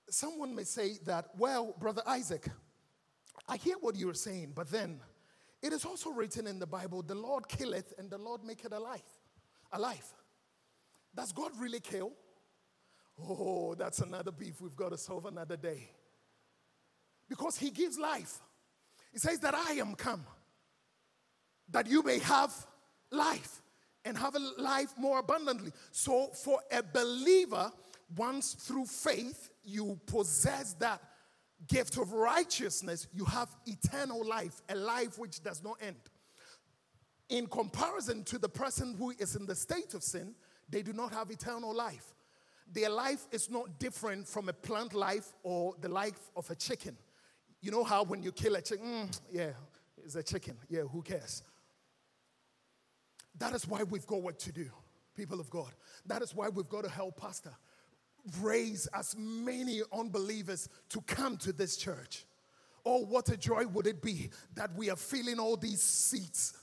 someone 0.10 0.56
may 0.56 0.64
say 0.64 0.98
that, 1.06 1.28
well, 1.38 1.76
Brother 1.80 2.02
Isaac, 2.08 2.48
I 3.48 3.58
hear 3.58 3.76
what 3.80 3.96
you're 3.96 4.16
saying, 4.16 4.54
but 4.56 4.70
then 4.70 5.00
it 5.62 5.72
is 5.72 5.86
also 5.86 6.10
written 6.10 6.48
in 6.48 6.60
the 6.60 6.68
Bible, 6.68 7.04
the 7.04 7.16
Lord 7.16 7.48
killeth 7.48 7.94
and 7.98 8.10
the 8.10 8.18
Lord 8.18 8.44
maketh 8.44 8.74
alive 8.74 9.02
alive. 9.72 10.14
Does 11.16 11.32
God 11.32 11.52
really 11.60 11.80
kill? 11.80 12.12
Oh, 13.20 13.74
that's 13.76 14.00
another 14.00 14.32
beef 14.32 14.62
we've 14.62 14.76
got 14.76 14.90
to 14.90 14.98
solve 14.98 15.26
another 15.26 15.58
day. 15.58 15.90
Because 17.28 17.58
He 17.58 17.72
gives 17.72 17.98
life. 17.98 18.40
He 19.12 19.20
says 19.20 19.40
that 19.40 19.56
I 19.56 19.74
am 19.74 19.96
come, 19.96 20.26
that 21.70 21.88
you 21.88 22.04
may 22.04 22.20
have 22.20 22.54
life 23.12 23.62
and 24.06 24.18
have 24.18 24.36
a 24.36 24.62
life 24.62 24.94
more 24.98 25.20
abundantly. 25.20 25.72
So, 25.92 26.28
for 26.28 26.60
a 26.72 26.84
believer, 26.84 27.72
once 28.16 28.54
through 28.54 28.86
faith 28.86 29.50
you 29.64 30.00
possess 30.06 30.74
that 30.76 31.02
gift 31.68 31.98
of 31.98 32.14
righteousness, 32.14 33.08
you 33.14 33.26
have 33.26 33.50
eternal 33.66 34.26
life, 34.26 34.62
a 34.70 34.76
life 34.76 35.18
which 35.18 35.42
does 35.42 35.64
not 35.64 35.78
end 35.82 35.98
in 37.30 37.48
comparison 37.48 38.24
to 38.26 38.38
the 38.38 38.50
person 38.50 38.96
who 38.98 39.12
is 39.20 39.36
in 39.36 39.46
the 39.46 39.56
state 39.56 39.94
of 39.94 40.04
sin, 40.04 40.34
they 40.70 40.82
do 40.82 40.94
not 40.94 41.14
have 41.14 41.32
eternal 41.32 41.74
life. 41.74 42.14
Their 42.72 42.90
life 42.90 43.28
is 43.32 43.50
not 43.50 43.80
different 43.80 44.28
from 44.28 44.50
a 44.50 44.54
plant 44.54 44.94
life 44.94 45.34
or 45.44 45.74
the 45.80 45.90
life 45.90 46.32
of 46.36 46.50
a 46.50 46.56
chicken. 46.56 46.98
You 47.62 47.72
know 47.72 47.84
how 47.84 48.04
when 48.04 48.22
you 48.22 48.32
kill 48.32 48.56
a 48.56 48.62
chicken, 48.62 48.86
mm, 48.86 49.22
yeah, 49.32 49.52
it's 50.04 50.16
a 50.16 50.24
chicken. 50.24 50.58
Yeah, 50.70 50.82
who 50.82 51.02
cares? 51.02 51.44
That 53.38 53.54
is 53.54 53.68
why 53.68 53.84
we've 53.84 54.08
got 54.08 54.22
work 54.22 54.38
to 54.40 54.52
do, 54.52 54.70
people 55.16 55.40
of 55.40 55.50
God. 55.50 55.72
That 56.06 56.22
is 56.22 56.36
why 56.36 56.50
we've 56.50 56.70
got 56.70 56.84
to 56.84 56.90
help 56.90 57.20
Pastor 57.20 57.54
raise 58.42 58.88
as 58.94 59.16
many 59.18 59.82
unbelievers 59.94 60.70
to 60.90 61.02
come 61.02 61.38
to 61.38 61.54
this 61.54 61.78
church. 61.78 62.26
Oh, 62.86 63.06
what 63.06 63.30
a 63.30 63.38
joy 63.38 63.66
would 63.68 63.88
it 63.88 64.02
be 64.02 64.30
that 64.56 64.74
we 64.76 64.90
are 64.90 64.96
filling 64.96 65.40
all 65.40 65.58
these 65.58 65.82
seats 65.82 66.54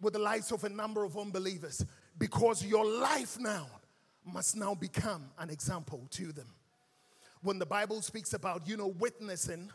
with 0.00 0.12
the 0.12 0.18
lives 0.18 0.52
of 0.52 0.64
a 0.64 0.68
number 0.68 1.04
of 1.04 1.16
unbelievers 1.16 1.84
because 2.18 2.64
your 2.64 2.84
life 2.84 3.38
now 3.38 3.66
must 4.24 4.56
now 4.56 4.74
become 4.74 5.24
an 5.38 5.50
example 5.50 6.06
to 6.10 6.32
them. 6.32 6.48
When 7.42 7.58
the 7.58 7.66
Bible 7.66 8.02
speaks 8.02 8.34
about, 8.34 8.66
you 8.66 8.76
know, 8.76 8.88
witnessing 8.88 9.70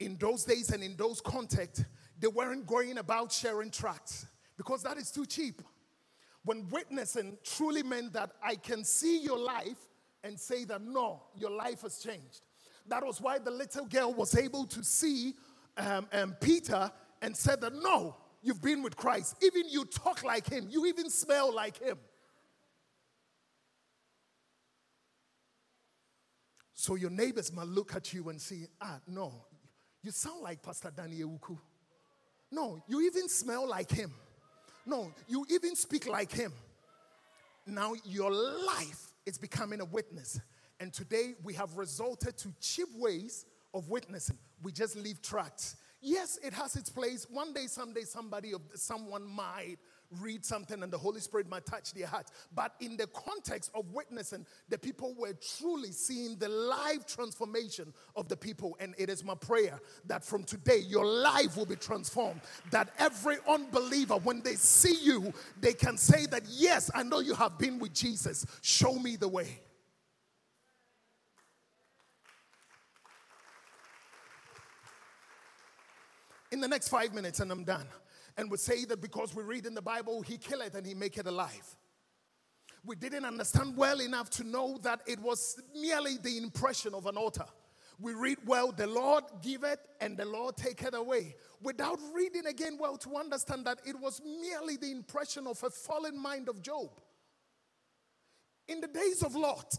in 0.00 0.16
those 0.16 0.44
days 0.44 0.70
and 0.70 0.82
in 0.82 0.96
those 0.96 1.20
contexts, 1.20 1.84
they 2.18 2.28
weren't 2.28 2.66
going 2.66 2.98
about 2.98 3.32
sharing 3.32 3.70
tracts 3.70 4.26
because 4.56 4.82
that 4.82 4.96
is 4.96 5.10
too 5.10 5.26
cheap. 5.26 5.60
When 6.44 6.68
witnessing 6.70 7.38
truly 7.44 7.82
meant 7.82 8.12
that 8.14 8.32
I 8.42 8.56
can 8.56 8.84
see 8.84 9.20
your 9.20 9.38
life 9.38 9.88
and 10.24 10.38
say 10.38 10.64
that 10.64 10.82
no, 10.82 11.22
your 11.36 11.50
life 11.50 11.82
has 11.82 11.98
changed. 11.98 12.40
That 12.88 13.04
was 13.04 13.20
why 13.20 13.38
the 13.38 13.50
little 13.50 13.86
girl 13.86 14.12
was 14.12 14.36
able 14.36 14.64
to 14.66 14.82
see 14.82 15.34
um, 15.76 16.06
um, 16.12 16.36
Peter 16.40 16.90
and 17.20 17.36
said 17.36 17.60
that 17.60 17.74
no, 17.74 18.16
you've 18.42 18.60
been 18.60 18.82
with 18.82 18.96
Christ. 18.96 19.36
Even 19.42 19.68
you 19.68 19.84
talk 19.84 20.24
like 20.24 20.48
him, 20.48 20.66
you 20.70 20.86
even 20.86 21.08
smell 21.08 21.54
like 21.54 21.80
him. 21.80 21.98
So 26.74 26.96
your 26.96 27.10
neighbors 27.10 27.52
might 27.52 27.68
look 27.68 27.94
at 27.94 28.12
you 28.12 28.28
and 28.28 28.40
say, 28.40 28.66
ah, 28.80 28.98
no, 29.06 29.32
you 30.02 30.10
sound 30.10 30.42
like 30.42 30.62
Pastor 30.62 30.90
Daniel 30.94 31.30
Uku. 31.30 31.56
No, 32.50 32.82
you 32.88 33.02
even 33.02 33.28
smell 33.28 33.68
like 33.68 33.90
him. 33.90 34.12
No, 34.84 35.12
you 35.28 35.46
even 35.48 35.76
speak 35.76 36.08
like 36.08 36.32
him. 36.32 36.52
Now 37.66 37.94
your 38.04 38.32
life 38.32 39.12
is 39.24 39.38
becoming 39.38 39.80
a 39.80 39.84
witness. 39.84 40.40
And 40.80 40.92
today 40.92 41.34
we 41.44 41.54
have 41.54 41.76
resorted 41.76 42.36
to 42.38 42.52
cheap 42.60 42.88
ways 42.96 43.46
of 43.72 43.88
witnessing. 43.88 44.38
We 44.62 44.72
just 44.72 44.96
leave 44.96 45.22
tracts 45.22 45.76
Yes, 46.02 46.38
it 46.42 46.52
has 46.52 46.74
its 46.74 46.90
place. 46.90 47.28
One 47.30 47.52
day, 47.52 47.66
someday, 47.68 48.02
somebody 48.02 48.52
of 48.52 48.60
someone 48.74 49.24
might 49.24 49.76
read 50.20 50.44
something 50.44 50.82
and 50.82 50.92
the 50.92 50.98
Holy 50.98 51.20
Spirit 51.20 51.48
might 51.48 51.64
touch 51.64 51.94
their 51.94 52.08
hearts. 52.08 52.32
But 52.54 52.74
in 52.80 52.96
the 52.96 53.06
context 53.06 53.70
of 53.72 53.90
witnessing, 53.92 54.44
the 54.68 54.78
people 54.78 55.14
were 55.16 55.32
truly 55.58 55.92
seeing 55.92 56.36
the 56.36 56.48
life 56.48 57.06
transformation 57.06 57.94
of 58.16 58.28
the 58.28 58.36
people. 58.36 58.76
And 58.80 58.96
it 58.98 59.08
is 59.08 59.24
my 59.24 59.36
prayer 59.36 59.80
that 60.06 60.24
from 60.24 60.42
today, 60.42 60.78
your 60.78 61.06
life 61.06 61.56
will 61.56 61.66
be 61.66 61.76
transformed. 61.76 62.40
That 62.72 62.90
every 62.98 63.36
unbeliever, 63.48 64.16
when 64.16 64.42
they 64.42 64.56
see 64.56 64.98
you, 65.02 65.32
they 65.60 65.72
can 65.72 65.96
say 65.96 66.26
that, 66.26 66.42
Yes, 66.48 66.90
I 66.94 67.04
know 67.04 67.20
you 67.20 67.34
have 67.34 67.58
been 67.58 67.78
with 67.78 67.94
Jesus. 67.94 68.44
Show 68.60 68.98
me 68.98 69.14
the 69.14 69.28
way. 69.28 69.60
In 76.52 76.60
the 76.60 76.68
next 76.68 76.88
five 76.88 77.12
minutes 77.14 77.40
and 77.40 77.50
I'm 77.50 77.64
done. 77.64 77.86
And 78.36 78.50
would 78.50 78.60
say 78.60 78.84
that 78.84 79.00
because 79.00 79.34
we 79.34 79.42
read 79.42 79.66
in 79.66 79.74
the 79.74 79.82
Bible, 79.82 80.22
he 80.22 80.38
kill 80.38 80.60
it 80.60 80.74
and 80.74 80.86
he 80.86 80.94
make 80.94 81.18
it 81.18 81.26
alive. 81.26 81.76
We 82.84 82.96
didn't 82.96 83.24
understand 83.24 83.76
well 83.76 84.00
enough 84.00 84.30
to 84.30 84.44
know 84.44 84.78
that 84.82 85.00
it 85.06 85.20
was 85.20 85.60
merely 85.74 86.16
the 86.18 86.38
impression 86.38 86.94
of 86.94 87.06
an 87.06 87.16
altar. 87.16 87.44
We 88.00 88.14
read 88.14 88.38
well, 88.46 88.72
the 88.72 88.86
Lord 88.86 89.24
give 89.42 89.64
it 89.64 89.78
and 90.00 90.16
the 90.16 90.24
Lord 90.24 90.56
take 90.56 90.82
it 90.82 90.94
away. 90.94 91.36
Without 91.62 92.00
reading 92.14 92.46
again 92.46 92.76
well 92.80 92.96
to 92.98 93.16
understand 93.16 93.66
that 93.66 93.80
it 93.84 93.98
was 93.98 94.20
merely 94.24 94.76
the 94.76 94.90
impression 94.90 95.46
of 95.46 95.62
a 95.62 95.70
fallen 95.70 96.20
mind 96.20 96.48
of 96.48 96.62
Job. 96.62 96.90
In 98.66 98.80
the 98.80 98.88
days 98.88 99.22
of 99.22 99.36
Lot, 99.36 99.74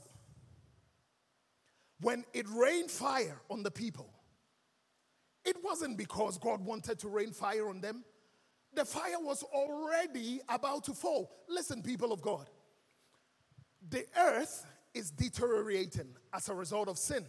when 2.00 2.24
it 2.34 2.46
rained 2.50 2.92
fire 2.92 3.42
on 3.50 3.64
the 3.64 3.72
people, 3.72 4.13
it 5.46 5.58
wasn't 5.64 5.98
because 5.98 6.38
God 6.38 6.64
wanted 6.64 7.00
to 7.00 7.10
rain 7.10 7.32
fire 7.32 7.70
on 7.70 7.82
them. 7.82 8.04
The 8.74 8.86
fire 8.86 9.20
was 9.20 9.44
already 9.44 10.42
about 10.50 10.86
to 10.86 10.94
fall. 10.94 11.32
Listen, 11.48 11.82
people 11.84 12.12
of 12.12 12.22
God. 12.22 12.50
The 13.90 14.06
earth 14.18 14.66
is 14.94 15.12
deteriorating 15.12 16.16
as 16.34 16.50
a 16.50 16.54
result 16.54 16.88
of 16.88 16.98
sin. 16.98 17.26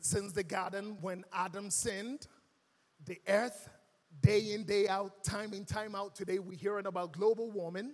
Since 0.00 0.32
the 0.32 0.44
garden, 0.44 0.96
when 1.00 1.24
Adam 1.32 1.70
sinned, 1.70 2.28
the 3.04 3.18
earth, 3.28 3.68
day 4.22 4.52
in, 4.52 4.64
day 4.64 4.88
out, 4.88 5.24
time 5.24 5.52
in, 5.52 5.64
time 5.64 5.94
out, 5.94 6.14
today 6.14 6.38
we're 6.38 6.56
hearing 6.56 6.86
about 6.86 7.12
global 7.12 7.50
warming. 7.50 7.92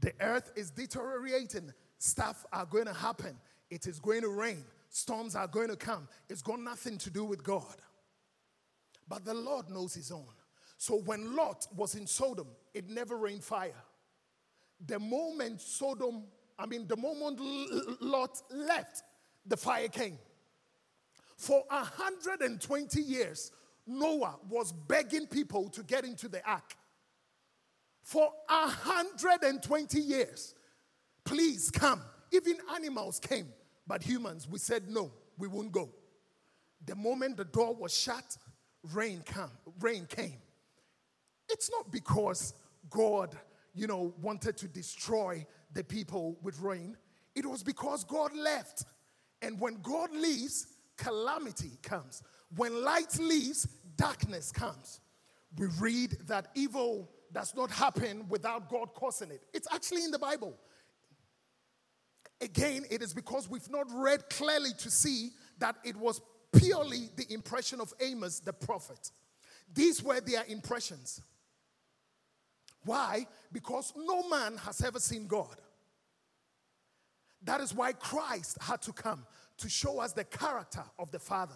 The 0.00 0.12
earth 0.20 0.52
is 0.56 0.70
deteriorating. 0.70 1.72
Stuff 1.98 2.44
are 2.52 2.66
going 2.66 2.86
to 2.86 2.92
happen. 2.92 3.36
It 3.70 3.86
is 3.86 3.98
going 3.98 4.22
to 4.22 4.28
rain. 4.28 4.64
Storms 4.88 5.34
are 5.34 5.46
going 5.46 5.68
to 5.68 5.76
come. 5.76 6.08
It's 6.28 6.42
got 6.42 6.60
nothing 6.60 6.98
to 6.98 7.10
do 7.10 7.24
with 7.24 7.42
God. 7.42 7.76
But 9.08 9.24
the 9.24 9.34
Lord 9.34 9.70
knows 9.70 9.94
his 9.94 10.10
own. 10.10 10.26
So 10.78 10.96
when 10.96 11.34
Lot 11.34 11.66
was 11.74 11.94
in 11.94 12.06
Sodom, 12.06 12.48
it 12.74 12.88
never 12.88 13.16
rained 13.16 13.44
fire. 13.44 13.82
The 14.84 14.98
moment 14.98 15.60
Sodom, 15.60 16.24
I 16.58 16.66
mean, 16.66 16.86
the 16.86 16.96
moment 16.96 17.40
Lot 18.00 18.42
left, 18.50 19.02
the 19.46 19.56
fire 19.56 19.88
came. 19.88 20.18
For 21.36 21.62
120 21.68 23.00
years, 23.00 23.52
Noah 23.86 24.36
was 24.48 24.72
begging 24.72 25.26
people 25.26 25.68
to 25.70 25.82
get 25.82 26.04
into 26.04 26.28
the 26.28 26.46
ark. 26.48 26.74
For 28.02 28.30
120 28.48 30.00
years, 30.00 30.54
please 31.24 31.70
come. 31.70 32.02
Even 32.32 32.56
animals 32.74 33.18
came, 33.18 33.48
but 33.86 34.02
humans, 34.02 34.48
we 34.48 34.58
said 34.58 34.88
no, 34.88 35.12
we 35.38 35.48
won't 35.48 35.72
go. 35.72 35.90
The 36.84 36.94
moment 36.94 37.36
the 37.36 37.44
door 37.44 37.74
was 37.74 37.96
shut, 37.96 38.36
rain 38.92 39.22
come, 39.24 39.50
rain 39.80 40.06
came. 40.06 40.38
It's 41.48 41.70
not 41.70 41.90
because 41.90 42.54
God, 42.90 43.36
you 43.74 43.86
know, 43.86 44.12
wanted 44.20 44.56
to 44.58 44.68
destroy 44.68 45.46
the 45.72 45.84
people 45.84 46.38
with 46.42 46.60
rain. 46.60 46.96
It 47.34 47.46
was 47.46 47.62
because 47.62 48.04
God 48.04 48.34
left. 48.34 48.84
And 49.42 49.60
when 49.60 49.80
God 49.82 50.10
leaves, 50.12 50.66
calamity 50.96 51.72
comes. 51.82 52.22
When 52.56 52.82
light 52.82 53.18
leaves, 53.18 53.66
darkness 53.96 54.50
comes. 54.50 55.00
We 55.58 55.66
read 55.78 56.16
that 56.26 56.48
evil 56.54 57.10
does 57.32 57.54
not 57.54 57.70
happen 57.70 58.26
without 58.28 58.68
God 58.68 58.94
causing 58.94 59.30
it. 59.30 59.42
It's 59.52 59.68
actually 59.72 60.04
in 60.04 60.10
the 60.10 60.18
Bible. 60.18 60.54
Again, 62.40 62.84
it 62.90 63.02
is 63.02 63.14
because 63.14 63.48
we've 63.48 63.70
not 63.70 63.86
read 63.92 64.28
clearly 64.28 64.72
to 64.78 64.90
see 64.90 65.30
that 65.58 65.76
it 65.84 65.96
was 65.96 66.20
purely 66.52 67.10
the 67.16 67.32
impression 67.32 67.80
of 67.80 67.92
Amos 68.00 68.40
the 68.40 68.52
prophet. 68.52 69.10
These 69.72 70.02
were 70.02 70.20
their 70.20 70.44
impressions. 70.48 71.20
Why? 72.84 73.26
Because 73.52 73.92
no 73.96 74.28
man 74.28 74.56
has 74.58 74.82
ever 74.82 75.00
seen 75.00 75.26
God. 75.26 75.56
That 77.42 77.60
is 77.60 77.74
why 77.74 77.92
Christ 77.92 78.58
had 78.60 78.82
to 78.82 78.92
come 78.92 79.24
to 79.58 79.68
show 79.68 80.00
us 80.00 80.12
the 80.12 80.24
character 80.24 80.84
of 80.98 81.10
the 81.10 81.18
Father. 81.18 81.54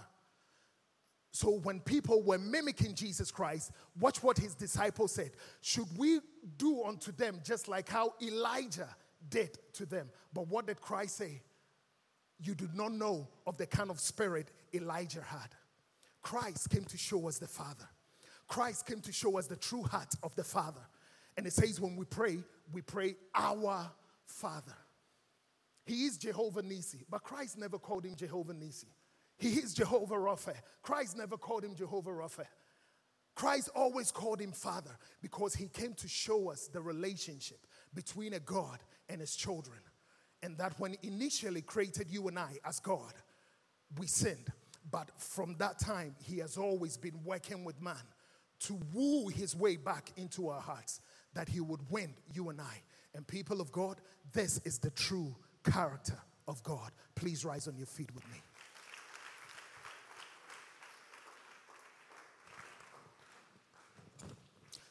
So 1.32 1.50
when 1.62 1.80
people 1.80 2.22
were 2.22 2.38
mimicking 2.38 2.94
Jesus 2.94 3.30
Christ, 3.30 3.70
watch 4.00 4.22
what 4.22 4.36
his 4.36 4.54
disciples 4.54 5.12
said. 5.12 5.30
Should 5.60 5.86
we 5.96 6.20
do 6.58 6.82
unto 6.82 7.12
them 7.12 7.40
just 7.44 7.68
like 7.68 7.88
how 7.88 8.14
Elijah 8.20 8.88
did 9.28 9.56
to 9.74 9.86
them? 9.86 10.10
But 10.32 10.48
what 10.48 10.66
did 10.66 10.80
Christ 10.80 11.16
say? 11.18 11.42
You 12.42 12.54
do 12.54 12.68
not 12.74 12.92
know 12.92 13.28
of 13.46 13.56
the 13.58 13.66
kind 13.66 13.90
of 13.90 14.00
spirit 14.00 14.50
Elijah 14.74 15.22
had. 15.22 15.54
Christ 16.22 16.70
came 16.70 16.84
to 16.84 16.98
show 16.98 17.28
us 17.28 17.38
the 17.38 17.46
Father. 17.46 17.88
Christ 18.48 18.86
came 18.86 19.00
to 19.00 19.12
show 19.12 19.38
us 19.38 19.46
the 19.46 19.56
true 19.56 19.82
heart 19.82 20.14
of 20.22 20.34
the 20.34 20.44
Father. 20.44 20.80
And 21.36 21.46
it 21.46 21.52
says 21.52 21.80
when 21.80 21.96
we 21.96 22.04
pray, 22.04 22.38
we 22.72 22.82
pray 22.82 23.14
our 23.34 23.90
Father. 24.26 24.76
He 25.84 26.04
is 26.04 26.18
Jehovah 26.18 26.62
Nissi, 26.62 27.04
but 27.08 27.22
Christ 27.22 27.58
never 27.58 27.78
called 27.78 28.04
him 28.04 28.14
Jehovah 28.14 28.52
Nissi. 28.52 28.92
He 29.38 29.50
is 29.50 29.72
Jehovah 29.72 30.16
Rapha. 30.16 30.54
Christ 30.82 31.16
never 31.16 31.36
called 31.36 31.64
him 31.64 31.74
Jehovah 31.74 32.10
Rapha. 32.10 32.46
Christ 33.34 33.70
always 33.74 34.10
called 34.10 34.40
him 34.40 34.52
Father 34.52 34.96
because 35.22 35.54
he 35.54 35.68
came 35.68 35.94
to 35.94 36.08
show 36.08 36.50
us 36.50 36.68
the 36.68 36.80
relationship 36.80 37.66
between 37.94 38.34
a 38.34 38.40
God 38.40 38.80
and 39.08 39.20
his 39.20 39.34
children. 39.34 39.78
And 40.42 40.58
that 40.58 40.78
when 40.78 40.96
initially 41.02 41.62
created 41.62 42.10
you 42.10 42.28
and 42.28 42.38
I 42.38 42.58
as 42.64 42.80
God, 42.80 43.14
we 43.98 44.06
sinned. 44.06 44.52
But 44.90 45.10
from 45.18 45.56
that 45.58 45.78
time, 45.78 46.14
he 46.24 46.38
has 46.38 46.56
always 46.56 46.96
been 46.96 47.20
working 47.24 47.64
with 47.64 47.80
man 47.80 48.02
to 48.60 48.78
woo 48.92 49.28
his 49.28 49.56
way 49.56 49.76
back 49.76 50.12
into 50.16 50.48
our 50.48 50.60
hearts, 50.60 51.00
that 51.34 51.48
he 51.48 51.60
would 51.60 51.80
win 51.90 52.14
you 52.32 52.50
and 52.50 52.60
I. 52.60 52.82
And 53.14 53.26
people 53.26 53.60
of 53.60 53.72
God, 53.72 54.00
this 54.32 54.60
is 54.64 54.78
the 54.78 54.90
true 54.90 55.34
character 55.64 56.18
of 56.46 56.62
God. 56.62 56.90
Please 57.14 57.44
rise 57.44 57.68
on 57.68 57.76
your 57.76 57.86
feet 57.86 58.14
with 58.14 58.24
me. 58.30 58.38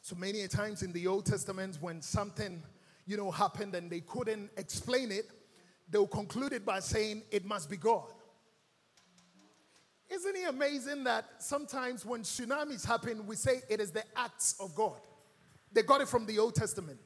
So 0.01 0.15
many 0.15 0.47
times 0.47 0.81
in 0.81 0.91
the 0.91 1.05
Old 1.05 1.27
Testament, 1.27 1.77
when 1.81 2.01
something, 2.01 2.63
you 3.05 3.15
know, 3.15 3.29
happened 3.29 3.75
and 3.75 3.91
they 3.91 3.99
couldn't 3.99 4.49
explain 4.57 5.11
it, 5.11 5.29
they'll 5.87 6.07
conclude 6.07 6.53
it 6.53 6.65
by 6.65 6.79
saying 6.79 7.21
it 7.29 7.45
must 7.45 7.69
be 7.69 7.77
God. 7.77 8.11
Isn't 10.11 10.35
it 10.35 10.49
amazing 10.49 11.03
that 11.03 11.25
sometimes 11.37 12.05
when 12.05 12.21
tsunamis 12.21 12.85
happen, 12.85 13.27
we 13.27 13.35
say 13.35 13.61
it 13.69 13.79
is 13.79 13.91
the 13.91 14.03
acts 14.15 14.55
of 14.59 14.73
God? 14.73 14.99
They 15.71 15.83
got 15.83 16.01
it 16.01 16.07
from 16.07 16.25
the 16.25 16.39
Old 16.39 16.55
Testament. 16.55 16.99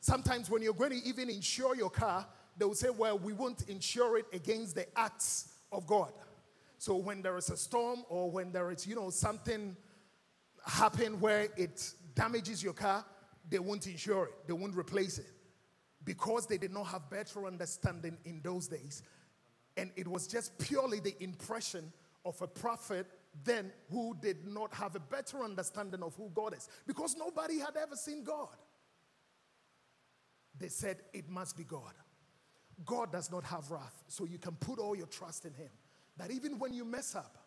Sometimes 0.00 0.48
when 0.48 0.62
you're 0.62 0.72
going 0.72 0.92
to 0.92 1.06
even 1.06 1.28
insure 1.28 1.74
your 1.74 1.90
car, 1.90 2.26
they 2.56 2.64
will 2.64 2.74
say, 2.74 2.90
well, 2.90 3.18
we 3.18 3.32
won't 3.32 3.68
insure 3.68 4.18
it 4.18 4.26
against 4.32 4.76
the 4.76 4.86
acts 4.96 5.54
of 5.72 5.86
God. 5.86 6.12
So 6.78 6.96
when 6.96 7.20
there 7.20 7.36
is 7.36 7.50
a 7.50 7.56
storm 7.56 8.04
or 8.08 8.30
when 8.30 8.52
there 8.52 8.70
is, 8.70 8.86
you 8.86 8.94
know, 8.94 9.10
something 9.10 9.76
happen 10.64 11.20
where 11.20 11.48
it 11.56 11.92
damages 12.14 12.62
your 12.62 12.72
car, 12.72 13.04
they 13.48 13.58
won't 13.58 13.86
insure 13.86 14.26
it. 14.26 14.46
They 14.46 14.52
won't 14.52 14.76
replace 14.76 15.18
it. 15.18 15.30
Because 16.04 16.46
they 16.46 16.58
did 16.58 16.72
not 16.72 16.84
have 16.84 17.10
better 17.10 17.46
understanding 17.46 18.16
in 18.24 18.40
those 18.42 18.68
days. 18.68 19.02
And 19.76 19.90
it 19.96 20.06
was 20.06 20.26
just 20.26 20.56
purely 20.58 21.00
the 21.00 21.20
impression 21.22 21.92
of 22.24 22.40
a 22.42 22.46
prophet 22.46 23.06
then 23.44 23.72
who 23.90 24.16
did 24.20 24.46
not 24.46 24.74
have 24.74 24.96
a 24.96 25.00
better 25.00 25.44
understanding 25.44 26.02
of 26.02 26.14
who 26.16 26.30
God 26.34 26.54
is 26.56 26.68
because 26.86 27.16
nobody 27.16 27.58
had 27.58 27.76
ever 27.80 27.96
seen 27.96 28.24
God. 28.24 28.56
They 30.58 30.68
said 30.68 30.98
it 31.12 31.28
must 31.28 31.56
be 31.56 31.64
God. 31.64 31.94
God 32.84 33.12
does 33.12 33.30
not 33.30 33.44
have 33.44 33.70
wrath, 33.70 34.04
so 34.08 34.24
you 34.24 34.38
can 34.38 34.52
put 34.56 34.78
all 34.78 34.96
your 34.96 35.06
trust 35.06 35.44
in 35.44 35.52
Him. 35.54 35.70
That 36.16 36.30
even 36.30 36.58
when 36.58 36.72
you 36.72 36.84
mess 36.84 37.14
up, 37.14 37.38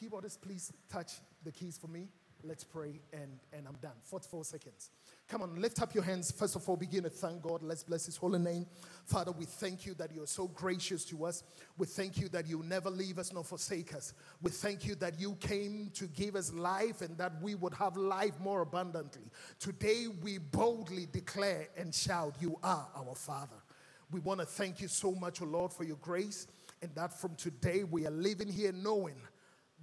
keyboardist, 0.00 0.40
please 0.40 0.72
touch 0.90 1.12
the 1.44 1.52
keys 1.52 1.78
for 1.78 1.88
me. 1.88 2.08
Let's 2.42 2.64
pray 2.64 3.00
and, 3.12 3.38
and 3.52 3.66
I'm 3.66 3.76
done. 3.82 3.96
44 4.04 4.44
seconds. 4.44 4.90
Come 5.30 5.42
on, 5.42 5.60
lift 5.60 5.80
up 5.80 5.94
your 5.94 6.02
hands. 6.02 6.32
First 6.32 6.56
of 6.56 6.68
all, 6.68 6.76
begin 6.76 7.04
to 7.04 7.08
thank 7.08 7.42
God. 7.42 7.62
Let's 7.62 7.84
bless 7.84 8.06
His 8.06 8.16
holy 8.16 8.40
name. 8.40 8.66
Father, 9.04 9.30
we 9.30 9.44
thank 9.44 9.86
you 9.86 9.94
that 9.94 10.10
you're 10.12 10.26
so 10.26 10.48
gracious 10.48 11.04
to 11.04 11.24
us. 11.24 11.44
We 11.78 11.86
thank 11.86 12.18
you 12.18 12.28
that 12.30 12.48
you 12.48 12.64
never 12.66 12.90
leave 12.90 13.16
us 13.16 13.32
nor 13.32 13.44
forsake 13.44 13.94
us. 13.94 14.12
We 14.42 14.50
thank 14.50 14.84
you 14.84 14.96
that 14.96 15.20
you 15.20 15.36
came 15.36 15.92
to 15.94 16.08
give 16.08 16.34
us 16.34 16.52
life 16.52 17.00
and 17.00 17.16
that 17.18 17.40
we 17.40 17.54
would 17.54 17.74
have 17.74 17.96
life 17.96 18.40
more 18.40 18.62
abundantly. 18.62 19.30
Today, 19.60 20.06
we 20.20 20.38
boldly 20.38 21.06
declare 21.12 21.68
and 21.76 21.94
shout, 21.94 22.34
You 22.40 22.58
are 22.64 22.88
our 22.96 23.14
Father. 23.14 23.62
We 24.10 24.18
want 24.18 24.40
to 24.40 24.46
thank 24.46 24.80
you 24.80 24.88
so 24.88 25.12
much, 25.12 25.40
O 25.40 25.44
Lord, 25.44 25.72
for 25.72 25.84
your 25.84 25.98
grace 25.98 26.48
and 26.82 26.92
that 26.96 27.12
from 27.12 27.36
today 27.36 27.84
we 27.84 28.04
are 28.04 28.10
living 28.10 28.48
here 28.48 28.72
knowing 28.72 29.14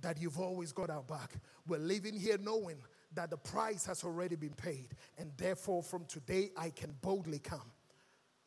that 0.01 0.21
you've 0.21 0.39
always 0.39 0.73
got 0.73 0.89
our 0.89 1.03
back. 1.03 1.31
We're 1.65 1.77
living 1.77 2.19
here 2.19 2.37
knowing 2.37 2.79
that 3.18 3.32
the 3.32 3.38
price 3.38 3.84
has 3.88 4.03
already 4.03 4.36
been 4.36 4.53
paid, 4.53 4.89
and 5.18 5.32
therefore 5.38 5.82
from 5.82 6.05
today 6.05 6.51
I 6.55 6.70
can 6.70 6.95
boldly 7.01 7.39
come. 7.39 7.72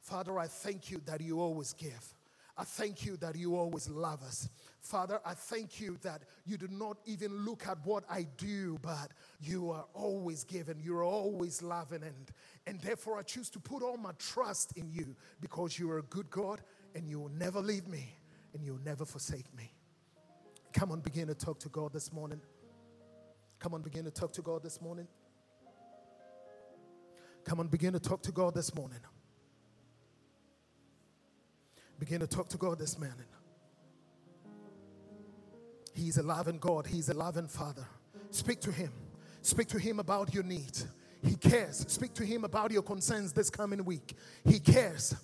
Father, 0.01 0.39
I 0.39 0.47
thank 0.47 0.93
you 0.93 1.03
that 1.07 1.21
you 1.21 1.41
always 1.41 1.73
give. 1.73 2.15
I 2.57 2.63
thank 2.63 3.05
you 3.05 3.17
that 3.17 3.35
you 3.35 3.57
always 3.57 3.89
love 3.89 4.23
us. 4.23 4.49
Father, 4.81 5.21
I 5.27 5.35
thank 5.35 5.81
you 5.81 5.99
that 6.03 6.23
you 6.47 6.57
do 6.57 6.69
not 6.71 6.99
even 7.05 7.45
look 7.45 7.67
at 7.67 7.85
what 7.85 8.05
I 8.09 8.29
do, 8.37 8.79
but 8.81 9.11
you 9.41 9.73
are 9.73 9.87
always 9.93 10.45
giving, 10.45 10.79
you're 10.81 11.03
always 11.03 11.63
loving, 11.63 12.05
and, 12.05 12.31
and 12.69 12.81
therefore 12.81 13.19
I 13.19 13.23
choose 13.23 13.51
to 13.51 13.59
put 13.59 13.83
all 13.83 13.97
my 13.97 14.13
trust 14.21 14.77
in 14.77 14.89
you 14.89 15.17
because 15.41 15.81
you 15.81 15.91
are 15.91 15.99
a 15.99 16.03
good 16.03 16.31
God 16.31 16.61
and 16.95 17.09
you 17.09 17.19
will 17.19 17.31
never 17.31 17.61
leave 17.61 17.89
me 17.89 18.15
and 18.55 18.65
you'll 18.65 18.85
never 18.85 19.05
forsake 19.05 19.53
me. 19.57 19.73
Come 20.73 20.93
on, 20.93 21.01
begin 21.01 21.27
to 21.27 21.35
talk 21.35 21.59
to 21.61 21.69
God 21.71 21.93
this 21.93 22.13
morning. 22.13 22.41
Come 23.61 23.75
on, 23.75 23.83
begin 23.83 24.05
to 24.05 24.11
talk 24.11 24.33
to 24.33 24.43
God 24.43 24.63
this 24.63 24.81
morning. 24.81 25.07
Come 27.45 27.61
on, 27.61 27.69
begin 27.69 27.93
to 27.93 28.01
talk 28.01 28.23
to 28.23 28.33
God 28.33 28.55
this 28.55 28.75
morning. 28.75 29.01
Begin 31.99 32.21
to 32.21 32.27
talk 32.27 32.49
to 32.49 32.57
God 32.57 32.79
this 32.79 32.99
morning. 32.99 33.27
He's 35.93 36.17
a 36.17 36.23
loving 36.23 36.59
God, 36.59 36.87
He's 36.87 37.11
a 37.11 37.15
loving 37.15 37.49
Father. 37.49 37.87
Speak 38.31 38.61
to 38.61 38.73
Him. 38.73 38.93
Speak 39.43 39.69
to 39.69 39.79
Him 39.79 40.01
about 40.01 40.33
your 40.33 40.43
needs. 40.43 40.87
He 41.23 41.35
cares. 41.35 41.85
Speak 41.89 42.15
to 42.15 42.25
Him 42.25 42.45
about 42.45 42.71
your 42.71 42.83
concerns 42.83 43.35
this 43.35 43.51
coming 43.51 43.85
week. 43.85 44.15
He 44.45 44.59
cares. 44.59 45.15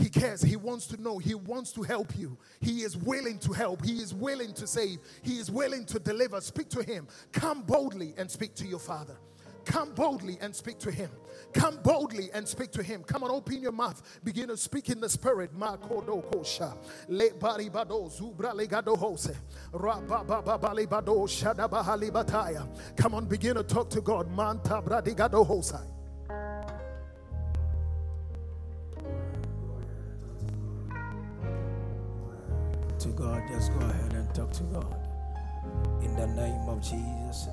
He 0.00 0.08
cares. 0.08 0.40
He 0.40 0.56
wants 0.56 0.86
to 0.86 1.00
know. 1.00 1.18
He 1.18 1.34
wants 1.34 1.72
to 1.72 1.82
help 1.82 2.16
you. 2.16 2.38
He 2.60 2.82
is 2.82 2.96
willing 2.96 3.38
to 3.40 3.52
help. 3.52 3.84
He 3.84 3.98
is 3.98 4.14
willing 4.14 4.54
to 4.54 4.66
save. 4.66 5.00
He 5.22 5.38
is 5.38 5.50
willing 5.50 5.84
to 5.86 5.98
deliver. 5.98 6.40
Speak 6.40 6.70
to 6.70 6.82
Him. 6.82 7.06
Come 7.32 7.62
boldly 7.62 8.14
and 8.16 8.30
speak 8.30 8.54
to 8.56 8.66
your 8.66 8.78
Father. 8.78 9.16
Come 9.64 9.92
boldly 9.92 10.38
and 10.40 10.56
speak 10.56 10.78
to 10.80 10.90
Him. 10.90 11.10
Come 11.52 11.78
boldly 11.82 12.30
and 12.32 12.48
speak 12.48 12.70
to 12.72 12.82
Him. 12.82 13.04
Come 13.04 13.24
on, 13.24 13.30
open 13.30 13.60
your 13.60 13.72
mouth. 13.72 14.02
Begin 14.24 14.48
to 14.48 14.56
speak 14.56 14.88
in 14.88 15.00
the 15.00 15.08
Spirit. 15.08 15.50
Come 22.96 23.14
on, 23.14 23.26
begin 23.26 23.54
to 23.54 23.62
talk 23.62 23.90
to 23.90 24.00
God. 24.00 24.26
To 33.00 33.08
God, 33.08 33.42
just 33.48 33.72
go 33.72 33.80
ahead 33.80 34.12
and 34.12 34.34
talk 34.34 34.52
to 34.52 34.62
God. 34.64 35.08
In 36.02 36.14
the 36.16 36.26
name 36.26 36.68
of 36.68 36.82
Jesus. 36.82 37.48